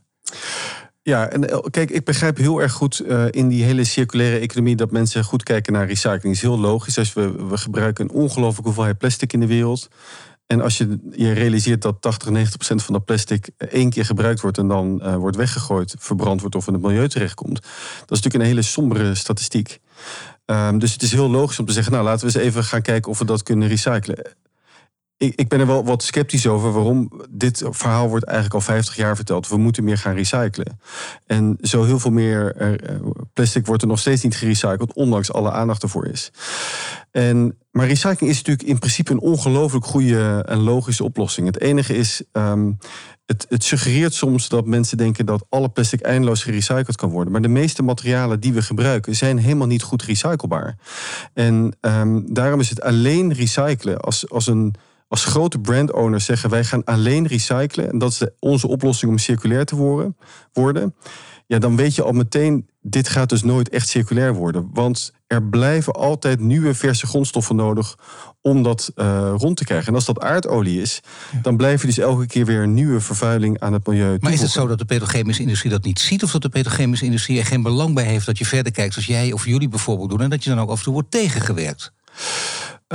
Ja, 1.05 1.29
en 1.29 1.51
eh, 1.51 1.59
kijk, 1.71 1.91
ik 1.91 2.05
begrijp 2.05 2.37
heel 2.37 2.63
erg 2.63 2.73
goed 2.73 3.03
uh, 3.07 3.25
in 3.31 3.49
die 3.49 3.65
hele 3.65 3.85
circulaire 3.85 4.39
economie 4.39 4.77
dat 4.77 4.91
mensen 4.91 5.25
goed 5.25 5.43
kijken 5.43 5.73
naar 5.73 5.87
recycling. 5.87 6.35
Is 6.35 6.41
heel 6.41 6.59
logisch. 6.59 6.99
Als 6.99 7.13
we, 7.13 7.47
we 7.47 7.57
gebruiken 7.57 8.05
een 8.05 8.11
ongelooflijke 8.11 8.63
hoeveelheid 8.63 8.99
plastic 8.99 9.33
in 9.33 9.41
de 9.41 9.47
wereld. 9.47 9.89
En 10.47 10.61
als 10.61 10.79
je 10.79 10.99
je 11.11 11.33
realiseert 11.33 11.83
dat 11.83 12.01
80, 12.01 12.31
90 12.31 12.57
procent 12.57 12.83
van 12.83 12.95
dat 12.95 13.05
plastic 13.05 13.51
één 13.57 13.91
keer 13.91 14.05
gebruikt 14.05 14.41
wordt 14.41 14.59
en 14.59 14.69
dan 14.69 15.19
wordt 15.19 15.37
weggegooid, 15.37 15.95
verbrand 15.99 16.41
wordt 16.41 16.57
of 16.57 16.67
in 16.67 16.73
het 16.73 16.83
milieu 16.83 17.09
terechtkomt. 17.09 17.61
Dat 18.01 18.11
is 18.11 18.23
natuurlijk 18.23 18.35
een 18.35 18.51
hele 18.51 18.63
sombere 18.63 19.15
statistiek. 19.15 19.81
Um, 20.47 20.79
dus 20.79 20.93
het 20.93 21.03
is 21.03 21.13
heel 21.13 21.31
logisch 21.31 21.59
om 21.59 21.67
te 21.67 21.73
zeggen, 21.73 21.93
nou 21.93 22.05
laten 22.05 22.27
we 22.27 22.35
eens 22.35 22.47
even 22.47 22.65
gaan 22.65 22.83
kijken 22.83 23.11
of 23.11 23.19
we 23.19 23.25
dat 23.25 23.43
kunnen 23.43 23.69
recyclen 23.69 24.37
ik, 25.37 25.49
ben 25.49 25.61
er 25.61 25.67
wel 25.67 25.85
wat 25.85 26.03
sceptisch 26.03 26.47
over 26.47 26.73
waarom 26.73 27.11
dit 27.31 27.65
verhaal 27.71 28.09
wordt 28.09 28.25
eigenlijk 28.25 28.55
al 28.55 28.61
50 28.61 28.97
jaar 28.97 29.17
verteld. 29.17 29.49
We 29.49 29.57
moeten 29.57 29.85
meer 29.85 29.99
gaan 29.99 30.15
recyclen. 30.15 30.79
En 31.27 31.59
zo 31.61 31.85
heel 31.85 31.99
veel 31.99 32.11
meer 32.11 32.55
eh, 32.57 32.95
plastic 33.33 33.67
wordt 33.67 33.83
er 33.83 33.89
nog 33.89 33.99
steeds 33.99 34.23
niet 34.23 34.37
gerecycled, 34.37 34.93
ondanks 34.93 35.33
alle 35.33 35.51
aandacht 35.51 35.83
ervoor 35.83 36.07
is. 36.07 36.33
En, 37.11 37.59
maar 37.71 37.87
recycling 37.87 38.31
is 38.31 38.37
natuurlijk 38.37 38.69
in 38.69 38.79
principe 38.79 39.13
een 39.13 39.21
ongelooflijk 39.21 39.85
goede 39.85 40.45
en 40.47 40.59
logische 40.59 41.05
oplossing. 41.05 41.47
Het 41.47 41.61
enige 41.61 41.97
is, 41.97 42.23
um, 42.33 42.79
het, 43.27 43.47
het, 43.49 43.65
suggereert 43.65 44.15
soms 44.15 44.49
dat 44.49 44.67
mensen 44.67 44.97
denken 44.97 45.27
dat 45.27 45.47
alle 45.49 45.69
plastic 45.69 46.01
eindeloos 46.01 46.43
gerecycled 46.43 46.97
kan 46.97 47.11
worden. 47.11 47.33
Maar 47.33 47.43
de 47.43 47.49
meeste 47.49 47.83
materialen 47.83 48.41
die 48.41 48.53
we 48.53 48.63
gebruiken 48.63 49.17
zijn 49.17 49.39
helemaal 49.39 49.67
niet 49.67 49.83
goed 49.83 50.03
recyclebaar. 50.03 50.77
En 51.33 51.77
um, 51.81 52.35
daarom 52.35 52.61
is 52.61 52.71
het 52.71 52.83
alleen 52.83 53.33
recyclen 53.33 54.01
als, 54.01 54.31
als 54.31 54.47
een 54.47 54.75
als 55.09 55.25
grote 55.25 55.59
brandowners 55.59 56.25
zeggen 56.25 56.51
wij 56.51 56.65
gaan 56.65 56.85
alleen 56.85 57.27
recyclen 57.27 57.91
en 57.91 57.99
dat 57.99 58.11
is 58.11 58.27
onze 58.39 58.69
oplossing 58.69 59.11
om 59.11 59.19
circulair 59.19 59.65
te 59.65 59.77
worden, 59.77 60.17
worden, 60.53 60.95
ja, 61.47 61.59
dan 61.59 61.77
weet 61.77 61.95
je 61.95 62.03
al 62.03 62.13
meteen, 62.13 62.69
dit 62.81 63.09
gaat 63.09 63.29
dus 63.29 63.43
nooit 63.43 63.69
echt 63.69 63.89
circulair 63.89 64.35
worden. 64.35 64.71
Want 64.73 65.13
er 65.27 65.43
blijven 65.43 65.93
altijd 65.93 66.41
nieuwe 66.41 66.75
verse 66.75 67.07
grondstoffen 67.07 67.57
nodig 67.57 67.99
om 68.41 68.63
dat 68.63 68.93
uh, 68.97 69.35
rond 69.37 69.57
te 69.57 69.65
krijgen. 69.65 69.89
En 69.89 69.95
als 69.95 70.05
dat 70.05 70.21
aardolie 70.21 70.81
is, 70.81 71.01
dan 71.43 71.57
blijf 71.57 71.81
je 71.81 71.87
dus 71.87 71.99
elke 71.99 72.27
keer 72.27 72.45
weer 72.45 72.63
een 72.63 72.75
nieuwe 72.75 73.01
vervuiling 73.01 73.61
aan 73.61 73.73
het 73.73 73.87
milieu. 73.87 74.17
Maar 74.21 74.33
is 74.33 74.41
het 74.41 74.51
zo 74.51 74.67
dat 74.67 74.79
de 74.79 74.85
petrochemische 74.85 75.43
industrie 75.43 75.73
dat 75.73 75.85
niet 75.85 76.01
ziet? 76.01 76.23
Of 76.23 76.31
dat 76.31 76.43
de 76.43 76.49
petrochemische 76.49 77.05
industrie 77.05 77.39
er 77.39 77.47
geen 77.47 77.63
belang 77.63 77.95
bij 77.95 78.05
heeft 78.05 78.27
dat 78.27 78.39
je 78.39 78.45
verder 78.45 78.73
kijkt, 78.73 78.93
zoals 78.93 79.09
jij 79.09 79.33
of 79.33 79.47
jullie 79.47 79.69
bijvoorbeeld 79.69 80.11
doen, 80.11 80.21
en 80.21 80.31
dat 80.31 80.45
je 80.45 80.51
dan 80.51 80.61
ook 80.61 80.71
af 80.71 80.79
en 80.79 80.85
toe 80.85 80.93
wordt 80.93 81.11
tegengewerkt? 81.11 81.93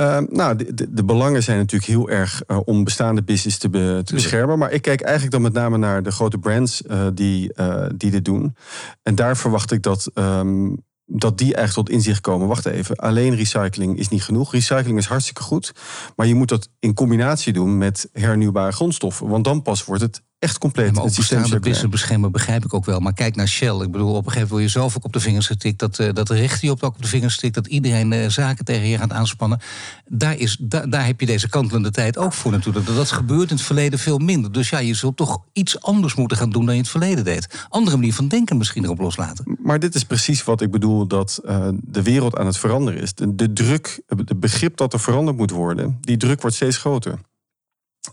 Uh, 0.00 0.18
nou, 0.28 0.56
de, 0.56 0.74
de, 0.74 0.92
de, 0.92 1.04
belangen 1.04 1.42
zijn 1.42 1.58
natuurlijk 1.58 1.90
heel 1.90 2.10
erg 2.10 2.42
uh, 2.46 2.58
om 2.64 2.84
bestaande 2.84 3.22
business 3.22 3.58
te, 3.58 3.68
be, 3.68 4.00
te 4.04 4.14
beschermen. 4.14 4.58
Maar 4.58 4.72
ik 4.72 4.82
kijk 4.82 5.00
eigenlijk 5.00 5.32
dan 5.32 5.42
met 5.42 5.52
name 5.52 5.78
naar 5.78 6.02
de 6.02 6.10
grote 6.10 6.38
brands 6.38 6.82
uh, 6.82 7.06
die, 7.14 7.52
die 7.96 8.10
dit 8.10 8.24
doen. 8.24 8.56
En 9.02 9.14
daar 9.14 9.36
verwacht 9.36 9.72
ik 9.72 9.82
dat. 9.82 10.10
Um, 10.14 10.88
dat 11.12 11.38
die 11.38 11.54
echt 11.54 11.74
tot 11.74 11.90
inzicht 11.90 12.20
komen. 12.20 12.48
Wacht 12.48 12.66
even, 12.66 12.96
alleen 12.96 13.34
recycling 13.34 13.98
is 13.98 14.08
niet 14.08 14.22
genoeg. 14.22 14.52
Recycling 14.52 14.98
is 14.98 15.06
hartstikke 15.06 15.42
goed. 15.42 15.72
Maar 16.16 16.26
je 16.26 16.34
moet 16.34 16.48
dat 16.48 16.68
in 16.78 16.94
combinatie 16.94 17.52
doen 17.52 17.78
met 17.78 18.08
hernieuwbare 18.12 18.72
grondstoffen. 18.72 19.28
Want 19.28 19.44
dan 19.44 19.62
pas 19.62 19.84
wordt 19.84 20.02
het 20.02 20.22
echt 20.40 20.58
compleet. 20.58 20.86
Ja, 20.86 20.92
maar 20.92 21.02
ook 21.02 21.90
beschermen 21.90 22.32
begrijp 22.32 22.64
ik 22.64 22.74
ook 22.74 22.84
wel. 22.84 23.00
Maar 23.00 23.12
kijk 23.12 23.36
naar 23.36 23.48
Shell. 23.48 23.80
Ik 23.80 23.90
bedoel, 23.90 24.14
op 24.14 24.26
een 24.26 24.32
gegeven 24.32 24.32
moment 24.32 24.50
word 24.50 24.62
je 24.62 24.68
zelf 24.68 24.96
ook 24.96 25.04
op 25.04 25.12
de 25.12 25.20
vingers 25.20 25.46
getikt. 25.46 25.78
Dat, 25.78 25.98
uh, 25.98 26.12
dat 26.12 26.30
recht 26.30 26.60
die 26.60 26.70
op, 26.70 26.82
op 26.82 27.02
de 27.02 27.08
vingers 27.08 27.36
tikt. 27.36 27.54
Dat 27.54 27.66
iedereen 27.66 28.12
uh, 28.12 28.28
zaken 28.28 28.64
tegen 28.64 28.88
je 28.88 28.98
gaat 28.98 29.12
aanspannen. 29.12 29.60
Daar, 30.08 30.36
is, 30.36 30.56
da, 30.60 30.86
daar 30.86 31.06
heb 31.06 31.20
je 31.20 31.26
deze 31.26 31.48
kantelende 31.48 31.90
tijd 31.90 32.18
ook 32.18 32.32
voor 32.32 32.52
natuurlijk. 32.52 32.86
Dat, 32.86 32.96
dat 32.96 33.10
gebeurt 33.10 33.50
in 33.50 33.56
het 33.56 33.64
verleden 33.64 33.98
veel 33.98 34.18
minder. 34.18 34.52
Dus 34.52 34.70
ja, 34.70 34.78
je 34.78 34.94
zult 34.94 35.16
toch 35.16 35.42
iets 35.52 35.80
anders 35.80 36.14
moeten 36.14 36.36
gaan 36.36 36.50
doen 36.50 36.64
dan 36.64 36.74
je 36.74 36.80
in 36.80 36.86
het 36.86 36.90
verleden 36.90 37.24
deed. 37.24 37.66
Andere 37.68 37.96
manier 37.96 38.14
van 38.14 38.28
denken 38.28 38.56
misschien 38.56 38.84
erop 38.84 38.98
loslaten. 38.98 39.58
Maar 39.62 39.78
dit 39.78 39.94
is 39.94 40.04
precies 40.04 40.44
wat 40.44 40.60
ik 40.60 40.70
bedoel 40.70 41.06
dat 41.06 41.40
uh, 41.44 41.68
de 41.74 42.02
wereld 42.02 42.36
aan 42.36 42.46
het 42.46 42.58
veranderen 42.58 43.00
is. 43.00 43.14
De, 43.14 43.34
de 43.34 43.52
druk, 43.52 44.00
het 44.06 44.40
begrip 44.40 44.76
dat 44.76 44.92
er 44.92 45.00
veranderd 45.00 45.36
moet 45.36 45.50
worden, 45.50 45.98
die 46.00 46.16
druk 46.16 46.40
wordt 46.40 46.56
steeds 46.56 46.76
groter. 46.76 47.18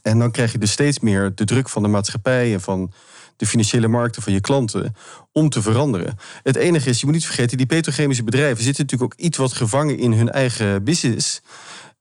En 0.01 0.19
dan 0.19 0.31
krijg 0.31 0.51
je 0.51 0.57
dus 0.57 0.71
steeds 0.71 0.99
meer 0.99 1.31
de 1.35 1.45
druk 1.45 1.69
van 1.69 1.81
de 1.81 1.87
maatschappij 1.87 2.53
en 2.53 2.61
van 2.61 2.91
de 3.35 3.45
financiële 3.45 3.87
markten 3.87 4.21
van 4.21 4.33
je 4.33 4.41
klanten 4.41 4.95
om 5.31 5.49
te 5.49 5.61
veranderen. 5.61 6.17
Het 6.43 6.55
enige 6.55 6.89
is, 6.89 6.99
je 6.99 7.05
moet 7.05 7.15
niet 7.15 7.25
vergeten, 7.25 7.57
die 7.57 7.65
petrochemische 7.65 8.23
bedrijven 8.23 8.63
zitten 8.63 8.83
natuurlijk 8.83 9.13
ook 9.13 9.19
iets 9.19 9.37
wat 9.37 9.53
gevangen 9.53 9.97
in 9.97 10.13
hun 10.13 10.29
eigen 10.29 10.83
business. 10.83 11.41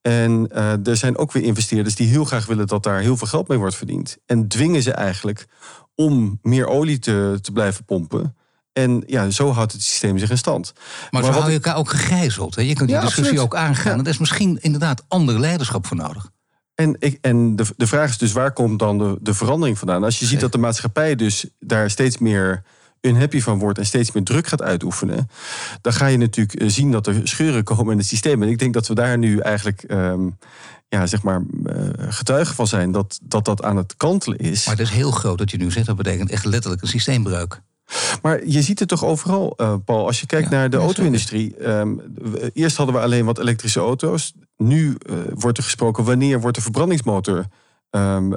En 0.02 0.48
uh, 0.52 0.86
er 0.86 0.96
zijn 0.96 1.18
ook 1.18 1.32
weer 1.32 1.42
investeerders 1.42 1.94
die 1.94 2.08
heel 2.08 2.24
graag 2.24 2.46
willen 2.46 2.66
dat 2.66 2.82
daar 2.82 3.00
heel 3.00 3.16
veel 3.16 3.26
geld 3.26 3.48
mee 3.48 3.58
wordt 3.58 3.76
verdiend. 3.76 4.16
En 4.26 4.48
dwingen 4.48 4.82
ze 4.82 4.92
eigenlijk 4.92 5.46
om 5.94 6.38
meer 6.42 6.66
olie 6.66 6.98
te, 6.98 7.38
te 7.40 7.52
blijven 7.52 7.84
pompen. 7.84 8.36
En 8.72 9.02
ja, 9.06 9.30
zo 9.30 9.52
houdt 9.52 9.72
het 9.72 9.82
systeem 9.82 10.18
zich 10.18 10.30
in 10.30 10.38
stand. 10.38 10.72
Maar, 10.74 11.22
maar 11.22 11.32
zo 11.32 11.38
hou 11.38 11.50
je 11.50 11.54
elkaar 11.54 11.76
ook 11.76 11.90
gegijzeld. 11.90 12.54
Hè? 12.54 12.62
Je 12.62 12.74
kunt 12.74 12.88
die 12.88 13.00
discussie 13.00 13.40
ook 13.40 13.54
aangaan. 13.54 13.96
Ja. 13.96 14.02
er 14.02 14.08
is 14.08 14.18
misschien 14.18 14.58
inderdaad 14.60 15.04
ander 15.08 15.40
leiderschap 15.40 15.86
voor 15.86 15.96
nodig. 15.96 16.30
En, 16.76 16.96
ik, 16.98 17.18
en 17.20 17.56
de, 17.56 17.64
de 17.76 17.86
vraag 17.86 18.10
is 18.10 18.18
dus, 18.18 18.32
waar 18.32 18.52
komt 18.52 18.78
dan 18.78 18.98
de, 18.98 19.16
de 19.20 19.34
verandering 19.34 19.78
vandaan? 19.78 20.04
Als 20.04 20.18
je 20.18 20.26
ziet 20.26 20.40
dat 20.40 20.52
de 20.52 20.58
maatschappij 20.58 21.14
dus 21.14 21.46
daar 21.58 21.90
steeds 21.90 22.18
meer 22.18 22.62
unhappy 23.00 23.40
van 23.40 23.58
wordt 23.58 23.78
en 23.78 23.86
steeds 23.86 24.12
meer 24.12 24.24
druk 24.24 24.46
gaat 24.46 24.62
uitoefenen, 24.62 25.30
dan 25.80 25.92
ga 25.92 26.06
je 26.06 26.16
natuurlijk 26.16 26.60
eh, 26.60 26.68
zien 26.68 26.90
dat 26.90 27.06
er 27.06 27.20
scheuren 27.28 27.64
komen 27.64 27.92
in 27.92 27.98
het 27.98 28.06
systeem. 28.06 28.42
En 28.42 28.48
ik 28.48 28.58
denk 28.58 28.74
dat 28.74 28.86
we 28.86 28.94
daar 28.94 29.18
nu 29.18 29.38
eigenlijk 29.38 29.84
um, 29.90 30.38
ja, 30.88 31.06
zeg 31.06 31.22
maar, 31.22 31.42
uh, 31.64 31.88
getuigen 31.98 32.54
van 32.54 32.66
zijn 32.66 32.92
dat, 32.92 33.18
dat 33.22 33.44
dat 33.44 33.62
aan 33.62 33.76
het 33.76 33.96
kantelen 33.96 34.38
is. 34.38 34.66
Maar 34.66 34.76
dat 34.76 34.86
is 34.86 34.92
heel 34.92 35.10
groot 35.10 35.38
dat 35.38 35.50
je 35.50 35.56
nu 35.56 35.70
zegt. 35.70 35.86
Dat 35.86 35.96
betekent 35.96 36.30
echt 36.30 36.44
letterlijk 36.44 36.82
een 36.82 36.88
systeembreuk. 36.88 37.60
Maar 38.22 38.46
je 38.46 38.62
ziet 38.62 38.78
het 38.78 38.88
toch 38.88 39.04
overal, 39.04 39.54
uh, 39.56 39.74
Paul. 39.84 40.06
Als 40.06 40.20
je 40.20 40.26
kijkt 40.26 40.50
naar 40.50 40.70
de 40.70 40.76
auto-industrie. 40.76 41.68
Um, 41.68 42.00
eerst 42.52 42.76
hadden 42.76 42.94
we 42.94 43.00
alleen 43.00 43.24
wat 43.24 43.38
elektrische 43.38 43.80
auto's. 43.80 44.32
Nu 44.56 44.96
uh, 45.10 45.18
wordt 45.34 45.58
er 45.58 45.64
gesproken 45.64 46.04
wanneer 46.04 46.40
wordt 46.40 46.56
de 46.56 46.62
verbrandingsmotor 46.62 47.46
um, 47.90 48.32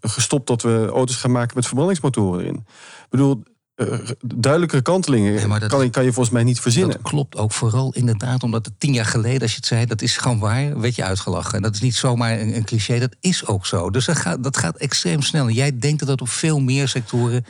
gestopt 0.00 0.46
dat 0.46 0.62
we 0.62 0.88
auto's 0.92 1.16
gaan 1.16 1.30
maken 1.30 1.52
met 1.54 1.66
verbrandingsmotoren 1.66 2.40
erin. 2.40 2.54
Ik 2.54 3.06
bedoel, 3.10 3.42
uh, 3.76 3.98
duidelijkere 4.24 4.82
kantelingen 4.82 5.48
dat, 5.48 5.66
kan, 5.66 5.90
kan, 5.90 6.04
je 6.04 6.12
volgens 6.12 6.34
mij 6.34 6.44
niet 6.44 6.60
verzinnen. 6.60 6.92
Dat 6.92 7.10
klopt 7.10 7.36
ook 7.36 7.52
vooral 7.52 7.92
inderdaad, 7.92 8.42
omdat 8.42 8.66
het 8.66 8.80
tien 8.80 8.92
jaar 8.92 9.04
geleden, 9.04 9.40
als 9.40 9.50
je 9.50 9.56
het 9.56 9.66
zei, 9.66 9.86
dat 9.86 10.02
is 10.02 10.16
gewoon 10.16 10.38
waar, 10.38 10.80
werd 10.80 10.94
je 10.94 11.04
uitgelachen. 11.04 11.54
En 11.54 11.62
dat 11.62 11.74
is 11.74 11.80
niet 11.80 11.94
zomaar 11.94 12.40
een, 12.40 12.56
een 12.56 12.64
cliché, 12.64 12.98
dat 12.98 13.16
is 13.20 13.46
ook 13.46 13.66
zo. 13.66 13.90
Dus 13.90 14.04
dat 14.04 14.16
gaat, 14.16 14.42
dat 14.42 14.56
gaat 14.56 14.76
extreem 14.76 15.22
snel. 15.22 15.50
Jij 15.50 15.78
denkt 15.78 15.98
dat 15.98 16.08
dat 16.08 16.20
op 16.20 16.28
veel 16.28 16.60
meer 16.60 16.88
sectoren 16.88 17.44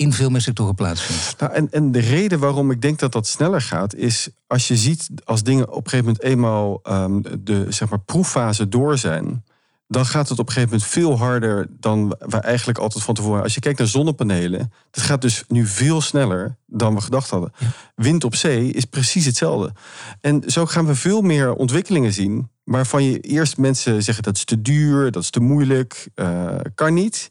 in 0.00 0.12
veel 0.12 0.30
meer 0.30 0.40
sectoren 0.40 0.74
plaatsvindt. 0.74 1.40
Nou, 1.40 1.52
en, 1.52 1.70
en 1.70 1.92
de 1.92 1.98
reden 1.98 2.38
waarom 2.38 2.70
ik 2.70 2.82
denk 2.82 2.98
dat 2.98 3.12
dat 3.12 3.26
sneller 3.26 3.60
gaat, 3.60 3.94
is 3.94 4.28
als 4.46 4.68
je 4.68 4.76
ziet 4.76 5.08
als 5.24 5.42
dingen 5.42 5.68
op 5.68 5.84
een 5.84 5.90
gegeven 5.90 6.04
moment 6.04 6.22
eenmaal 6.24 6.80
um, 6.88 7.22
de 7.40 7.66
zeg 7.68 7.88
maar, 7.88 8.00
proeffase 8.00 8.68
door 8.68 8.98
zijn. 8.98 9.44
Dan 9.86 10.06
gaat 10.06 10.28
het 10.28 10.38
op 10.38 10.46
een 10.46 10.52
gegeven 10.52 10.72
moment 10.72 10.90
veel 10.90 11.18
harder 11.18 11.66
dan 11.70 12.08
we 12.18 12.36
eigenlijk 12.36 12.78
altijd 12.78 13.04
van 13.04 13.14
tevoren. 13.14 13.42
Als 13.42 13.54
je 13.54 13.60
kijkt 13.60 13.78
naar 13.78 13.88
zonnepanelen, 13.88 14.72
dat 14.90 15.04
gaat 15.04 15.22
dus 15.22 15.44
nu 15.48 15.66
veel 15.66 16.00
sneller 16.00 16.56
dan 16.66 16.94
we 16.94 17.00
gedacht 17.00 17.30
hadden. 17.30 17.52
Wind 17.94 18.24
op 18.24 18.34
zee 18.34 18.72
is 18.72 18.84
precies 18.84 19.24
hetzelfde. 19.24 19.72
En 20.20 20.42
zo 20.46 20.66
gaan 20.66 20.86
we 20.86 20.94
veel 20.94 21.20
meer 21.20 21.52
ontwikkelingen 21.54 22.12
zien. 22.12 22.50
Waarvan 22.64 23.04
je 23.04 23.20
eerst 23.20 23.56
mensen 23.56 24.02
zeggen 24.02 24.24
dat 24.24 24.36
is 24.36 24.44
te 24.44 24.62
duur, 24.62 25.10
dat 25.10 25.22
is 25.22 25.30
te 25.30 25.40
moeilijk, 25.40 26.08
uh, 26.14 26.54
kan 26.74 26.94
niet. 26.94 27.30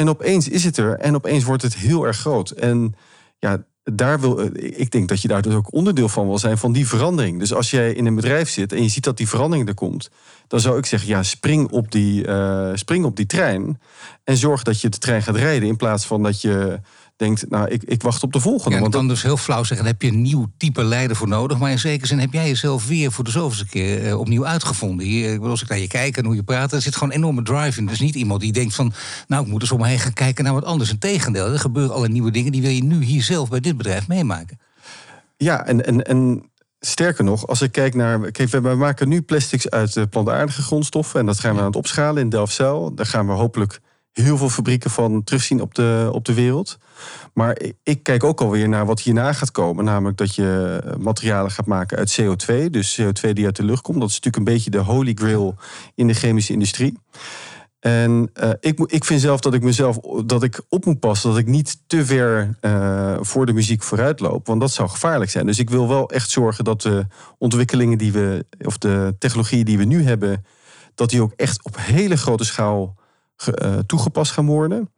En 0.00 0.08
opeens 0.08 0.48
is 0.48 0.64
het 0.64 0.76
er 0.76 0.98
en 0.98 1.14
opeens 1.14 1.44
wordt 1.44 1.62
het 1.62 1.74
heel 1.74 2.06
erg 2.06 2.16
groot. 2.16 2.50
En 2.50 2.94
ja, 3.38 3.64
daar 3.84 4.20
wil, 4.20 4.40
ik 4.54 4.90
denk 4.90 5.08
dat 5.08 5.22
je 5.22 5.28
daar 5.28 5.42
dus 5.42 5.54
ook 5.54 5.72
onderdeel 5.72 6.08
van 6.08 6.26
wil 6.26 6.38
zijn 6.38 6.58
van 6.58 6.72
die 6.72 6.88
verandering. 6.88 7.38
Dus 7.38 7.54
als 7.54 7.70
jij 7.70 7.92
in 7.92 8.06
een 8.06 8.14
bedrijf 8.14 8.48
zit 8.48 8.72
en 8.72 8.82
je 8.82 8.88
ziet 8.88 9.04
dat 9.04 9.16
die 9.16 9.28
verandering 9.28 9.68
er 9.68 9.74
komt, 9.74 10.10
dan 10.46 10.60
zou 10.60 10.78
ik 10.78 10.86
zeggen: 10.86 11.08
ja, 11.08 11.22
spring 11.22 11.70
op 11.70 11.92
die, 11.92 12.26
uh, 12.26 12.70
spring 12.74 13.04
op 13.04 13.16
die 13.16 13.26
trein 13.26 13.80
en 14.24 14.36
zorg 14.36 14.62
dat 14.62 14.80
je 14.80 14.88
de 14.88 14.98
trein 14.98 15.22
gaat 15.22 15.36
rijden 15.36 15.68
in 15.68 15.76
plaats 15.76 16.06
van 16.06 16.22
dat 16.22 16.40
je 16.40 16.80
denkt, 17.20 17.50
nou, 17.50 17.68
ik, 17.68 17.82
ik 17.82 18.02
wacht 18.02 18.22
op 18.22 18.32
de 18.32 18.40
volgende. 18.40 18.74
Ja, 18.74 18.80
want 18.80 18.92
dan 18.92 19.08
dus 19.08 19.22
heel 19.22 19.36
flauw 19.36 19.64
zeggen, 19.64 19.86
heb 19.86 20.02
je 20.02 20.08
een 20.08 20.22
nieuw 20.22 20.46
type 20.56 20.84
leider 20.84 21.16
voor 21.16 21.28
nodig. 21.28 21.58
Maar 21.58 21.70
in 21.70 21.78
zekere 21.78 22.06
zin 22.06 22.18
heb 22.18 22.32
jij 22.32 22.48
jezelf 22.48 22.86
weer 22.86 23.12
voor 23.12 23.24
de 23.24 23.30
zoveelste 23.30 23.66
keer 23.66 24.06
eh, 24.06 24.18
opnieuw 24.18 24.46
uitgevonden. 24.46 25.06
Hier, 25.06 25.40
als 25.40 25.62
ik 25.62 25.68
naar 25.68 25.78
je 25.78 25.86
kijk 25.86 26.16
en 26.16 26.24
hoe 26.24 26.34
je 26.34 26.42
praat, 26.42 26.72
er 26.72 26.82
zit 26.82 26.94
gewoon 26.94 27.08
een 27.08 27.16
enorme 27.16 27.42
drive 27.42 27.78
in. 27.78 27.86
Dus 27.86 28.00
niet 28.00 28.14
iemand 28.14 28.40
die 28.40 28.52
denkt 28.52 28.74
van, 28.74 28.92
nou, 29.26 29.44
ik 29.44 29.50
moet 29.50 29.60
eens 29.60 29.72
om 29.72 29.80
me 29.80 29.86
heen 29.86 29.98
gaan 29.98 30.12
kijken 30.12 30.44
naar 30.44 30.52
wat 30.52 30.64
anders. 30.64 30.90
Integendeel, 30.90 31.52
er 31.52 31.58
gebeuren 31.58 31.94
alle 31.94 32.08
nieuwe 32.08 32.30
dingen, 32.30 32.52
die 32.52 32.62
wil 32.62 32.70
je 32.70 32.84
nu 32.84 33.04
hier 33.04 33.22
zelf 33.22 33.48
bij 33.48 33.60
dit 33.60 33.76
bedrijf 33.76 34.08
meemaken. 34.08 34.58
Ja, 35.36 35.66
en, 35.66 35.86
en, 35.86 36.02
en 36.02 36.50
sterker 36.80 37.24
nog, 37.24 37.46
als 37.46 37.62
ik 37.62 37.72
kijk 37.72 37.94
naar. 37.94 38.30
Kijk, 38.30 38.50
we 38.50 38.60
maken 38.60 39.08
nu 39.08 39.22
plastics 39.22 39.70
uit 39.70 39.96
uh, 39.96 40.04
plantaardige 40.10 40.62
grondstoffen. 40.62 41.20
En 41.20 41.26
dat 41.26 41.40
gaan 41.40 41.54
we 41.54 41.60
aan 41.60 41.66
het 41.66 41.76
opschalen 41.76 42.22
in 42.22 42.28
Delfzijl. 42.28 42.94
Daar 42.94 43.06
gaan 43.06 43.26
we 43.26 43.32
hopelijk 43.32 43.80
heel 44.12 44.36
veel 44.36 44.48
fabrieken 44.48 44.90
van 44.90 45.24
terugzien 45.24 45.60
op 45.60 45.74
de, 45.74 46.10
op 46.12 46.24
de 46.24 46.34
wereld. 46.34 46.78
Maar 47.34 47.60
ik 47.82 48.02
kijk 48.02 48.24
ook 48.24 48.40
alweer 48.40 48.68
naar 48.68 48.86
wat 48.86 49.00
hierna 49.00 49.32
gaat 49.32 49.50
komen. 49.50 49.84
Namelijk 49.84 50.16
dat 50.16 50.34
je 50.34 50.80
materialen 50.98 51.50
gaat 51.50 51.66
maken 51.66 51.98
uit 51.98 52.20
CO2. 52.20 52.70
Dus 52.70 53.00
CO2 53.00 53.32
die 53.32 53.44
uit 53.44 53.56
de 53.56 53.64
lucht 53.64 53.82
komt. 53.82 54.00
Dat 54.00 54.08
is 54.08 54.14
natuurlijk 54.14 54.46
een 54.46 54.54
beetje 54.54 54.70
de 54.70 54.78
holy 54.78 55.12
grail 55.14 55.54
in 55.94 56.06
de 56.06 56.14
chemische 56.14 56.52
industrie. 56.52 56.98
En 57.80 58.30
uh, 58.42 58.50
ik, 58.60 58.78
ik 58.78 59.04
vind 59.04 59.20
zelf 59.20 59.40
dat 59.40 59.54
ik 59.54 59.62
mezelf 59.62 59.98
dat 60.24 60.42
ik 60.42 60.62
op 60.68 60.84
moet 60.84 61.00
passen. 61.00 61.30
Dat 61.30 61.38
ik 61.38 61.46
niet 61.46 61.82
te 61.86 62.04
ver 62.04 62.58
uh, 62.60 63.16
voor 63.20 63.46
de 63.46 63.52
muziek 63.52 63.82
vooruit 63.82 64.20
loop. 64.20 64.46
Want 64.46 64.60
dat 64.60 64.72
zou 64.72 64.88
gevaarlijk 64.88 65.30
zijn. 65.30 65.46
Dus 65.46 65.58
ik 65.58 65.70
wil 65.70 65.88
wel 65.88 66.10
echt 66.10 66.30
zorgen 66.30 66.64
dat 66.64 66.82
de 66.82 67.06
ontwikkelingen 67.38 67.98
die 67.98 68.12
we. 68.12 68.46
of 68.64 68.78
de 68.78 69.14
technologieën 69.18 69.64
die 69.64 69.78
we 69.78 69.84
nu 69.84 70.02
hebben. 70.02 70.44
dat 70.94 71.10
die 71.10 71.22
ook 71.22 71.32
echt 71.36 71.64
op 71.64 71.76
hele 71.78 72.16
grote 72.16 72.44
schaal 72.44 72.96
uh, 73.46 73.78
toegepast 73.78 74.32
gaan 74.32 74.46
worden. 74.46 74.90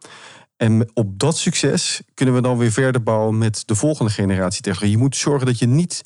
En 0.57 0.91
op 0.95 1.19
dat 1.19 1.37
succes 1.37 2.03
kunnen 2.15 2.35
we 2.35 2.41
dan 2.41 2.59
weer 2.59 2.73
verder 2.73 3.03
bouwen 3.03 3.39
met 3.39 3.63
de 3.67 3.75
volgende 3.75 4.11
generatie 4.11 4.63
technologie. 4.63 4.97
Je 4.97 5.03
moet 5.03 5.17
zorgen 5.17 5.47
dat 5.47 5.59
je 5.59 5.67
niet 5.67 6.03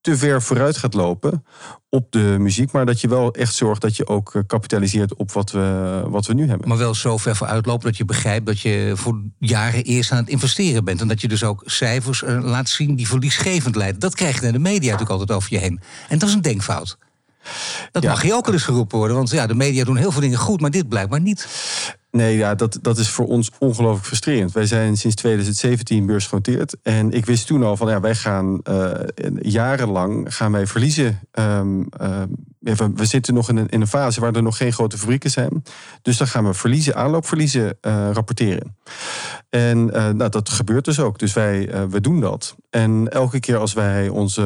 te 0.00 0.16
ver 0.16 0.42
vooruit 0.42 0.76
gaat 0.76 0.94
lopen 0.94 1.44
op 1.88 2.12
de 2.12 2.36
muziek. 2.38 2.72
Maar 2.72 2.86
dat 2.86 3.00
je 3.00 3.08
wel 3.08 3.32
echt 3.32 3.54
zorgt 3.54 3.80
dat 3.80 3.96
je 3.96 4.06
ook 4.06 4.34
eh, 4.34 4.42
kapitaliseert 4.46 5.14
op 5.14 5.32
wat 5.32 5.50
we, 5.50 6.02
wat 6.06 6.26
we 6.26 6.34
nu 6.34 6.48
hebben. 6.48 6.68
Maar 6.68 6.78
wel 6.78 6.94
zo 6.94 7.16
ver 7.16 7.36
vooruit 7.36 7.66
lopen 7.66 7.86
dat 7.86 7.96
je 7.96 8.04
begrijpt 8.04 8.46
dat 8.46 8.60
je 8.60 8.92
voor 8.94 9.22
jaren 9.38 9.84
eerst 9.84 10.12
aan 10.12 10.18
het 10.18 10.28
investeren 10.28 10.84
bent. 10.84 11.00
En 11.00 11.08
dat 11.08 11.20
je 11.20 11.28
dus 11.28 11.44
ook 11.44 11.62
cijfers 11.64 12.22
eh, 12.22 12.38
laat 12.42 12.68
zien 12.68 12.96
die 12.96 13.08
verliesgevend 13.08 13.76
leiden. 13.76 14.00
Dat 14.00 14.14
krijg 14.14 14.40
je 14.40 14.46
in 14.46 14.52
de 14.52 14.58
media 14.58 14.90
natuurlijk 14.90 15.10
altijd 15.10 15.38
over 15.38 15.52
je 15.52 15.58
heen. 15.58 15.80
En 16.08 16.18
dat 16.18 16.28
is 16.28 16.34
een 16.34 16.40
denkfout. 16.40 16.98
Dat 17.90 18.04
mag 18.04 18.22
hier 18.22 18.34
ook 18.34 18.44
wel 18.44 18.54
eens 18.54 18.64
geroepen 18.64 18.98
worden. 18.98 19.16
Want 19.16 19.30
ja, 19.30 19.46
de 19.46 19.54
media 19.54 19.84
doen 19.84 19.96
heel 19.96 20.12
veel 20.12 20.20
dingen 20.20 20.38
goed, 20.38 20.60
maar 20.60 20.70
dit 20.70 20.88
blijkbaar 20.88 21.20
niet. 21.20 21.46
Nee, 22.10 22.36
ja, 22.36 22.54
dat, 22.54 22.78
dat 22.82 22.98
is 22.98 23.08
voor 23.08 23.26
ons 23.26 23.50
ongelooflijk 23.58 24.06
frustrerend. 24.06 24.52
Wij 24.52 24.66
zijn 24.66 24.96
sinds 24.96 25.16
2017 25.16 26.06
beursgenoteerd. 26.06 26.76
En 26.82 27.10
ik 27.10 27.26
wist 27.26 27.46
toen 27.46 27.62
al 27.62 27.76
van 27.76 27.88
ja, 27.88 28.00
wij 28.00 28.14
gaan 28.14 28.60
uh, 28.70 28.90
jarenlang 29.40 30.34
gaan 30.34 30.52
wij 30.52 30.66
verliezen. 30.66 31.20
Um, 31.32 31.88
we, 32.58 32.90
we, 32.94 33.04
zitten 33.04 33.34
nog 33.34 33.48
in 33.48 33.66
een, 33.70 33.86
fase 33.86 34.20
waar 34.20 34.34
er 34.34 34.42
nog 34.42 34.56
geen 34.56 34.72
grote 34.72 34.98
fabrieken 34.98 35.30
zijn. 35.30 35.62
Dus 36.02 36.16
dan 36.16 36.26
gaan 36.26 36.44
we 36.44 36.54
verliezen, 36.54 36.96
aanloopverliezen 36.96 37.78
uh, 37.82 38.10
rapporteren. 38.12 38.76
En 39.50 39.78
uh, 39.78 40.08
nou, 40.08 40.30
dat 40.30 40.48
gebeurt 40.48 40.84
dus 40.84 41.00
ook. 41.00 41.18
Dus 41.18 41.32
wij 41.32 41.88
we 41.88 42.00
doen 42.00 42.20
dat. 42.20 42.56
En 42.70 43.08
elke 43.08 43.40
keer 43.40 43.56
als 43.56 43.72
wij 43.72 44.08
onze 44.08 44.42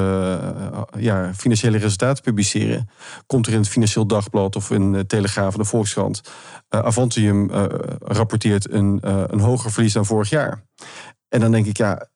ja, 0.98 1.34
financiële 1.34 1.78
resultaten 1.78 2.22
publiceren, 2.22 2.88
komt 3.26 3.46
er 3.46 3.52
in 3.52 3.58
het 3.58 3.68
Financieel 3.68 4.06
Dagblad 4.06 4.56
of 4.56 4.70
in 4.70 4.92
de 4.92 5.06
Telegraaf 5.06 5.48
of 5.48 5.56
de 5.56 5.64
Volkskrant 5.64 6.20
Avantium 6.68 7.50
rapporteert 7.98 8.70
een, 8.70 8.98
een 9.02 9.40
hoger 9.40 9.70
verlies 9.72 9.92
dan 9.92 10.06
vorig 10.06 10.30
jaar. 10.30 10.62
En 11.32 11.40
dan 11.40 11.50
denk 11.52 11.66
ik, 11.66 11.76
ja, 11.76 12.06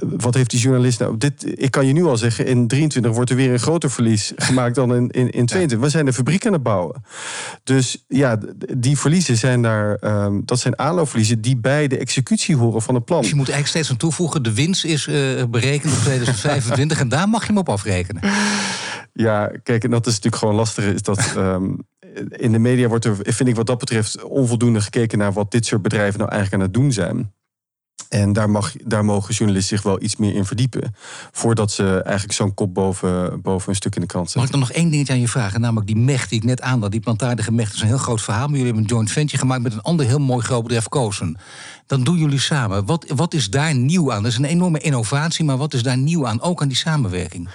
wat 0.00 0.34
heeft 0.34 0.50
die 0.50 0.60
journalist 0.60 0.98
nou? 0.98 1.16
Dit, 1.16 1.60
ik 1.60 1.70
kan 1.70 1.86
je 1.86 1.92
nu 1.92 2.04
al 2.04 2.16
zeggen, 2.16 2.46
in 2.46 2.66
23 2.66 3.12
wordt 3.12 3.30
er 3.30 3.36
weer 3.36 3.52
een 3.52 3.58
groter 3.58 3.90
verlies 3.90 4.32
gemaakt 4.36 4.74
dan 4.74 4.94
in, 4.94 5.10
in, 5.10 5.30
in 5.30 5.46
22. 5.46 5.78
We 5.78 5.88
zijn 5.88 6.04
de 6.04 6.12
fabriek 6.12 6.46
aan 6.46 6.52
het 6.52 6.62
bouwen. 6.62 7.02
Dus 7.64 8.04
ja, 8.08 8.38
die 8.76 8.98
verliezen 8.98 9.36
zijn 9.36 9.62
daar, 9.62 9.98
um, 10.24 10.42
dat 10.44 10.58
zijn 10.58 10.78
aanloopverliezen 10.78 11.40
die 11.40 11.56
bij 11.56 11.88
de 11.88 11.98
executie 11.98 12.56
horen 12.56 12.82
van 12.82 12.94
het 12.94 13.04
plan. 13.04 13.20
Dus 13.20 13.30
je 13.30 13.36
moet 13.36 13.48
eigenlijk 13.48 13.76
steeds 13.76 13.90
aan 13.90 14.08
toevoegen, 14.08 14.42
de 14.42 14.54
winst 14.54 14.84
is 14.84 15.06
uh, 15.06 15.44
berekend 15.44 15.92
op 15.92 15.98
2025 15.98 17.00
en 17.00 17.08
daar 17.08 17.28
mag 17.28 17.40
je 17.40 17.46
hem 17.46 17.58
op 17.58 17.68
afrekenen. 17.68 18.22
Ja, 19.12 19.50
kijk, 19.62 19.84
en 19.84 19.90
dat 19.90 20.06
is 20.06 20.14
natuurlijk 20.14 20.42
gewoon 20.42 20.54
lastig, 20.54 20.84
is 20.84 21.02
dat. 21.02 21.34
Um, 21.36 21.86
in 22.28 22.52
de 22.52 22.58
media 22.58 22.88
wordt 22.88 23.04
er, 23.04 23.16
vind 23.22 23.48
ik 23.48 23.56
wat 23.56 23.66
dat 23.66 23.78
betreft, 23.78 24.22
onvoldoende 24.24 24.80
gekeken 24.80 25.18
naar 25.18 25.32
wat 25.32 25.50
dit 25.50 25.66
soort 25.66 25.82
bedrijven 25.82 26.18
nou 26.18 26.30
eigenlijk 26.30 26.62
aan 26.62 26.68
het 26.68 26.78
doen 26.78 26.92
zijn. 26.92 27.34
En 28.08 28.32
daar, 28.32 28.50
mag, 28.50 28.72
daar 28.84 29.04
mogen 29.04 29.34
journalisten 29.34 29.76
zich 29.76 29.86
wel 29.86 30.02
iets 30.02 30.16
meer 30.16 30.34
in 30.34 30.44
verdiepen. 30.44 30.94
Voordat 31.32 31.70
ze 31.70 32.02
eigenlijk 32.02 32.36
zo'n 32.36 32.54
kop 32.54 32.74
boven, 32.74 33.40
boven 33.42 33.68
een 33.68 33.76
stuk 33.76 33.94
in 33.94 34.00
de 34.00 34.06
krant 34.06 34.30
zetten. 34.30 34.40
Mag 34.40 34.50
ik 34.50 34.66
dan 34.66 34.68
nog 34.68 34.82
één 34.82 34.90
dingetje 34.90 35.12
aan 35.12 35.20
je 35.20 35.28
vragen? 35.28 35.60
Namelijk 35.60 35.86
die 35.86 35.96
mecht 35.96 36.28
die 36.28 36.38
ik 36.38 36.44
net 36.44 36.60
aandad. 36.60 36.90
Die 36.90 37.00
plantaardige 37.00 37.52
mecht 37.52 37.74
is 37.74 37.80
een 37.80 37.86
heel 37.86 37.98
groot 37.98 38.22
verhaal. 38.22 38.46
Maar 38.46 38.58
jullie 38.58 38.64
hebben 38.64 38.82
een 38.82 38.88
joint 38.88 39.10
venture 39.10 39.38
gemaakt 39.38 39.62
met 39.62 39.72
een 39.72 39.82
ander 39.82 40.06
heel 40.06 40.18
mooi 40.18 40.44
groot 40.44 40.62
bedrijf, 40.62 40.88
Kozen. 40.88 41.36
Dan 41.86 42.04
doen 42.04 42.18
jullie 42.18 42.40
samen. 42.40 42.86
Wat, 42.86 43.12
wat 43.14 43.34
is 43.34 43.50
daar 43.50 43.74
nieuw 43.74 44.12
aan? 44.12 44.22
Dat 44.22 44.32
is 44.32 44.38
een 44.38 44.44
enorme 44.44 44.78
innovatie. 44.78 45.44
Maar 45.44 45.56
wat 45.56 45.74
is 45.74 45.82
daar 45.82 45.98
nieuw 45.98 46.26
aan? 46.26 46.40
Ook 46.42 46.62
aan 46.62 46.68
die 46.68 46.76
samenwerking? 46.76 47.48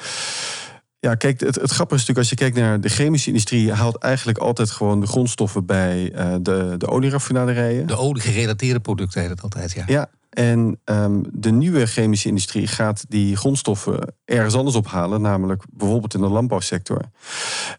Ja, 1.00 1.16
kijk, 1.16 1.40
het, 1.40 1.56
het 1.56 1.72
grappige 1.72 2.02
is 2.02 2.08
natuurlijk 2.08 2.18
als 2.18 2.30
je 2.30 2.36
kijkt 2.36 2.56
naar 2.56 2.82
de 2.82 2.90
chemische 2.90 3.28
industrie, 3.28 3.74
haalt 3.74 3.98
eigenlijk 3.98 4.38
altijd 4.38 4.72
gewoon 4.72 5.00
de 5.00 5.08
grondstoffen 5.08 5.66
bij 5.66 6.12
uh, 6.14 6.36
de, 6.42 6.76
de 6.78 6.88
olieraffinaderijen. 6.88 7.88
De 7.88 7.98
olie-gerelateerde 7.98 8.80
producten 8.80 9.22
heet 9.22 9.30
het 9.30 9.42
altijd, 9.42 9.72
ja. 9.72 9.84
Ja, 9.88 10.10
en 10.32 10.80
um, 10.86 11.24
de 11.32 11.52
nieuwe 11.52 11.86
chemische 11.86 12.28
industrie 12.28 12.68
gaat 12.68 13.06
die 13.08 13.36
grondstoffen 13.36 14.16
ergens 14.26 14.56
anders 14.56 14.76
ophalen, 14.76 15.22
namelijk 15.22 15.64
bijvoorbeeld 15.72 16.14
in 16.14 16.22
de 16.22 16.28
landbouwsector. 16.28 17.02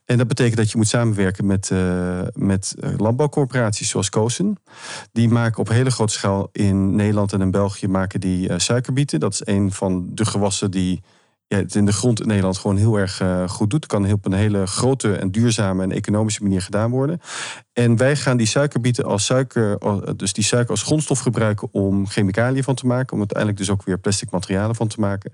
En 0.04 0.18
dat 0.18 0.28
betekent 0.28 0.56
dat 0.56 0.70
je 0.70 0.76
moet 0.76 0.88
samenwerken 0.88 1.46
met, 1.46 1.70
uh, 1.72 2.20
met 2.32 2.74
landbouwcorporaties 2.96 3.88
zoals 3.88 4.08
Kozen. 4.08 4.56
Die 5.12 5.28
maken 5.28 5.60
op 5.60 5.68
hele 5.68 5.90
grote 5.90 6.12
schaal 6.12 6.48
in 6.52 6.94
Nederland 6.94 7.32
en 7.32 7.40
in 7.40 7.50
België 7.50 7.88
maken 7.88 8.20
die 8.20 8.48
uh, 8.48 8.58
suikerbieten. 8.58 9.20
Dat 9.20 9.32
is 9.32 9.42
een 9.44 9.72
van 9.72 10.10
de 10.14 10.24
gewassen 10.24 10.70
die 10.70 11.02
ja, 11.52 11.58
het 11.58 11.74
in 11.74 11.84
de 11.84 11.92
grond 11.92 12.20
in 12.20 12.26
Nederland 12.26 12.58
gewoon 12.58 12.76
heel 12.76 12.98
erg 12.98 13.20
uh, 13.20 13.48
goed 13.48 13.70
doet. 13.70 13.82
Het 13.82 13.92
kan 13.92 14.12
op 14.12 14.24
een 14.24 14.32
hele 14.32 14.66
grote 14.66 15.16
en 15.16 15.30
duurzame 15.30 15.82
en 15.82 15.92
economische 15.92 16.42
manier 16.42 16.62
gedaan 16.62 16.90
worden. 16.90 17.20
En 17.72 17.96
wij 17.96 18.16
gaan 18.16 18.36
die 18.36 18.46
suikerbieten 18.46 19.04
als 19.04 19.24
suiker, 19.24 19.78
dus 20.16 20.32
die 20.32 20.44
suiker 20.44 20.70
als 20.70 20.82
grondstof 20.82 21.18
gebruiken 21.18 21.68
om 21.72 22.06
chemicaliën 22.06 22.64
van 22.64 22.74
te 22.74 22.86
maken. 22.86 23.12
Om 23.12 23.18
uiteindelijk 23.18 23.58
dus 23.58 23.70
ook 23.70 23.82
weer 23.82 23.98
plastic 23.98 24.30
materialen 24.30 24.74
van 24.74 24.88
te 24.88 25.00
maken. 25.00 25.32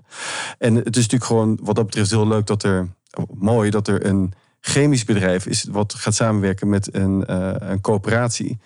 En 0.57 0.75
het 0.75 0.95
is 0.95 1.03
natuurlijk 1.03 1.23
gewoon 1.23 1.59
wat 1.61 1.75
dat 1.75 1.85
betreft 1.85 2.09
heel 2.09 2.27
leuk 2.27 2.45
dat 2.45 2.63
er, 2.63 2.87
mooi 3.33 3.69
dat 3.69 3.87
er 3.87 4.05
een 4.05 4.33
chemisch 4.61 5.03
bedrijf 5.03 5.45
is 5.45 5.67
wat 5.71 5.93
gaat 5.93 6.15
samenwerken 6.15 6.69
met 6.69 6.95
een, 6.95 7.23
uh, 7.29 7.53
een 7.59 7.81
coöperatie 7.81 8.59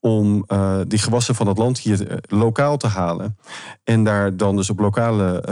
om 0.00 0.44
uh, 0.48 0.80
die 0.86 0.98
gewassen 0.98 1.34
van 1.34 1.46
het 1.46 1.58
land 1.58 1.78
hier 1.78 2.10
uh, 2.10 2.16
lokaal 2.26 2.76
te 2.76 2.86
halen 2.86 3.38
en 3.84 4.04
daar 4.04 4.36
dan 4.36 4.56
dus 4.56 4.70
op 4.70 4.78
lokale, 4.78 5.42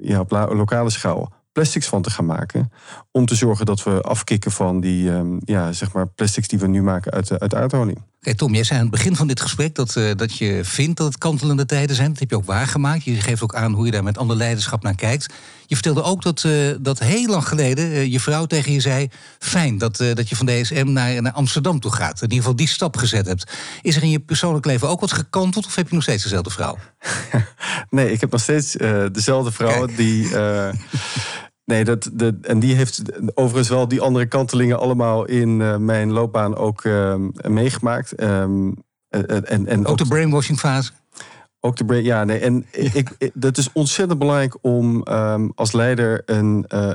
ja, 0.00 0.24
lokale 0.28 0.90
schaal 0.90 1.32
plastics 1.58 1.88
van 1.88 2.02
te 2.02 2.10
gaan 2.10 2.26
maken. 2.26 2.72
Om 3.10 3.26
te 3.26 3.34
zorgen 3.34 3.66
dat 3.66 3.82
we 3.82 4.00
afkicken 4.00 4.50
van 4.50 4.80
die 4.80 5.10
um, 5.10 5.40
ja, 5.44 5.72
zeg 5.72 5.92
maar 5.92 6.06
plastics 6.06 6.48
die 6.48 6.58
we 6.58 6.66
nu 6.66 6.82
maken 6.82 7.12
uit, 7.12 7.40
uit 7.40 7.54
aardolie. 7.54 7.96
Oké, 8.20 8.34
Tom, 8.34 8.54
jij 8.54 8.64
zei 8.64 8.78
aan 8.78 8.86
het 8.86 8.94
begin 8.94 9.16
van 9.16 9.26
dit 9.26 9.40
gesprek 9.40 9.74
dat, 9.74 9.96
uh, 9.96 10.10
dat 10.16 10.36
je 10.36 10.60
vindt 10.64 10.96
dat 10.96 11.06
het 11.06 11.18
kantelende 11.18 11.66
tijden 11.66 11.96
zijn. 11.96 12.08
Dat 12.08 12.18
heb 12.18 12.30
je 12.30 12.36
ook 12.36 12.44
waargemaakt. 12.44 13.04
Je 13.04 13.20
geeft 13.20 13.42
ook 13.42 13.54
aan 13.54 13.72
hoe 13.72 13.84
je 13.84 13.90
daar 13.90 14.02
met 14.02 14.18
ander 14.18 14.36
leiderschap 14.36 14.82
naar 14.82 14.94
kijkt. 14.94 15.34
Je 15.66 15.74
vertelde 15.74 16.02
ook 16.02 16.22
dat, 16.22 16.44
uh, 16.44 16.74
dat 16.80 16.98
heel 16.98 17.26
lang 17.26 17.48
geleden 17.48 17.84
uh, 17.84 18.12
je 18.12 18.20
vrouw 18.20 18.46
tegen 18.46 18.72
je 18.72 18.80
zei: 18.80 19.08
Fijn 19.38 19.78
dat, 19.78 19.96
dat 19.96 20.28
je 20.28 20.36
van 20.36 20.46
DSM 20.46 20.92
naar, 20.92 21.22
naar 21.22 21.32
Amsterdam 21.32 21.80
toe 21.80 21.92
gaat. 21.92 22.16
In 22.16 22.22
ieder 22.22 22.38
geval 22.38 22.56
die 22.56 22.68
stap 22.68 22.96
gezet 22.96 23.26
hebt. 23.26 23.52
Is 23.82 23.96
er 23.96 24.02
in 24.02 24.10
je 24.10 24.20
persoonlijk 24.20 24.66
leven 24.66 24.88
ook 24.88 25.00
wat 25.00 25.12
gekanteld 25.12 25.66
of 25.66 25.74
heb 25.74 25.88
je 25.88 25.94
nog 25.94 26.02
steeds 26.02 26.22
dezelfde 26.22 26.50
vrouw? 26.50 26.78
nee, 27.90 28.12
ik 28.12 28.20
heb 28.20 28.30
nog 28.30 28.40
steeds 28.40 28.72
dezelfde 29.12 29.52
vrouw 29.52 29.86
Kijk. 29.86 29.96
die. 29.96 30.28
Nee, 31.68 31.84
dat, 31.84 32.10
de, 32.12 32.38
en 32.42 32.58
die 32.58 32.74
heeft 32.74 33.02
overigens 33.34 33.68
wel 33.68 33.88
die 33.88 34.00
andere 34.00 34.26
kantelingen 34.26 34.78
allemaal 34.78 35.24
in 35.24 35.60
uh, 35.60 35.76
mijn 35.76 36.10
loopbaan 36.10 36.56
ook 36.56 36.84
uh, 36.84 37.14
meegemaakt. 37.48 38.22
Um, 38.22 38.74
en, 39.08 39.66
en 39.66 39.80
ook, 39.80 39.88
ook 39.88 39.98
de 39.98 40.06
brainwashing 40.06 40.58
fase? 40.58 40.92
Ook 41.60 41.76
de 41.76 41.84
brain, 41.84 42.04
ja, 42.04 42.24
nee. 42.24 42.38
En 42.38 42.66
ik, 42.70 43.14
ik, 43.18 43.30
dat 43.34 43.56
is 43.56 43.72
ontzettend 43.72 44.18
belangrijk 44.18 44.56
om 44.60 45.06
um, 45.08 45.52
als 45.54 45.72
leider 45.72 46.22
een, 46.24 46.64
uh, 46.74 46.92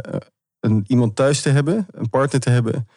een, 0.60 0.84
iemand 0.88 1.16
thuis 1.16 1.42
te 1.42 1.50
hebben, 1.50 1.88
een 1.92 2.10
partner 2.10 2.42
te 2.42 2.50
hebben, 2.50 2.88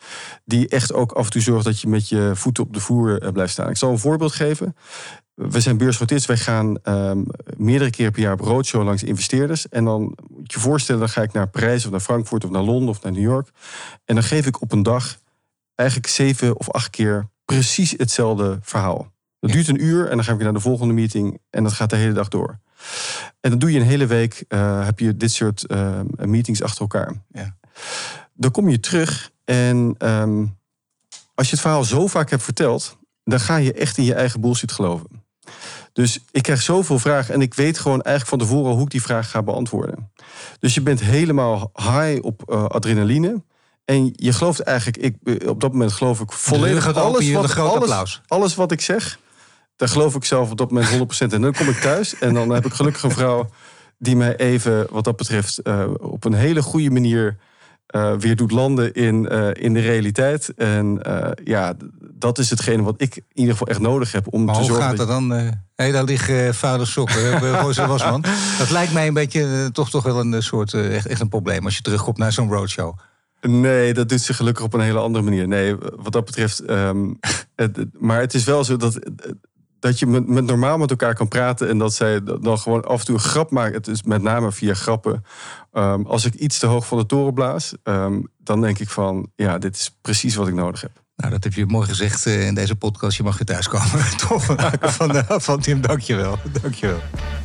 die 0.44 0.68
echt 0.68 0.92
ook 0.92 1.12
af 1.12 1.24
en 1.24 1.30
toe 1.30 1.42
zorgt 1.42 1.64
dat 1.64 1.80
je 1.80 1.88
met 1.88 2.08
je 2.08 2.30
voeten 2.34 2.64
op 2.64 2.72
de 2.72 2.80
voer 2.80 3.32
blijft 3.32 3.52
staan. 3.52 3.70
Ik 3.70 3.76
zal 3.76 3.90
een 3.90 3.98
voorbeeld 3.98 4.32
geven. 4.32 4.76
We 5.36 5.60
zijn 5.60 5.76
beursgenoteerd. 5.76 6.26
Wij 6.26 6.36
gaan 6.36 6.78
um, 6.84 7.26
meerdere 7.56 7.90
keer 7.90 8.10
per 8.10 8.20
jaar 8.20 8.32
op 8.32 8.40
roadshow 8.40 8.84
langs 8.84 9.02
investeerders. 9.02 9.68
En 9.68 9.84
dan 9.84 10.16
moet 10.28 10.52
je 10.52 10.60
voorstellen, 10.60 11.00
dan 11.00 11.10
ga 11.10 11.22
ik 11.22 11.32
naar 11.32 11.48
Parijs 11.48 11.84
of 11.84 11.90
naar 11.90 12.00
Frankfurt 12.00 12.44
of 12.44 12.50
naar 12.50 12.62
Londen 12.62 12.88
of 12.88 13.02
naar 13.02 13.12
New 13.12 13.22
York. 13.22 13.50
En 14.04 14.14
dan 14.14 14.24
geef 14.24 14.46
ik 14.46 14.60
op 14.62 14.72
een 14.72 14.82
dag 14.82 15.18
eigenlijk 15.74 16.08
zeven 16.08 16.58
of 16.58 16.70
acht 16.70 16.90
keer 16.90 17.28
precies 17.44 17.90
hetzelfde 17.96 18.58
verhaal. 18.60 19.12
Dat 19.40 19.50
duurt 19.50 19.68
een 19.68 19.84
uur 19.84 20.08
en 20.08 20.16
dan 20.16 20.24
ga 20.24 20.32
ik 20.32 20.38
naar 20.38 20.52
de 20.52 20.60
volgende 20.60 20.94
meeting 20.94 21.38
en 21.50 21.62
dat 21.62 21.72
gaat 21.72 21.90
de 21.90 21.96
hele 21.96 22.12
dag 22.12 22.28
door. 22.28 22.58
En 23.40 23.50
dan 23.50 23.58
doe 23.58 23.72
je 23.72 23.78
een 23.78 23.86
hele 23.86 24.06
week, 24.06 24.44
uh, 24.48 24.84
heb 24.84 24.98
je 24.98 25.16
dit 25.16 25.32
soort 25.32 25.64
uh, 25.66 26.00
meetings 26.16 26.62
achter 26.62 26.80
elkaar. 26.80 27.22
Ja. 27.32 27.56
Dan 28.34 28.50
kom 28.50 28.68
je 28.68 28.80
terug 28.80 29.30
en 29.44 29.94
um, 29.98 30.58
als 31.34 31.46
je 31.46 31.52
het 31.52 31.60
verhaal 31.60 31.84
zo 31.84 32.06
vaak 32.06 32.30
hebt 32.30 32.42
verteld, 32.42 32.98
dan 33.24 33.40
ga 33.40 33.56
je 33.56 33.72
echt 33.72 33.98
in 33.98 34.04
je 34.04 34.14
eigen 34.14 34.40
bullshit 34.40 34.72
geloven. 34.72 35.15
Dus 35.92 36.18
ik 36.30 36.42
krijg 36.42 36.62
zoveel 36.62 36.98
vragen 36.98 37.34
en 37.34 37.40
ik 37.40 37.54
weet 37.54 37.78
gewoon 37.78 38.02
eigenlijk 38.02 38.28
van 38.28 38.48
tevoren 38.48 38.74
hoe 38.74 38.84
ik 38.84 38.90
die 38.90 39.02
vraag 39.02 39.30
ga 39.30 39.42
beantwoorden. 39.42 40.10
Dus 40.60 40.74
je 40.74 40.80
bent 40.80 41.00
helemaal 41.00 41.70
high 41.74 42.18
op 42.24 42.42
uh, 42.46 42.64
adrenaline. 42.64 43.42
En 43.84 44.12
je 44.16 44.32
gelooft 44.32 44.60
eigenlijk, 44.60 44.96
ik, 44.96 45.42
op 45.48 45.60
dat 45.60 45.72
moment 45.72 45.92
geloof 45.92 46.20
ik 46.20 46.32
volledig 46.32 46.96
alles 46.96 47.30
wat, 47.30 47.56
alles, 47.56 48.22
alles 48.26 48.54
wat 48.54 48.72
ik 48.72 48.80
zeg. 48.80 49.18
Daar 49.76 49.88
geloof 49.88 50.14
ik 50.14 50.24
zelf 50.24 50.50
op 50.50 50.58
dat 50.58 50.70
moment 50.70 51.22
100%. 51.24 51.32
En 51.32 51.40
dan 51.40 51.52
kom 51.52 51.68
ik 51.68 51.80
thuis 51.80 52.18
en 52.18 52.34
dan 52.34 52.50
heb 52.50 52.66
ik 52.66 52.72
gelukkig 52.72 53.02
een 53.02 53.10
vrouw 53.10 53.50
die 53.98 54.16
mij 54.16 54.36
even, 54.36 54.86
wat 54.90 55.04
dat 55.04 55.16
betreft, 55.16 55.60
uh, 55.64 55.84
op 56.00 56.24
een 56.24 56.34
hele 56.34 56.62
goede 56.62 56.90
manier 56.90 57.36
uh, 57.94 58.12
weer 58.14 58.36
doet 58.36 58.50
landen 58.50 58.94
in, 58.94 59.28
uh, 59.32 59.48
in 59.52 59.74
de 59.74 59.80
realiteit. 59.80 60.54
En 60.56 61.00
ja, 61.44 61.74
dat 62.14 62.38
is 62.38 62.50
hetgene 62.50 62.82
wat 62.82 62.94
ik 62.98 63.16
in 63.16 63.24
ieder 63.32 63.52
geval 63.52 63.68
echt 63.68 63.80
nodig 63.80 64.12
heb 64.12 64.32
om 64.32 64.44
maar 64.44 64.54
te 64.54 64.60
hoe 64.60 64.68
zorgen. 64.68 64.88
gaat 64.88 64.96
dat 64.96 65.08
dan? 65.08 65.30
Hé, 65.30 65.50
hey, 65.74 65.92
daar 65.92 66.04
liggen 66.04 66.54
vuile 66.54 66.84
sokken. 66.84 67.40
Wasman. 67.88 68.24
Dat 68.58 68.70
lijkt 68.70 68.92
mij 68.92 69.06
een 69.06 69.14
beetje 69.14 69.70
toch, 69.72 69.90
toch 69.90 70.02
wel 70.02 70.20
een 70.20 70.42
soort 70.42 70.74
echt, 70.74 71.06
echt 71.06 71.20
een 71.20 71.28
probleem 71.28 71.64
als 71.64 71.76
je 71.76 71.82
terugkomt 71.82 72.18
naar 72.18 72.32
zo'n 72.32 72.50
roadshow. 72.52 72.98
Nee, 73.40 73.94
dat 73.94 74.08
doet 74.08 74.20
ze 74.20 74.34
gelukkig 74.34 74.64
op 74.64 74.74
een 74.74 74.80
hele 74.80 74.98
andere 74.98 75.24
manier. 75.24 75.48
Nee, 75.48 75.76
wat 75.76 76.12
dat 76.12 76.24
betreft. 76.24 76.62
Um, 76.70 77.18
het, 77.56 77.84
maar 77.98 78.20
het 78.20 78.34
is 78.34 78.44
wel 78.44 78.64
zo 78.64 78.76
dat 78.76 78.98
dat 79.80 79.98
je 79.98 80.06
met, 80.06 80.28
met, 80.28 80.44
normaal 80.44 80.78
met 80.78 80.90
elkaar 80.90 81.14
kan 81.14 81.28
praten 81.28 81.68
en 81.68 81.78
dat 81.78 81.94
zij 81.94 82.22
dan 82.40 82.58
gewoon 82.58 82.84
af 82.84 82.98
en 82.98 83.06
toe 83.06 83.14
een 83.14 83.20
grap 83.20 83.50
maken. 83.50 83.74
Het 83.74 83.88
is 83.88 84.02
met 84.02 84.22
name 84.22 84.52
via 84.52 84.74
grappen. 84.74 85.24
Um, 85.72 86.06
als 86.06 86.24
ik 86.24 86.34
iets 86.34 86.58
te 86.58 86.66
hoog 86.66 86.86
van 86.86 86.98
de 86.98 87.06
toren 87.06 87.34
blaas, 87.34 87.74
um, 87.82 88.28
dan 88.38 88.60
denk 88.60 88.78
ik 88.78 88.90
van 88.90 89.30
ja, 89.34 89.58
dit 89.58 89.76
is 89.76 89.96
precies 90.00 90.34
wat 90.34 90.48
ik 90.48 90.54
nodig 90.54 90.80
heb. 90.80 91.04
Nou, 91.16 91.30
dat 91.30 91.44
heb 91.44 91.52
je 91.52 91.66
mooi 91.66 91.86
gezegd 91.86 92.26
uh, 92.26 92.46
in 92.46 92.54
deze 92.54 92.76
podcast. 92.76 93.16
Je 93.16 93.22
mag 93.22 93.38
weer 93.38 93.46
thuiskomen. 93.46 94.16
Toch 94.28 94.44
van, 94.80 95.08
de, 95.08 95.24
van 95.28 95.60
Tim, 95.60 95.80
dankjewel. 95.80 96.38
dankjewel. 96.62 97.00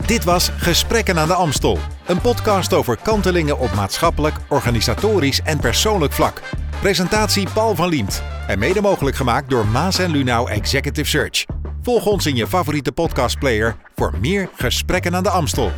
Dit 0.06 0.24
was 0.24 0.52
Gesprekken 0.58 1.20
aan 1.20 1.28
de 1.28 1.34
Amstel. 1.34 1.78
Een 2.08 2.22
podcast 2.22 2.74
over 2.74 2.98
kantelingen 2.98 3.60
op 3.60 3.74
maatschappelijk, 3.74 4.36
organisatorisch 4.50 5.42
en 5.42 5.60
persoonlijk 5.60 6.14
vlak. 6.14 6.42
Presentatie 6.82 7.50
Paul 7.54 7.76
van 7.76 7.90
Liemt. 7.90 8.24
En 8.48 8.60
mede 8.60 8.82
mogelijk 8.82 9.16
gemaakt 9.16 9.50
door 9.50 9.68
Maas 9.68 10.00
en 10.00 10.12
Lunau 10.12 10.50
Executive 10.50 11.10
Search. 11.10 11.61
Volg 11.84 12.06
ons 12.06 12.26
in 12.26 12.36
je 12.36 12.48
favoriete 12.48 12.92
podcastplayer 12.92 13.76
voor 13.96 14.14
meer 14.20 14.50
gesprekken 14.56 15.16
aan 15.16 15.24
de 15.24 15.30
Amstel. 15.30 15.72